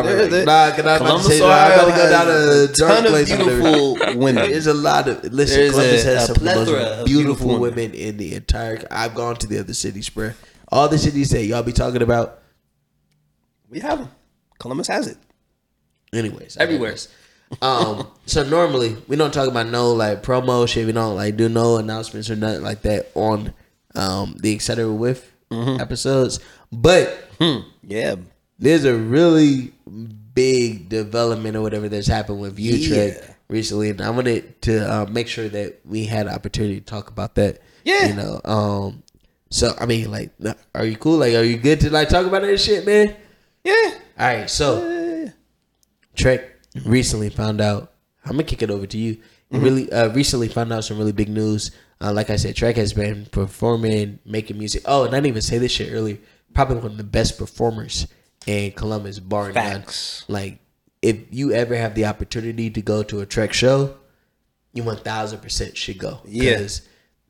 relax. 0.04 0.46
Nah, 0.46 0.70
cause 0.70 0.78
I'm 0.80 1.00
about 1.02 1.16
to 1.18 1.22
say, 1.24 1.40
I'm 1.42 1.72
about 1.72 1.84
to 1.86 1.96
go 1.96 2.10
down 2.10 2.28
a 2.28 2.66
dark 2.72 2.76
ton 2.76 3.06
of 3.06 3.10
place. 3.12 3.34
beautiful 3.36 3.94
women. 4.18 4.50
There's 4.50 4.66
a 4.66 4.74
lot 4.74 5.08
of 5.08 5.24
listen. 5.32 5.60
There's 5.60 5.70
Columbus 5.72 6.04
a- 6.04 6.08
has 6.08 6.22
a 6.22 6.26
some 6.26 6.36
of 6.36 6.42
the 6.42 6.50
plethora 6.52 6.80
most 6.80 6.98
of 7.00 7.06
beautiful, 7.06 7.46
beautiful 7.46 7.60
women 7.60 7.94
in 7.94 8.16
the 8.16 8.34
entire. 8.34 8.86
I've 8.90 9.14
gone 9.14 9.36
to 9.36 9.46
the 9.46 9.58
other 9.58 9.74
cities, 9.74 10.08
bro. 10.08 10.32
All 10.68 10.88
the 10.88 10.98
cities 10.98 11.30
that 11.30 11.44
y'all 11.44 11.62
be 11.62 11.72
talking 11.72 12.02
about. 12.02 12.38
We 13.70 13.80
have 13.80 13.98
them. 14.00 14.08
Columbus 14.58 14.88
has 14.88 15.06
it. 15.06 15.16
Anyways, 16.12 16.56
Everywhere. 16.56 16.96
Um, 17.62 18.06
so 18.26 18.44
normally 18.44 18.96
we 19.08 19.16
don't 19.16 19.32
talk 19.32 19.48
about 19.48 19.66
no 19.68 19.92
like 19.92 20.22
promo 20.22 20.68
shit. 20.68 20.86
We 20.86 20.92
don't 20.92 21.16
like 21.16 21.36
do 21.36 21.48
no 21.48 21.78
announcements 21.78 22.30
or 22.30 22.36
nothing 22.36 22.62
like 22.62 22.82
that 22.82 23.10
on 23.14 23.52
um 23.95 24.36
the 24.41 24.55
etc 24.55 24.93
with 24.93 25.30
Mm-hmm. 25.51 25.80
episodes. 25.80 26.38
But 26.70 27.28
Yeah. 27.82 28.14
there's 28.61 28.84
a 28.84 28.95
really 28.95 29.72
big 30.32 30.88
development 30.88 31.57
or 31.57 31.62
whatever 31.62 31.88
that's 31.88 32.07
happened 32.07 32.41
with 32.41 32.57
you 32.61 32.86
Trek 32.88 33.16
Yeah. 33.20 33.34
recently, 33.49 33.91
and 33.91 34.01
I 34.01 34.11
wanted 34.11 34.62
to 34.62 34.88
uh, 34.88 35.07
make 35.07 35.26
sure 35.26 35.49
that 35.49 35.80
we 35.84 36.05
had 36.05 36.28
an 36.28 36.34
opportunity 36.34 36.78
to 36.78 36.86
talk 36.86 37.11
about 37.11 37.34
that. 37.34 37.61
Yeah. 37.84 38.07
you 38.07 38.14
know. 38.14 38.41
Um, 38.45 39.03
so 39.51 39.74
I 39.80 39.86
mean, 39.86 40.09
like, 40.12 40.30
are 40.74 40.84
you 40.86 40.97
cool? 40.97 41.18
Like, 41.18 41.34
are 41.34 41.43
you 41.43 41.57
good 41.59 41.80
to 41.80 41.91
like 41.91 42.09
talk 42.09 42.26
about 42.26 42.43
that 42.43 42.61
shit, 42.61 42.86
man? 42.86 43.16
Yeah. 43.64 43.95
All 44.20 44.26
right, 44.28 44.49
so 44.49 45.30
Trek 46.14 46.45
recently 46.84 47.30
found 47.30 47.61
out. 47.61 47.93
I'm 48.24 48.32
gonna 48.32 48.45
kick 48.45 48.62
it 48.62 48.70
over 48.70 48.86
to 48.86 48.99
you. 48.99 49.16
He 49.51 49.59
Really, 49.59 49.91
uh, 49.91 50.11
recently 50.11 50.47
found 50.49 50.72
out 50.72 50.84
some 50.84 50.99
really 50.99 51.11
big 51.12 51.28
news. 51.28 51.72
Uh, 52.03 52.12
like 52.12 52.30
I 52.30 52.36
said, 52.36 52.57
Trek 52.57 52.76
has 52.76 52.92
been 52.92 53.26
performing, 53.26 54.18
making 54.24 54.57
music. 54.59 54.82
Oh, 54.86 55.05
and 55.05 55.14
I 55.14 55.18
didn't 55.18 55.26
even 55.28 55.42
say 55.42 55.59
this 55.59 55.72
shit 55.72 55.92
earlier. 55.92 56.18
Probably 56.55 56.76
one 56.76 56.86
of 56.92 56.96
the 56.96 57.05
best 57.05 57.36
performers 57.38 58.07
in 58.46 58.72
Columbus, 58.72 59.18
bar 59.18 59.53
none. 59.53 59.55
Facts. 59.55 60.24
Like, 60.26 60.59
if 61.03 61.18
you 61.30 61.53
ever 61.53 61.76
have 61.76 61.94
the 61.94 62.07
opportunity 62.07 62.70
to 62.70 62.80
go 62.82 63.03
to 63.03 63.20
a 63.20 63.26
Trek 63.26 63.53
show, 63.53 63.96
you 64.72 64.82
one 64.82 64.96
thousand 64.96 65.40
percent 65.40 65.76
should 65.76 65.98
go. 65.98 66.20
Yeah. 66.26 66.57
'Cause 66.57 66.82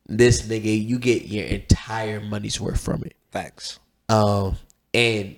this 0.07 0.43
nigga, 0.43 0.85
you 0.87 0.99
get 0.99 1.25
your 1.25 1.45
entire 1.45 2.19
money's 2.21 2.59
worth 2.59 2.79
from 2.81 3.03
it. 3.03 3.15
Facts. 3.31 3.79
Um, 4.09 4.57
and 4.93 5.35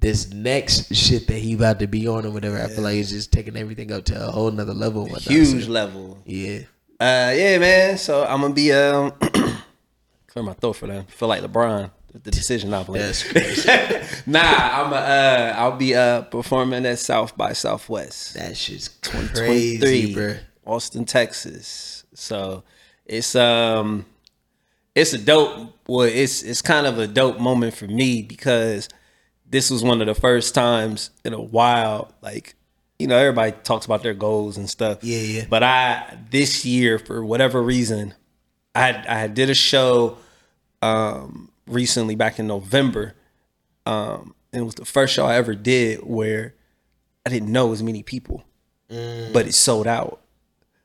this 0.00 0.30
next 0.32 0.94
shit 0.94 1.26
that 1.28 1.38
he 1.38 1.54
about 1.54 1.78
to 1.78 1.86
be 1.86 2.06
on 2.08 2.26
or 2.26 2.30
whatever, 2.30 2.60
I 2.60 2.68
feel 2.68 2.82
like 2.84 2.94
he's 2.96 3.10
just 3.10 3.32
taking 3.32 3.56
everything 3.56 3.92
up 3.92 4.04
to 4.06 4.28
a 4.28 4.30
whole 4.30 4.50
nother 4.50 4.74
level. 4.74 5.06
Huge 5.06 5.68
level. 5.68 6.18
yeah. 6.26 6.60
Uh, 7.00 7.32
yeah, 7.36 7.58
man. 7.58 7.98
So 7.98 8.24
I'm 8.24 8.40
gonna 8.40 8.54
be 8.54 8.72
um 8.72 9.12
clear 10.26 10.44
my 10.44 10.52
throat 10.54 10.74
for 10.74 10.86
that. 10.86 11.10
Feel 11.10 11.28
like 11.28 11.42
LeBron. 11.42 11.90
The 12.12 12.30
decision 12.30 12.72
I 12.72 12.84
believe. 12.84 13.02
That's 13.02 13.28
crazy. 13.28 13.68
nah, 14.26 14.40
I'm 14.40 14.92
a, 14.92 14.96
uh 14.96 15.54
I'll 15.56 15.76
be 15.76 15.94
uh 15.96 16.22
performing 16.22 16.86
at 16.86 17.00
South 17.00 17.36
by 17.36 17.52
Southwest. 17.52 18.34
that 18.34 18.56
shit's 18.56 18.90
23, 19.02 19.78
crazy, 19.78 20.14
bro. 20.14 20.36
Austin, 20.64 21.04
Texas. 21.04 22.04
So 22.14 22.62
it's 23.04 23.34
um 23.34 24.06
it's 24.94 25.12
a 25.12 25.18
dope 25.18 25.76
well 25.88 26.02
it's 26.02 26.42
it's 26.42 26.62
kind 26.62 26.86
of 26.86 26.98
a 26.98 27.06
dope 27.06 27.38
moment 27.40 27.74
for 27.74 27.86
me 27.86 28.22
because 28.22 28.88
this 29.44 29.70
was 29.70 29.82
one 29.82 30.00
of 30.00 30.06
the 30.06 30.14
first 30.14 30.54
times 30.54 31.10
in 31.24 31.32
a 31.34 31.40
while 31.40 32.12
like 32.22 32.54
you 33.04 33.08
know 33.08 33.18
everybody 33.18 33.52
talks 33.64 33.84
about 33.84 34.02
their 34.02 34.14
goals 34.14 34.56
and 34.56 34.68
stuff. 34.68 35.04
Yeah, 35.04 35.18
yeah. 35.18 35.44
But 35.48 35.62
I 35.62 36.18
this 36.30 36.64
year 36.64 36.98
for 36.98 37.22
whatever 37.22 37.62
reason 37.62 38.14
I 38.74 39.04
I 39.06 39.26
did 39.26 39.50
a 39.50 39.54
show 39.54 40.16
um 40.80 41.50
recently 41.66 42.16
back 42.16 42.38
in 42.38 42.46
November. 42.46 43.14
Um 43.84 44.34
and 44.52 44.62
it 44.62 44.64
was 44.64 44.76
the 44.76 44.86
first 44.86 45.12
show 45.12 45.26
I 45.26 45.34
ever 45.36 45.54
did 45.54 46.00
where 46.00 46.54
I 47.26 47.30
didn't 47.30 47.52
know 47.52 47.72
as 47.72 47.82
many 47.82 48.02
people 48.02 48.42
but 48.88 49.46
it 49.46 49.54
sold 49.54 49.86
out. 49.86 50.22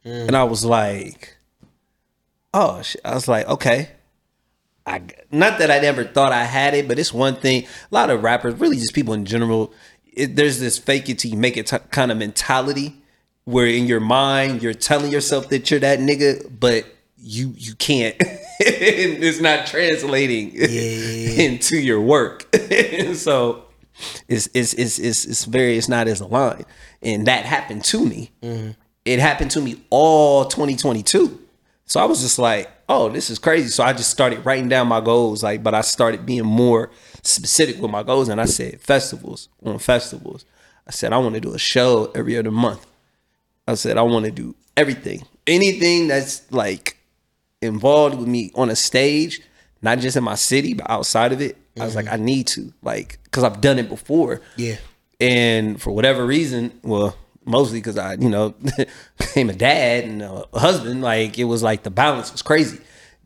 And 0.03 0.36
I 0.36 0.43
was 0.43 0.65
like, 0.65 1.38
oh, 2.53 2.82
shit. 2.82 3.01
I 3.05 3.13
was 3.13 3.28
like, 3.28 3.47
okay. 3.47 3.89
I 4.86 5.03
not 5.32 5.59
that 5.59 5.70
I 5.70 5.80
never 5.80 6.03
thought 6.03 6.32
I 6.32 6.45
had 6.45 6.74
it, 6.74 6.88
but 6.88 6.97
it's 6.97 7.13
one 7.13 7.36
thing. 7.36 7.65
A 7.65 7.93
lot 7.93 8.09
of 8.09 8.24
rappers, 8.24 8.55
really 8.55 8.78
just 8.78 8.95
people 8.95 9.13
in 9.13 9.26
general, 9.26 9.72
it, 10.20 10.36
there's 10.36 10.59
this 10.59 10.78
fake 10.78 11.09
it 11.09 11.20
till 11.20 11.32
you 11.32 11.38
make 11.38 11.57
it 11.57 11.67
t- 11.67 11.78
kind 11.91 12.11
of 12.11 12.17
mentality 12.17 12.95
where 13.45 13.65
in 13.65 13.88
your 13.88 13.99
mind 13.99 14.61
you're 14.61 14.74
telling 14.74 15.11
yourself 15.11 15.49
that 15.49 15.72
you're 15.72 15.80
that 15.80 15.99
nigga, 15.99 16.51
but 16.59 16.86
you 17.17 17.53
you 17.57 17.74
can't. 17.76 18.15
it's 18.59 19.39
not 19.39 19.65
translating 19.65 20.51
into 20.55 21.78
your 21.78 22.01
work. 22.01 22.53
so 23.13 23.65
it's 24.28 24.49
it's 24.53 24.74
it's 24.74 24.99
it's 24.99 25.26
it's 25.26 25.45
very 25.45 25.78
it's 25.78 25.89
not 25.89 26.07
as 26.07 26.22
aligned, 26.22 26.65
and 27.01 27.26
that 27.28 27.45
happened 27.45 27.84
to 27.86 28.05
me. 28.05 28.32
Mm-hmm. 28.43 28.72
It 29.05 29.20
happened 29.20 29.51
to 29.51 29.61
me 29.61 29.82
all 29.89 30.45
2022. 30.45 31.39
So 31.86 31.99
I 31.99 32.05
was 32.05 32.22
just 32.22 32.38
like, 32.38 32.70
oh, 32.88 33.09
this 33.09 33.32
is 33.32 33.39
crazy. 33.39 33.70
So 33.70 33.84
I 33.84 33.93
just 33.93 34.11
started 34.11 34.45
writing 34.45 34.70
down 34.70 34.88
my 34.88 35.01
goals, 35.01 35.41
like, 35.41 35.63
but 35.63 35.74
I 35.74 35.82
started 35.82 36.26
being 36.26 36.45
more 36.45 36.91
specific 37.24 37.82
with 37.82 37.91
my 37.91 38.03
goals, 38.03 38.30
and 38.30 38.39
I 38.39 38.45
said 38.45 38.82
festivals 38.82 39.49
on 39.63 39.80
festivals. 39.80 40.45
I 40.88 40.91
said 40.91 41.13
I 41.13 41.17
want 41.17 41.36
to 41.36 41.41
do 41.41 41.53
a 41.53 41.59
show 41.59 42.11
every 42.15 42.38
other 42.38 42.51
month. 42.51 42.86
I 43.67 43.76
said 43.76 43.97
I 43.97 44.01
want 44.01 44.26
to 44.26 44.32
do 44.32 44.55
everything, 44.76 45.24
anything 45.45 46.07
that's 46.07 46.51
like 46.51 46.97
involved 47.61 48.17
with 48.17 48.28
me 48.28 48.51
on 48.55 48.70
a 48.70 48.76
stage, 48.76 49.41
not 49.82 49.99
just 49.99 50.17
in 50.17 50.24
my 50.24 50.36
city, 50.36 50.74
but 50.74 50.89
outside 50.89 51.32
of 51.32 51.41
it. 51.41 51.57
I 51.80 51.86
was 51.86 51.95
like, 51.95 52.05
mm-hmm. 52.05 52.15
I 52.15 52.17
need 52.17 52.47
to, 52.47 52.74
like, 52.82 53.20
because 53.24 53.43
I've 53.43 53.61
done 53.61 53.80
it 53.80 53.88
before. 53.88 54.41
Yeah. 54.57 54.76
And 55.20 55.82
for 55.82 55.91
whatever 55.91 56.26
reason, 56.26 56.78
well, 56.84 57.15
mostly 57.45 57.80
because 57.80 57.97
I, 57.97 58.13
you 58.13 58.30
know, 58.30 58.53
became 59.17 59.49
a 59.49 59.53
dad 59.53 60.03
and 60.03 60.22
a 60.22 60.45
husband, 60.53 61.01
like, 61.01 61.39
it 61.39 61.45
was 61.45 61.63
like 61.63 61.84
the 61.84 61.89
balance 61.89 62.32
was 62.32 62.41
crazy. 62.41 62.80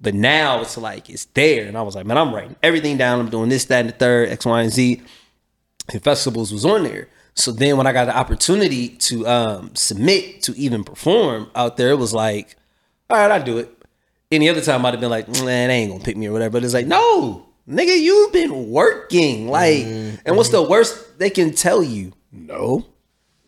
But 0.04 0.14
now 0.14 0.62
it's 0.62 0.78
like, 0.78 1.10
it's 1.10 1.26
there. 1.34 1.66
And 1.66 1.78
I 1.78 1.82
was 1.82 1.95
like, 1.95 2.06
man, 2.06 2.18
I'm 2.18 2.36
writing 2.36 2.58
everything 2.62 2.97
down. 2.97 3.22
I'm 3.22 3.30
doing 3.30 3.47
this, 3.47 3.66
that, 3.66 3.80
and 3.80 3.89
the 3.89 3.93
third, 3.93 4.30
X, 4.30 4.45
Y, 4.45 4.62
and 4.62 4.72
Z. 4.72 5.01
And 5.93 6.04
festivals 6.04 6.51
was 6.51 6.66
on 6.66 6.84
there. 6.84 7.08
So 7.36 7.51
then 7.51 7.78
when 7.78 7.88
I 7.88 7.93
got 7.93 8.06
the 8.06 8.16
opportunity 8.16 8.89
to 8.89 9.26
um, 9.28 9.76
submit 9.76 10.43
to 10.43 10.54
even 10.58 10.84
perform 10.84 11.49
out 11.56 11.78
there, 11.78 11.91
it 11.91 11.97
was 11.97 12.14
like, 12.14 12.58
all 13.10 13.18
right, 13.18 13.32
I'll 13.32 13.43
do 13.43 13.58
it. 13.60 13.72
Any 14.30 14.49
other 14.49 14.62
time 14.62 14.86
I'd 14.86 14.93
have 14.93 14.99
been 14.99 15.10
like, 15.10 15.30
man, 15.30 15.70
they 15.70 15.76
ain't 15.76 15.91
gonna 15.91 16.04
pick 16.04 16.18
me 16.18 16.28
or 16.28 16.34
whatever. 16.34 16.54
But 16.54 16.66
it's 16.66 16.74
like, 16.74 16.88
no, 16.88 17.45
nigga, 17.68 17.97
you've 17.99 18.34
been 18.34 18.70
working. 18.70 19.47
Like, 19.47 19.86
and 20.26 20.36
what's 20.36 20.49
the 20.49 20.62
worst 20.64 21.18
they 21.18 21.30
can 21.30 21.54
tell 21.54 21.82
you? 21.82 22.12
No. 22.32 22.86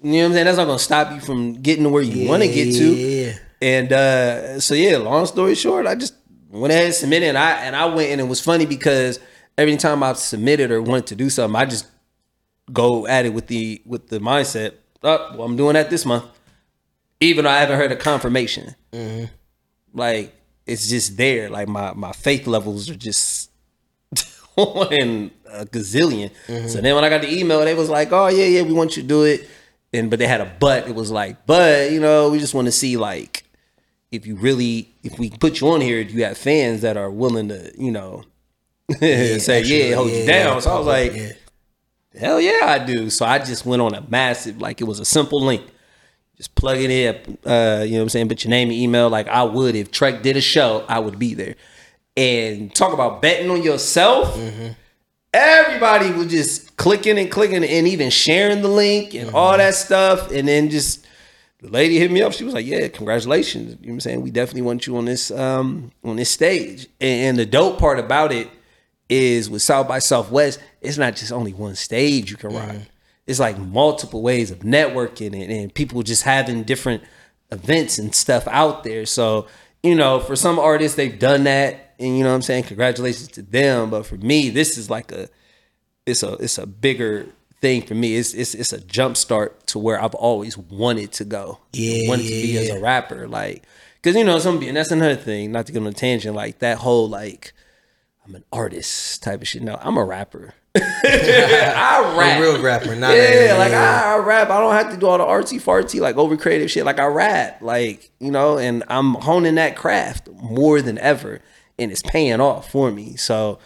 You 0.01 0.11
know 0.11 0.17
what 0.19 0.25
I'm 0.25 0.33
saying? 0.33 0.45
That's 0.45 0.57
not 0.57 0.65
gonna 0.65 0.79
stop 0.79 1.11
you 1.11 1.19
from 1.19 1.61
getting 1.61 1.83
to 1.83 1.89
where 1.89 2.01
you 2.03 2.27
want 2.29 2.43
to 2.43 2.47
get 2.49 2.73
to. 2.75 3.33
And 3.61 3.91
uh, 3.93 4.59
so 4.59 4.73
yeah, 4.73 4.97
long 4.97 5.25
story 5.25 5.55
short, 5.55 5.87
I 5.87 5.95
just 5.95 6.13
went 6.57 6.71
ahead 6.71 6.85
and 6.85 6.93
submitted, 6.93 7.29
and 7.29 7.37
I 7.37 7.51
and 7.51 7.75
I 7.75 7.85
went, 7.85 8.11
and 8.11 8.21
it 8.21 8.25
was 8.25 8.41
funny 8.41 8.65
because 8.65 9.19
every 9.57 9.77
time 9.77 10.03
I 10.03 10.13
submitted 10.13 10.71
or 10.71 10.81
wanted 10.81 11.07
to 11.07 11.15
do 11.15 11.29
something, 11.29 11.55
I 11.55 11.65
just 11.65 11.87
go 12.71 13.07
at 13.07 13.25
it 13.25 13.33
with 13.33 13.47
the 13.47 13.81
with 13.85 14.09
the 14.09 14.19
mindset, 14.19 14.73
oh, 15.03 15.31
well, 15.33 15.43
I'm 15.43 15.55
doing 15.55 15.73
that 15.73 15.89
this 15.89 16.05
month, 16.05 16.25
even 17.19 17.45
though 17.45 17.51
I 17.51 17.59
haven't 17.59 17.77
heard 17.77 17.91
a 17.91 17.95
confirmation. 17.95 18.75
Mm-hmm. 18.91 19.25
Like 19.93 20.35
it's 20.65 20.89
just 20.89 21.17
there. 21.17 21.49
Like 21.49 21.67
my 21.67 21.93
my 21.93 22.11
faith 22.11 22.47
levels 22.47 22.89
are 22.89 22.95
just 22.95 23.51
on 24.55 25.31
a 25.51 25.65
gazillion. 25.65 26.31
Mm-hmm. 26.47 26.67
So 26.67 26.81
then 26.81 26.95
when 26.95 27.03
I 27.03 27.09
got 27.09 27.21
the 27.21 27.33
email, 27.33 27.61
they 27.61 27.75
was 27.75 27.89
like, 27.89 28.11
"Oh 28.11 28.27
yeah, 28.27 28.45
yeah, 28.45 28.61
we 28.63 28.73
want 28.73 28.97
you 28.97 29.03
to 29.03 29.07
do 29.07 29.23
it," 29.23 29.47
and 29.93 30.09
but 30.09 30.19
they 30.19 30.27
had 30.27 30.41
a 30.41 30.51
but. 30.59 30.87
It 30.87 30.95
was 30.95 31.11
like, 31.11 31.45
but 31.45 31.91
you 31.91 31.99
know, 31.99 32.29
we 32.29 32.39
just 32.39 32.53
want 32.53 32.65
to 32.65 32.71
see 32.71 32.97
like 32.97 33.44
if 34.11 34.25
you 34.25 34.35
really 34.35 34.93
if 35.03 35.19
we 35.19 35.29
put 35.29 35.61
you 35.61 35.69
on 35.69 35.81
here, 35.81 35.99
you 35.99 36.23
have 36.23 36.37
fans 36.37 36.81
that 36.81 36.97
are 36.97 37.09
willing 37.11 37.49
to 37.49 37.71
you 37.77 37.91
know 37.91 38.23
say 38.99 39.59
actually, 39.59 39.89
yeah, 39.89 39.95
hold 39.95 40.09
you 40.11 40.25
down? 40.25 40.55
yeah, 40.55 40.59
so 40.59 40.71
I 40.71 40.77
was 40.77 40.87
like. 40.87 41.15
yeah. 41.15 41.31
Hell 42.17 42.39
yeah, 42.39 42.61
I 42.63 42.79
do. 42.79 43.09
So 43.09 43.25
I 43.25 43.39
just 43.39 43.65
went 43.65 43.81
on 43.81 43.93
a 43.93 44.01
massive, 44.09 44.61
like 44.61 44.79
it 44.79 44.85
was 44.85 45.01
a 45.01 45.05
simple 45.05 45.41
link. 45.41 45.61
Just 46.37 46.55
plug 46.55 46.77
it 46.77 46.89
in, 46.89 47.37
uh, 47.45 47.83
you 47.83 47.91
know 47.91 47.97
what 47.97 48.03
I'm 48.03 48.09
saying? 48.09 48.29
Put 48.29 48.43
your 48.45 48.51
name 48.51 48.69
and 48.69 48.77
email 48.77 49.09
like 49.09 49.27
I 49.27 49.43
would 49.43 49.75
if 49.75 49.91
Trek 49.91 50.21
did 50.21 50.37
a 50.37 50.41
show, 50.41 50.85
I 50.87 50.99
would 50.99 51.19
be 51.19 51.33
there. 51.33 51.55
And 52.15 52.73
talk 52.73 52.93
about 52.93 53.21
betting 53.21 53.49
on 53.49 53.61
yourself. 53.63 54.39
Everybody 55.33 56.11
was 56.11 56.27
just 56.27 56.77
clicking 56.77 57.17
and 57.19 57.29
clicking 57.29 57.65
and 57.65 57.87
even 57.87 58.09
sharing 58.09 58.61
the 58.61 58.69
link 58.69 59.13
and 59.13 59.31
all 59.31 59.57
that 59.57 59.75
stuff. 59.75 60.31
And 60.31 60.47
then 60.47 60.69
just 60.69 61.05
the 61.65 61.71
lady 61.71 61.97
hit 61.97 62.11
me 62.11 62.21
up. 62.21 62.31
She 62.33 62.43
was 62.43 62.53
like, 62.53 62.65
Yeah, 62.65 62.87
congratulations. 62.87 63.71
You 63.81 63.87
know 63.87 63.91
what 63.91 63.93
I'm 63.93 63.99
saying? 64.01 64.21
We 64.21 64.31
definitely 64.31 64.61
want 64.61 64.85
you 64.85 64.97
on 64.97 65.05
this 65.05 65.31
um 65.31 65.91
on 66.03 66.15
this 66.15 66.29
stage. 66.29 66.87
And, 67.01 67.29
and 67.29 67.39
the 67.39 67.45
dope 67.45 67.79
part 67.79 67.99
about 67.99 68.31
it 68.31 68.49
is 69.09 69.49
with 69.49 69.61
South 69.61 69.87
by 69.87 69.99
Southwest, 69.99 70.59
it's 70.81 70.97
not 70.97 71.15
just 71.15 71.31
only 71.31 71.53
one 71.53 71.75
stage 71.75 72.31
you 72.31 72.37
can 72.37 72.53
ride. 72.53 72.87
It's 73.27 73.39
like 73.39 73.57
multiple 73.57 74.21
ways 74.21 74.51
of 74.51 74.59
networking 74.59 75.33
and, 75.33 75.51
and 75.51 75.73
people 75.73 76.03
just 76.03 76.23
having 76.23 76.63
different 76.63 77.03
events 77.51 77.97
and 77.97 78.13
stuff 78.13 78.47
out 78.47 78.83
there. 78.83 79.05
So, 79.05 79.47
you 79.81 79.95
know, 79.95 80.19
for 80.19 80.35
some 80.35 80.59
artists, 80.59 80.95
they've 80.95 81.17
done 81.17 81.45
that. 81.45 81.95
And 81.99 82.17
you 82.17 82.23
know 82.23 82.29
what 82.29 82.35
I'm 82.35 82.41
saying? 82.43 82.63
Congratulations 82.63 83.29
to 83.29 83.41
them. 83.41 83.89
But 83.89 84.05
for 84.05 84.17
me, 84.17 84.49
this 84.49 84.77
is 84.77 84.89
like 84.89 85.11
a 85.11 85.29
it's 86.05 86.21
a 86.21 86.33
it's 86.33 86.59
a 86.59 86.67
bigger 86.67 87.27
thing 87.61 87.81
for 87.81 87.95
me. 87.95 88.15
It's 88.15 88.33
it's 88.33 88.53
it's 88.53 88.73
a 88.73 88.79
jump 88.81 89.17
start 89.17 89.67
to 89.67 89.79
where 89.79 90.01
I've 90.01 90.15
always 90.15 90.57
wanted 90.57 91.11
to 91.13 91.25
go. 91.25 91.59
Yeah, 91.73 92.09
wanted 92.09 92.23
to 92.23 92.29
be 92.29 92.57
as 92.57 92.69
a 92.69 92.79
rapper. 92.79 93.27
Like, 93.27 93.63
cause 94.03 94.15
you 94.15 94.23
know, 94.23 94.39
some 94.39 94.61
and 94.61 94.77
that's 94.77 94.91
another 94.91 95.15
thing, 95.15 95.51
not 95.51 95.65
to 95.67 95.71
get 95.71 95.79
on 95.81 95.87
a 95.87 95.93
tangent, 95.93 96.35
like 96.35 96.59
that 96.59 96.79
whole 96.79 97.07
like 97.09 97.53
I'm 98.27 98.35
an 98.35 98.43
artist 98.51 99.21
type 99.23 99.41
of 99.41 99.47
shit. 99.47 99.61
No, 99.61 99.77
I'm 99.81 99.97
a 99.97 100.03
rapper. 100.03 100.53
I 100.75 102.15
rap. 102.17 102.37
A 102.37 102.41
real 102.41 102.61
rapper, 102.61 102.95
not 102.95 103.15
yeah, 103.15 103.55
a- 103.55 103.57
like 103.57 103.71
uh, 103.71 103.75
I, 103.75 104.15
I 104.15 104.17
rap. 104.17 104.49
I 104.49 104.59
don't 104.59 104.73
have 104.73 104.91
to 104.91 104.97
do 104.97 105.07
all 105.07 105.17
the 105.17 105.23
artsy 105.23 105.61
fartsy 105.61 105.99
like 106.01 106.17
over 106.17 106.35
creative 106.37 106.69
shit. 106.69 106.85
Like 106.85 106.99
I 106.99 107.05
rap, 107.05 107.61
like 107.61 108.09
you 108.19 108.31
know, 108.31 108.57
and 108.57 108.83
I'm 108.89 109.13
honing 109.15 109.55
that 109.55 109.75
craft 109.77 110.27
more 110.29 110.81
than 110.81 110.97
ever, 110.97 111.39
and 111.79 111.91
it's 111.91 112.01
paying 112.01 112.41
off 112.41 112.71
for 112.71 112.91
me. 112.91 113.15
So 113.15 113.59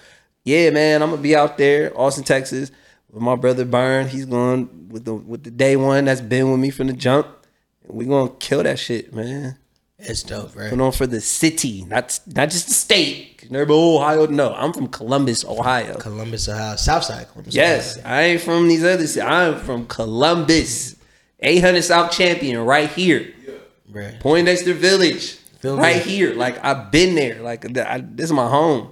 yeah, 0.44 0.70
man, 0.70 1.02
I'm 1.02 1.10
gonna 1.10 1.22
be 1.22 1.36
out 1.36 1.58
there, 1.58 1.92
Austin, 2.00 2.24
Texas, 2.24 2.72
with 3.12 3.22
my 3.22 3.36
brother 3.36 3.66
Burn. 3.66 4.07
He's 4.07 4.26
going 4.26 4.89
with 4.89 5.05
the 5.05 5.14
with 5.14 5.43
the 5.43 5.51
day 5.51 5.76
one 5.76 6.05
that's 6.05 6.22
been 6.22 6.51
with 6.51 6.60
me 6.60 6.70
from 6.70 6.88
the 6.88 6.93
jump. 6.93 7.28
We 7.88 8.05
gonna 8.05 8.32
kill 8.39 8.64
that 8.64 8.80
shit, 8.80 9.14
man. 9.14 9.57
It's 10.01 10.24
dope, 10.24 10.55
right? 10.55 10.70
Put 10.70 10.80
on 10.80 10.91
for 10.93 11.07
the 11.07 11.20
city, 11.20 11.84
not 11.86 12.18
not 12.28 12.49
just 12.49 12.68
the 12.68 12.74
state. 12.74 13.26
Everybody, 13.51 13.74
oh, 13.74 13.97
Ohio, 13.97 14.28
no, 14.28 14.53
I'm 14.53 14.72
from 14.74 14.88
Columbus, 14.88 15.43
Ohio. 15.43 15.95
Columbus, 15.97 16.47
Ohio, 16.47 16.76
Southside 16.76 17.28
Columbus. 17.32 17.53
Yes, 17.55 17.97
Ohio. 17.97 18.14
I 18.14 18.22
ain't 18.24 18.41
from 18.41 18.68
these 18.68 18.84
other 18.84 19.07
cities. 19.07 19.18
I'm 19.18 19.57
from 19.57 19.88
Columbus, 19.88 20.95
800 21.39 21.82
South 21.82 22.12
Champion, 22.12 22.60
right 22.64 22.89
here, 22.89 23.34
Bruh. 23.91 24.20
Poindexter 24.20 24.74
Village, 24.74 25.34
Feel 25.60 25.76
me? 25.78 25.82
right 25.82 26.01
here. 26.01 26.34
Like 26.36 26.64
I've 26.64 26.91
been 26.91 27.16
there. 27.16 27.41
Like 27.41 27.66
I, 27.78 28.01
this 28.01 28.26
is 28.26 28.34
my 28.34 28.47
home. 28.47 28.89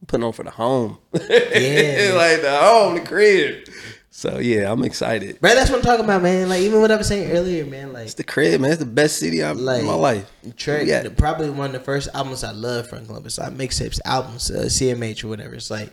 I'm 0.00 0.06
putting 0.06 0.24
on 0.24 0.32
for 0.32 0.42
the 0.44 0.50
home. 0.50 0.98
man. 1.12 2.14
like 2.16 2.40
the 2.42 2.58
home, 2.60 2.94
the 2.94 3.00
crib. 3.04 3.68
So 4.12 4.38
yeah, 4.38 4.70
I'm 4.70 4.82
excited. 4.84 5.40
Bro, 5.40 5.54
that's 5.54 5.70
what 5.70 5.76
I'm 5.78 5.82
talking 5.84 6.04
about, 6.04 6.22
man. 6.22 6.48
Like 6.48 6.60
even 6.62 6.80
what 6.80 6.90
I 6.90 6.96
was 6.96 7.06
saying 7.06 7.30
earlier, 7.30 7.64
man. 7.64 7.92
Like 7.92 8.04
It's 8.06 8.14
the 8.14 8.24
crib, 8.24 8.60
man. 8.60 8.70
It's 8.72 8.80
the 8.80 8.86
best 8.86 9.18
city 9.18 9.42
I've 9.42 9.56
like 9.56 9.80
in 9.80 9.86
my 9.86 9.94
life. 9.94 10.30
Trey, 10.56 10.84
Yeah. 10.84 11.06
probably 11.16 11.48
one 11.50 11.66
of 11.66 11.72
the 11.72 11.80
first 11.80 12.08
albums 12.12 12.42
I 12.44 12.50
love 12.52 12.88
from 12.88 13.06
Columbus. 13.06 13.38
Like 13.38 13.52
mixtapes, 13.54 14.00
albums, 14.04 14.50
uh, 14.50 14.64
CMH 14.64 15.24
or 15.24 15.28
whatever. 15.28 15.54
It's 15.54 15.70
like, 15.70 15.90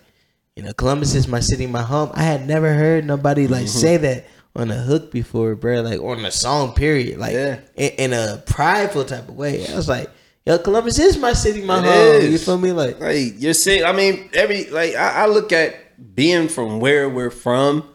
you 0.56 0.64
know, 0.64 0.74
Columbus 0.74 1.14
is 1.16 1.28
my 1.28 1.40
city, 1.40 1.68
my 1.68 1.84
home. 1.84 2.12
I 2.16 2.24
had 2.24 2.48
never 2.48 2.74
heard 2.74 3.06
nobody 3.06 3.48
like 3.48 3.66
Mm-hmm. 3.66 3.80
say 3.80 3.98
that 3.98 4.26
on 4.56 4.72
a 4.72 4.76
hook 4.78 5.12
before, 5.12 5.54
bro. 5.56 5.82
Like 5.82 6.02
on 6.02 6.26
a 6.26 6.32
song, 6.32 6.74
period. 6.74 7.20
Like 7.20 7.34
Yeah. 7.34 7.60
in, 7.76 8.12
in 8.12 8.14
a 8.14 8.42
prideful 8.48 9.06
type 9.06 9.30
of 9.30 9.36
way. 9.36 9.68
I 9.68 9.76
was 9.76 9.88
like, 9.88 10.10
yo, 10.48 10.58
Columbus 10.58 10.98
is 10.98 11.18
my 11.18 11.34
city, 11.34 11.62
my 11.62 11.80
It 11.80 12.22
home. 12.22 12.32
You 12.32 12.38
feel 12.38 12.58
me? 12.58 12.72
Like, 12.72 13.00
Like 13.00 13.34
you're 13.38 13.54
saying, 13.54 13.84
I 13.84 13.92
mean, 13.92 14.30
every 14.34 14.70
like 14.70 14.96
I, 14.96 15.24
I 15.24 15.26
look 15.28 15.52
at 15.52 16.16
being 16.16 16.48
from 16.48 16.80
where 16.80 17.10
we're 17.10 17.30
from, 17.30 17.88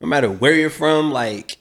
no 0.00 0.08
matter 0.08 0.30
where 0.30 0.54
you're 0.54 0.70
from, 0.70 1.12
like 1.12 1.58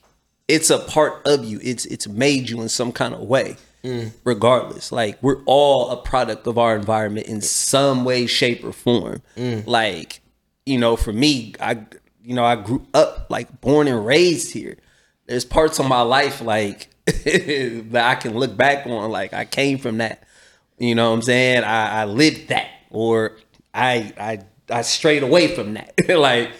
it's 0.48 0.70
a 0.70 0.80
part 0.80 1.28
of 1.28 1.44
you. 1.44 1.60
It's 1.62 1.86
it's 1.86 2.08
made 2.08 2.50
you 2.50 2.62
in 2.62 2.70
some 2.70 2.92
kind 2.92 3.14
of 3.14 3.22
way. 3.22 3.58
Mm. 3.84 4.12
Regardless, 4.24 4.92
like 4.92 5.22
we're 5.22 5.44
all 5.46 5.92
a 5.92 5.98
product 5.98 6.48
of 6.48 6.58
our 6.58 6.76
environment 6.76 7.28
in 7.28 7.42
some 7.42 8.06
way, 8.06 8.26
shape, 8.26 8.64
or 8.64 8.72
form. 8.72 9.22
Mm. 9.36 9.68
Like 9.68 10.22
you 10.66 10.80
know, 10.80 10.96
for 10.96 11.14
me, 11.14 11.54
I 11.60 11.86
you 12.24 12.34
know 12.34 12.46
I 12.46 12.56
grew 12.56 12.88
up 12.94 13.28
like 13.30 13.62
born 13.62 13.88
and 13.88 14.06
raised 14.06 14.54
here. 14.54 14.78
There's 15.26 15.46
parts 15.46 15.78
of 15.78 15.88
my 15.88 16.02
life 16.02 16.42
like 16.42 16.88
that 17.06 18.04
I 18.04 18.16
can 18.16 18.34
look 18.34 18.56
back 18.56 18.88
on. 18.88 19.12
Like 19.12 19.34
I 19.34 19.46
came 19.46 19.78
from 19.78 19.98
that. 19.98 20.24
You 20.78 20.96
know 20.96 21.10
what 21.10 21.16
I'm 21.16 21.22
saying? 21.24 21.64
I, 21.64 22.02
I 22.02 22.06
lived 22.06 22.50
that, 22.50 22.70
or 22.90 23.38
I 23.74 24.14
I 24.20 24.40
I 24.70 24.82
strayed 24.82 25.24
away 25.24 25.56
from 25.56 25.74
that. 25.74 25.94
like, 26.10 26.52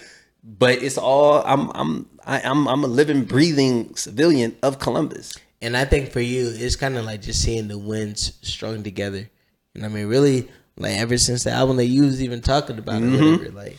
but 0.44 0.82
it's 0.82 0.98
all 0.98 1.44
I'm 1.46 1.70
I'm 1.76 2.10
I, 2.26 2.42
I'm 2.42 2.68
I'm 2.68 2.84
a 2.84 2.88
living, 2.88 3.24
breathing 3.24 3.96
civilian 3.96 4.56
of 4.64 4.80
Columbus. 4.80 5.38
And 5.62 5.76
I 5.76 5.86
think 5.86 6.12
for 6.12 6.20
you, 6.20 6.52
it's 6.54 6.76
kind 6.76 6.98
of 6.98 7.06
like 7.06 7.22
just 7.22 7.42
seeing 7.42 7.68
the 7.68 7.78
winds 7.78 8.38
strung 8.42 8.84
together. 8.84 9.30
What 9.74 9.86
I 9.86 9.88
mean? 9.88 10.08
Really, 10.08 10.50
like 10.78 10.98
ever 10.98 11.18
since 11.18 11.44
the 11.44 11.52
album 11.52 11.78
that 11.78 11.86
you 11.86 12.04
was 12.04 12.22
even 12.22 12.42
talking 12.42 12.78
about 12.78 13.02
or 13.02 13.06
mm-hmm. 13.06 13.32
whatever, 13.38 13.56
like, 13.56 13.78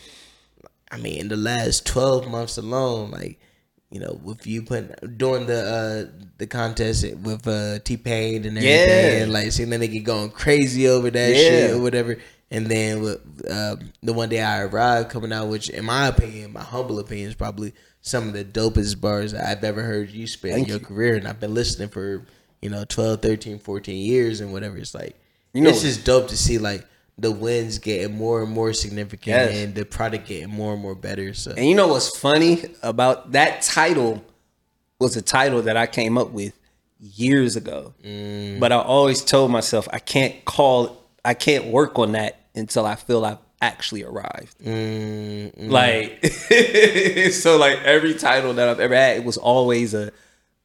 I 0.91 0.97
mean, 0.97 1.19
in 1.19 1.27
the 1.29 1.37
last 1.37 1.85
12 1.85 2.29
months 2.29 2.57
alone, 2.57 3.11
like, 3.11 3.39
you 3.91 3.99
know, 3.99 4.19
with 4.23 4.45
you 4.45 4.61
putting, 4.63 4.93
during 5.17 5.45
the 5.47 5.59
uh 6.13 6.21
the 6.37 6.45
contest 6.47 7.03
with 7.23 7.47
uh 7.47 7.79
T-Pain 7.79 8.45
and 8.45 8.57
everything, 8.57 8.63
Yeah. 9.15 9.23
and 9.23 9.33
like 9.33 9.51
seeing 9.51 9.69
that 9.71 9.81
nigga 9.81 10.03
going 10.03 10.29
crazy 10.31 10.87
over 10.87 11.09
that 11.09 11.29
Yeah. 11.29 11.35
shit 11.35 11.71
or 11.71 11.79
whatever. 11.81 12.17
And 12.51 12.65
then 12.67 13.01
with 13.01 13.19
um, 13.51 13.91
the 14.01 14.11
one 14.13 14.29
day 14.29 14.41
I 14.41 14.61
arrived 14.63 15.09
coming 15.09 15.31
out, 15.31 15.49
which 15.49 15.69
in 15.69 15.85
my 15.85 16.07
opinion, 16.07 16.53
my 16.53 16.63
humble 16.63 16.97
opinion, 16.99 17.29
is 17.29 17.35
probably 17.35 17.73
some 18.01 18.27
of 18.27 18.33
the 18.33 18.43
dopest 18.45 18.99
bars 18.99 19.33
I've 19.35 19.63
ever 19.63 19.83
heard 19.83 20.09
you 20.09 20.25
spit 20.25 20.57
in 20.57 20.65
your 20.65 20.79
you. 20.79 20.85
career. 20.85 21.15
And 21.15 21.27
I've 21.27 21.39
been 21.39 21.53
listening 21.53 21.89
for, 21.89 22.25
you 22.61 22.69
know, 22.71 22.85
12, 22.85 23.21
13, 23.21 23.59
14 23.59 23.95
years 23.97 24.41
and 24.41 24.51
whatever. 24.51 24.77
It's 24.77 24.95
like, 24.95 25.15
You 25.53 25.61
know- 25.61 25.69
it's 25.69 25.81
just 25.83 26.05
dope 26.05 26.27
to 26.29 26.37
see 26.37 26.57
like 26.57 26.85
the 27.21 27.31
wins 27.31 27.79
getting 27.79 28.15
more 28.15 28.41
and 28.41 28.51
more 28.51 28.73
significant 28.73 29.27
Yes. 29.51 29.57
and 29.57 29.75
the 29.75 29.85
product 29.85 30.27
getting 30.27 30.49
more 30.49 30.73
and 30.73 30.81
more 30.81 30.95
better. 30.95 31.33
So 31.33 31.51
And 31.51 31.65
you 31.65 31.75
know 31.75 31.87
what's 31.87 32.17
funny 32.17 32.63
about 32.81 33.31
that 33.33 33.61
title 33.61 34.23
was 34.99 35.15
a 35.17 35.21
title 35.21 35.61
that 35.63 35.77
I 35.77 35.85
came 35.87 36.17
up 36.17 36.31
with 36.31 36.53
years 36.99 37.55
ago. 37.55 37.93
But 38.59 38.71
I 38.71 38.77
always 38.77 39.23
told 39.23 39.51
myself 39.51 39.87
I 39.91 39.99
can't 39.99 40.43
call 40.45 40.97
I 41.25 41.33
can't 41.33 41.65
work 41.65 41.99
on 41.99 42.13
that 42.13 42.39
until 42.55 42.85
I 42.85 42.95
feel 42.95 43.25
I've 43.25 43.37
actually 43.61 44.03
arrived. 44.03 44.55
Like 45.57 46.25
so 47.33 47.57
like 47.57 47.79
every 47.83 48.13
title 48.15 48.53
that 48.53 48.67
I've 48.69 48.79
ever 48.79 48.95
had, 48.95 49.17
it 49.17 49.23
was 49.23 49.37
always 49.37 49.93
a 49.93 50.11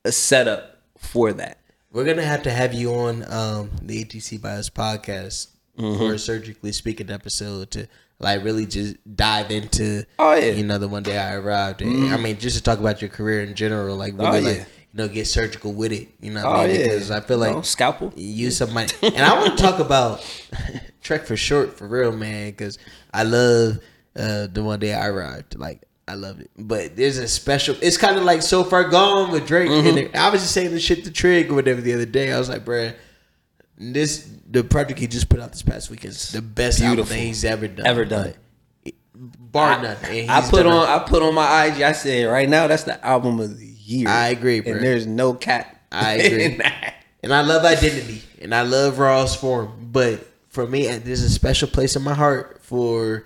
a 0.05 0.13
setup 0.13 0.79
for 0.99 1.33
that. 1.33 1.59
We're 1.93 2.05
gonna 2.05 2.23
have 2.23 2.43
to 2.45 2.51
have 2.51 2.75
you 2.75 2.93
on 2.95 3.25
um, 3.33 3.71
the 3.83 4.05
ATC 4.05 4.41
Bios 4.41 4.69
podcast 4.71 5.49
Mm-hmm. 5.79 5.99
for 5.99 6.15
a 6.15 6.19
surgically 6.19 6.71
speaking 6.73 7.11
episode 7.11 7.71
to 7.73 7.89
like 8.21 8.45
really 8.45 8.65
just 8.67 8.97
dive 9.17 9.51
into. 9.51 10.05
Oh, 10.19 10.35
yeah. 10.35 10.53
you 10.53 10.65
know 10.65 10.79
the 10.79 10.87
one 10.89 11.03
day 11.03 11.19
I 11.19 11.35
arrived. 11.35 11.83
And, 11.83 12.15
I 12.15 12.17
mean, 12.17 12.39
just 12.39 12.57
to 12.57 12.63
talk 12.63 12.79
about 12.79 13.03
your 13.03 13.09
career 13.11 13.43
in 13.43 13.55
general, 13.55 13.97
like 13.97 14.13
really, 14.17 14.27
Oh, 14.39 14.41
like 14.41 14.59
you 14.59 14.65
know, 14.95 15.09
get 15.09 15.27
surgical 15.27 15.73
with 15.73 15.91
it. 15.91 16.09
You 16.21 16.31
know, 16.33 16.45
what 16.45 16.57
Oh 16.57 16.61
I 16.61 16.67
mean? 16.69 16.77
yeah, 16.81 16.87
because 16.87 17.11
I 17.11 17.21
feel 17.21 17.39
like 17.39 17.55
No, 17.57 17.63
scalpel. 17.63 18.13
you 18.15 18.51
somebody, 18.53 18.93
and 19.03 19.17
I 19.19 19.37
want 19.39 19.57
to 19.59 19.63
talk 19.65 19.81
about 19.81 20.21
Trek 21.03 21.25
for 21.27 21.37
short 21.37 21.77
for 21.77 21.87
real, 21.89 22.13
man, 22.13 22.51
because 22.51 22.79
I 23.13 23.25
love 23.25 23.79
uh, 24.17 24.47
the 24.47 24.63
one 24.63 24.79
day 24.79 24.95
I 24.95 25.09
arrived. 25.09 25.59
Like 25.59 25.83
I 26.07 26.15
love 26.15 26.39
it, 26.41 26.51
but 26.57 26.95
there's 26.97 27.19
a 27.19 27.27
special. 27.27 27.75
It's 27.83 27.97
kind 27.97 28.17
of 28.17 28.23
like 28.23 28.43
so 28.43 28.63
far 28.63 28.89
gone 28.89 29.33
with 29.33 29.47
Drake. 29.47 29.71
Mm-hmm. 29.71 30.17
I 30.17 30.31
was 30.31 30.43
just 30.43 30.55
saying 30.55 30.71
the 30.71 30.79
shit 30.81 31.05
to 31.05 31.11
Trig 31.11 31.51
or 31.51 31.55
whatever 31.55 31.81
the 31.81 31.95
other 31.95 32.07
day. 32.07 32.33
I 32.33 32.39
was 32.39 32.49
like, 32.49 32.65
bruh, 32.65 32.95
this 33.79 34.29
the 34.49 34.63
project 34.65 34.99
he 35.01 35.07
just 35.07 35.29
put 35.29 35.41
out 35.41 35.53
this 35.53 35.63
past 35.63 35.91
weekend 35.91 36.13
is 36.13 36.31
the 36.33 36.43
best 36.43 36.81
album 36.81 36.97
Beautiful. 36.97 37.17
that 37.17 37.23
he's 37.23 37.45
ever 37.45 37.69
done, 37.69 37.87
Ever 37.87 38.05
done. 38.05 38.35
Like, 38.85 38.95
bar 39.15 39.83
none. 39.83 39.97
And 40.05 40.31
I 40.31 40.41
put 40.49 40.67
on 40.67 40.89
I 40.89 41.01
put 41.01 41.23
on 41.23 41.35
my 41.35 41.67
IG. 41.67 41.83
I 41.83 41.93
said 41.93 42.25
right 42.27 42.49
now 42.49 42.67
that's 42.67 42.85
the 42.85 43.05
album 43.05 43.41
of 43.41 43.59
the 43.59 43.67
year. 43.67 44.09
I 44.09 44.29
agree, 44.29 44.61
bro. 44.61 44.73
And 44.75 44.83
there's 44.85 45.07
no 45.07 45.35
cap. 45.35 45.81
I 45.93 46.13
agree. 46.15 46.45
in 46.45 46.59
that. 46.59 46.95
And 47.23 47.33
I 47.33 47.41
love 47.43 47.65
identity 47.65 48.23
and 48.41 48.55
I 48.55 48.63
love 48.63 48.99
Raw's 48.99 49.35
form. 49.35 49.89
But 49.93 50.27
for 50.49 50.67
me, 50.67 50.89
uh, 50.89 51.01
there's 51.03 51.23
a 51.23 51.31
special 51.31 51.69
place 51.69 51.97
in 51.97 52.03
my 52.03 52.15
heart 52.15 52.61
for 52.63 53.25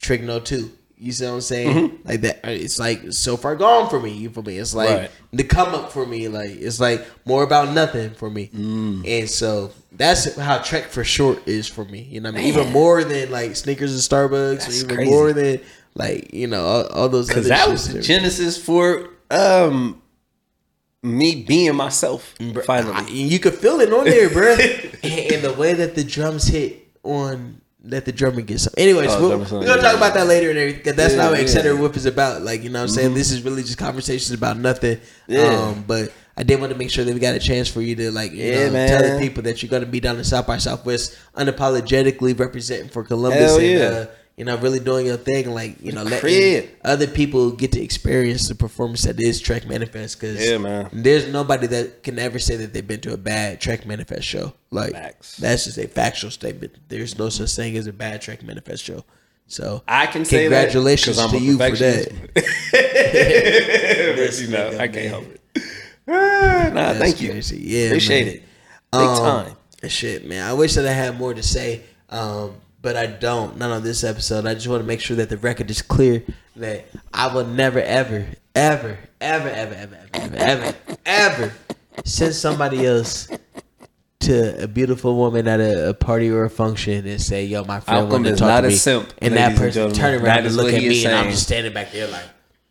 Trigno 0.00 0.42
2. 0.44 0.70
You 0.96 1.12
see 1.12 1.24
what 1.26 1.32
I'm 1.34 1.40
saying? 1.42 1.98
Like 2.04 2.22
that. 2.22 2.36
uh, 2.46 2.50
It's 2.50 2.78
like 2.78 3.12
so 3.12 3.36
far 3.36 3.56
gone 3.56 3.90
for 3.90 4.00
me. 4.00 4.12
You 4.12 4.30
feel 4.30 4.42
me? 4.44 4.56
It's 4.58 4.74
like 4.74 4.88
Right. 4.88 5.10
the 5.32 5.44
come 5.44 5.74
up 5.74 5.92
for 5.92 6.06
me. 6.06 6.28
Like 6.28 6.50
it's 6.50 6.80
like 6.80 7.04
more 7.26 7.42
about 7.42 7.74
nothing 7.74 8.10
for 8.14 8.30
me. 8.30 8.48
And 8.54 9.28
so 9.28 9.72
that's 9.96 10.36
how 10.36 10.58
Trek 10.58 10.84
for 10.86 11.04
short 11.04 11.46
is 11.46 11.68
for 11.68 11.84
me. 11.84 12.02
You 12.02 12.20
know 12.20 12.30
what 12.30 12.38
I 12.40 12.42
mean? 12.42 12.48
Even 12.48 12.72
more 12.72 13.04
than 13.04 13.30
like 13.30 13.56
sneakers 13.56 13.92
and 13.92 14.00
Starbucks. 14.00 14.60
That's 14.60 14.82
even 14.82 14.96
crazy. 14.96 15.10
more 15.10 15.32
than 15.32 15.60
like 15.94 16.32
you 16.34 16.46
know 16.46 16.64
all, 16.64 16.86
all 16.88 17.08
those. 17.08 17.28
Because 17.28 17.48
that 17.48 17.68
was 17.68 17.92
the 17.92 18.00
genesis 18.00 18.62
for 18.62 19.08
um 19.30 20.00
me 21.02 21.44
being 21.44 21.74
myself. 21.76 22.34
I- 22.40 22.52
Finally. 22.64 23.12
you 23.12 23.38
could 23.38 23.54
feel 23.54 23.80
it 23.80 23.92
on 23.92 24.04
there, 24.04 24.30
bro. 24.30 24.52
and, 25.02 25.32
and 25.32 25.42
the 25.42 25.54
way 25.58 25.74
that 25.74 25.94
the 25.94 26.04
drums 26.04 26.46
hit 26.46 26.88
on 27.02 27.60
let 27.86 28.06
the 28.06 28.12
drummer 28.12 28.40
get 28.40 28.58
some. 28.60 28.72
Anyways, 28.78 29.10
Oh, 29.12 29.20
we'll, 29.20 29.28
drummer 29.28 29.44
we're 29.44 29.66
gonna 29.66 29.82
yeah, 29.82 29.88
talk 29.88 29.96
about 29.98 30.14
that 30.14 30.26
later 30.26 30.48
and 30.48 30.58
everything. 30.58 30.82
'cause 30.84 30.94
that's 30.94 31.12
Yeah, 31.14 31.18
not 31.22 31.30
what 31.32 31.40
yeah. 31.40 31.44
Mm-hmm. 31.46 31.56
Etc. 31.58 31.76
Whip 31.76 31.96
is 31.96 32.06
about. 32.06 32.40
Like 32.42 32.62
you 32.62 32.70
know, 32.70 32.78
what 32.80 32.84
I'm 32.84 32.94
saying 32.94 33.12
this 33.14 33.30
is 33.30 33.42
really 33.42 33.62
just 33.62 33.76
conversations 33.76 34.30
about 34.32 34.56
nothing. 34.56 34.98
Yeah. 35.26 35.42
Um, 35.54 35.84
but 35.86 36.10
I 36.36 36.42
did 36.42 36.60
want 36.60 36.72
to 36.72 36.78
make 36.78 36.90
sure 36.90 37.04
that 37.04 37.14
we 37.14 37.20
got 37.20 37.34
a 37.34 37.38
chance 37.38 37.68
for 37.68 37.80
you 37.80 37.94
to 37.96 38.10
like, 38.10 38.32
you 38.32 38.44
Yeah, 38.44 38.68
know, 38.68 38.86
tell 38.86 39.02
the 39.02 39.18
people 39.20 39.42
that 39.44 39.62
you're 39.62 39.70
gonna 39.70 39.86
be 39.86 40.00
down 40.00 40.18
in 40.18 40.24
South 40.24 40.46
by 40.46 40.58
Southwest 40.58 41.16
unapologetically 41.36 42.38
representing 42.38 42.88
for 42.88 43.04
Columbus. 43.04 43.40
Hell 43.40 43.58
and, 43.58 43.66
yeah. 43.66 43.84
uh, 43.84 44.06
you 44.36 44.44
know, 44.44 44.56
really 44.56 44.80
doing 44.80 45.06
your 45.06 45.16
thing, 45.16 45.54
like 45.54 45.80
you 45.80 45.92
know, 45.92 46.02
letting 46.02 46.68
other 46.84 47.06
people 47.06 47.52
get 47.52 47.70
to 47.72 47.80
experience 47.80 48.48
the 48.48 48.54
performance 48.56 49.02
that 49.02 49.20
is 49.20 49.40
Trek 49.40 49.66
Manifest. 49.68 50.20
Because 50.20 50.44
Yeah, 50.44 50.58
man. 50.58 50.90
there's 50.92 51.28
nobody 51.28 51.68
that 51.68 52.02
can 52.02 52.18
ever 52.18 52.40
say 52.40 52.56
that 52.56 52.72
they've 52.72 52.86
been 52.86 53.00
to 53.02 53.12
a 53.12 53.16
bad 53.16 53.60
Trek 53.60 53.86
Manifest 53.86 54.26
show. 54.26 54.54
Like 54.72 54.90
Facts. 54.92 55.36
that's 55.36 55.66
just 55.66 55.78
a 55.78 55.86
factual 55.86 56.32
statement. 56.32 56.72
There's 56.88 57.16
no 57.16 57.28
such 57.28 57.54
thing 57.54 57.76
as 57.76 57.86
a 57.86 57.92
bad 57.92 58.22
Trek 58.22 58.42
Manifest 58.42 58.82
show. 58.82 59.04
So 59.46 59.82
I 59.86 60.06
can 60.06 60.24
say 60.24 60.48
that 60.48 60.72
congratulations 60.72 61.18
I'm 61.18 61.30
to 61.30 61.38
you 61.38 61.58
for 61.58 61.70
that. 61.70 62.08
you 64.40 64.48
know, 64.48 64.68
I 64.78 64.88
can't 64.88 65.10
help 65.10 65.24
it. 65.26 65.40
Ah, 66.06 66.70
nah, 66.72 66.92
That's 66.92 66.98
thank 66.98 67.20
you. 67.20 67.30
crazy. 67.30 67.58
Yeah, 67.62 67.86
Appreciate 67.86 68.24
man. 68.26 68.34
it. 68.34 68.42
Big 68.92 69.00
Um, 69.00 69.16
time. 69.18 69.56
Shit, 69.88 70.26
man. 70.26 70.42
I 70.48 70.52
wish 70.52 70.74
that 70.74 70.86
I 70.86 70.92
had 70.92 71.18
more 71.18 71.34
to 71.34 71.42
say. 71.42 71.82
Um, 72.10 72.52
but 72.80 72.96
I 72.96 73.06
don't. 73.06 73.56
Not 73.58 73.70
on 73.70 73.82
this 73.82 74.04
episode. 74.04 74.46
I 74.46 74.54
just 74.54 74.68
want 74.68 74.82
to 74.82 74.86
make 74.86 75.00
sure 75.00 75.16
that 75.16 75.28
the 75.30 75.36
record 75.38 75.70
is 75.70 75.82
clear 75.82 76.22
that 76.56 76.84
I 77.12 77.32
will 77.34 77.46
never, 77.46 77.80
ever, 77.80 78.26
ever, 78.54 78.98
ever, 79.20 79.48
ever, 79.48 79.74
ever, 79.74 79.98
ever, 80.14 80.36
ever, 80.36 80.36
ever, 80.36 80.74
ever 81.06 81.52
send 82.04 82.34
somebody 82.34 82.86
else 82.86 83.28
to 84.20 84.62
a 84.62 84.66
beautiful 84.68 85.16
woman 85.16 85.46
at 85.48 85.60
a, 85.60 85.90
a 85.90 85.94
party 85.94 86.30
or 86.30 86.44
a 86.44 86.50
function 86.50 87.06
and 87.06 87.20
say, 87.20 87.44
"Yo, 87.44 87.64
my 87.64 87.80
friend 87.80 88.04
Malcolm 88.08 88.22
wanted 88.22 88.30
to 88.32 88.36
talk 88.36 88.48
not 88.48 88.60
to 88.62 88.66
a 88.68 88.70
me," 88.70 88.76
simp, 88.76 89.12
and 89.20 89.34
that 89.34 89.52
ladies 89.58 89.76
and 89.76 89.88
person 89.90 89.92
turn 89.92 90.14
around 90.14 90.24
That 90.24 90.46
and 90.46 90.56
look 90.56 90.72
at 90.72 90.80
me, 90.80 90.86
is 90.98 91.04
and 91.04 91.14
I'm 91.14 91.30
just 91.30 91.42
standing 91.44 91.72
back 91.72 91.92
there 91.92 92.06
like. 92.08 92.24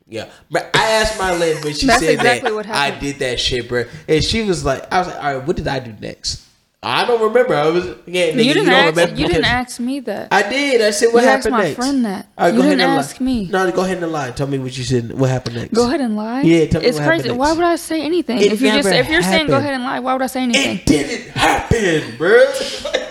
Yeah, 0.07 0.29
but 0.51 0.69
I 0.75 0.91
asked 0.91 1.17
my 1.17 1.33
lady 1.35 1.59
when 1.63 1.73
she 1.73 1.87
said 1.87 2.03
exactly 2.03 2.49
that 2.49 2.55
what 2.55 2.67
I 2.67 2.91
did 2.99 3.19
that 3.19 3.39
shit, 3.39 3.67
bro, 3.69 3.85
and 4.07 4.23
she 4.23 4.43
was 4.43 4.63
like, 4.65 4.91
"I 4.93 4.99
was 4.99 5.07
like, 5.07 5.17
all 5.23 5.37
right, 5.37 5.47
what 5.47 5.55
did 5.55 5.67
I 5.67 5.79
do 5.79 5.93
next?" 5.99 6.41
I 6.85 7.05
don't 7.05 7.21
remember. 7.21 7.55
I 7.55 7.69
was 7.69 7.85
yeah. 8.05 8.31
Nigga, 8.31 8.43
you 8.43 8.53
didn't 8.53 8.65
don't 8.65 8.73
ask. 8.75 8.95
remember 8.97 9.21
You 9.21 9.27
didn't 9.27 9.45
ask 9.45 9.79
me 9.79 10.01
that. 10.01 10.33
I 10.33 10.43
did. 10.49 10.81
I 10.81 10.91
said, 10.91 11.13
"What 11.13 11.23
You 11.23 11.29
asked 11.29 11.49
my 11.49 11.63
next?" 11.63 11.75
friend 11.77 12.03
that. 12.03 12.27
All 12.37 12.45
right, 12.45 12.53
You 12.53 12.59
go 12.59 12.63
didn't 12.67 12.79
ahead 12.81 12.89
and 12.91 12.99
ask 12.99 13.19
lie. 13.21 13.25
me. 13.25 13.47
No, 13.49 13.71
go 13.71 13.83
ahead 13.85 14.03
and 14.03 14.11
lie. 14.11 14.31
Tell 14.31 14.47
me 14.47 14.59
what 14.59 14.77
you 14.77 14.83
said. 14.83 15.17
What 15.17 15.29
happened 15.29 15.55
next? 15.55 15.73
Go 15.73 15.87
ahead 15.87 16.01
and 16.01 16.17
lie. 16.17 16.41
Yeah, 16.41 16.65
tell 16.65 16.81
me 16.81 16.87
it's 16.87 16.99
what 16.99 17.07
crazy. 17.07 17.23
happened 17.29 17.39
Why 17.39 17.53
would 17.53 17.63
I 17.63 17.77
say 17.77 18.01
anything? 18.01 18.39
It 18.39 18.51
if 18.51 18.61
you 18.61 18.67
just 18.73 18.89
if 18.89 19.09
you're 19.09 19.21
saying 19.21 19.47
go 19.47 19.55
ahead 19.57 19.73
and 19.73 19.83
lie, 19.83 19.99
why 20.01 20.11
would 20.11 20.21
I 20.21 20.27
say 20.27 20.43
anything? 20.43 20.75
It 20.79 20.85
didn't 20.85 21.29
happen, 21.31 22.17
bro. 22.17 22.45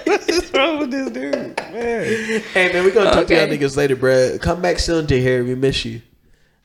What's 0.05 0.53
wrong 0.53 0.79
with 0.81 0.91
this 0.91 1.09
dude? 1.11 1.33
Man. 1.73 2.43
hey 2.53 2.73
man, 2.75 2.85
we 2.85 2.91
gonna 2.91 3.11
talk 3.13 3.27
to 3.29 3.35
y'all 3.35 3.47
niggas 3.47 3.79
later, 3.79 3.97
bro. 3.97 4.37
Come 4.39 4.61
back 4.61 4.79
soon 4.81 5.07
to 5.07 5.19
here. 5.19 5.43
We 5.45 5.55
miss 5.55 5.87
you. 5.87 6.03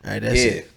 All 0.07 0.13
right, 0.13 0.21
that's 0.21 0.35
Yeah. 0.39 0.51
it. 0.51 0.71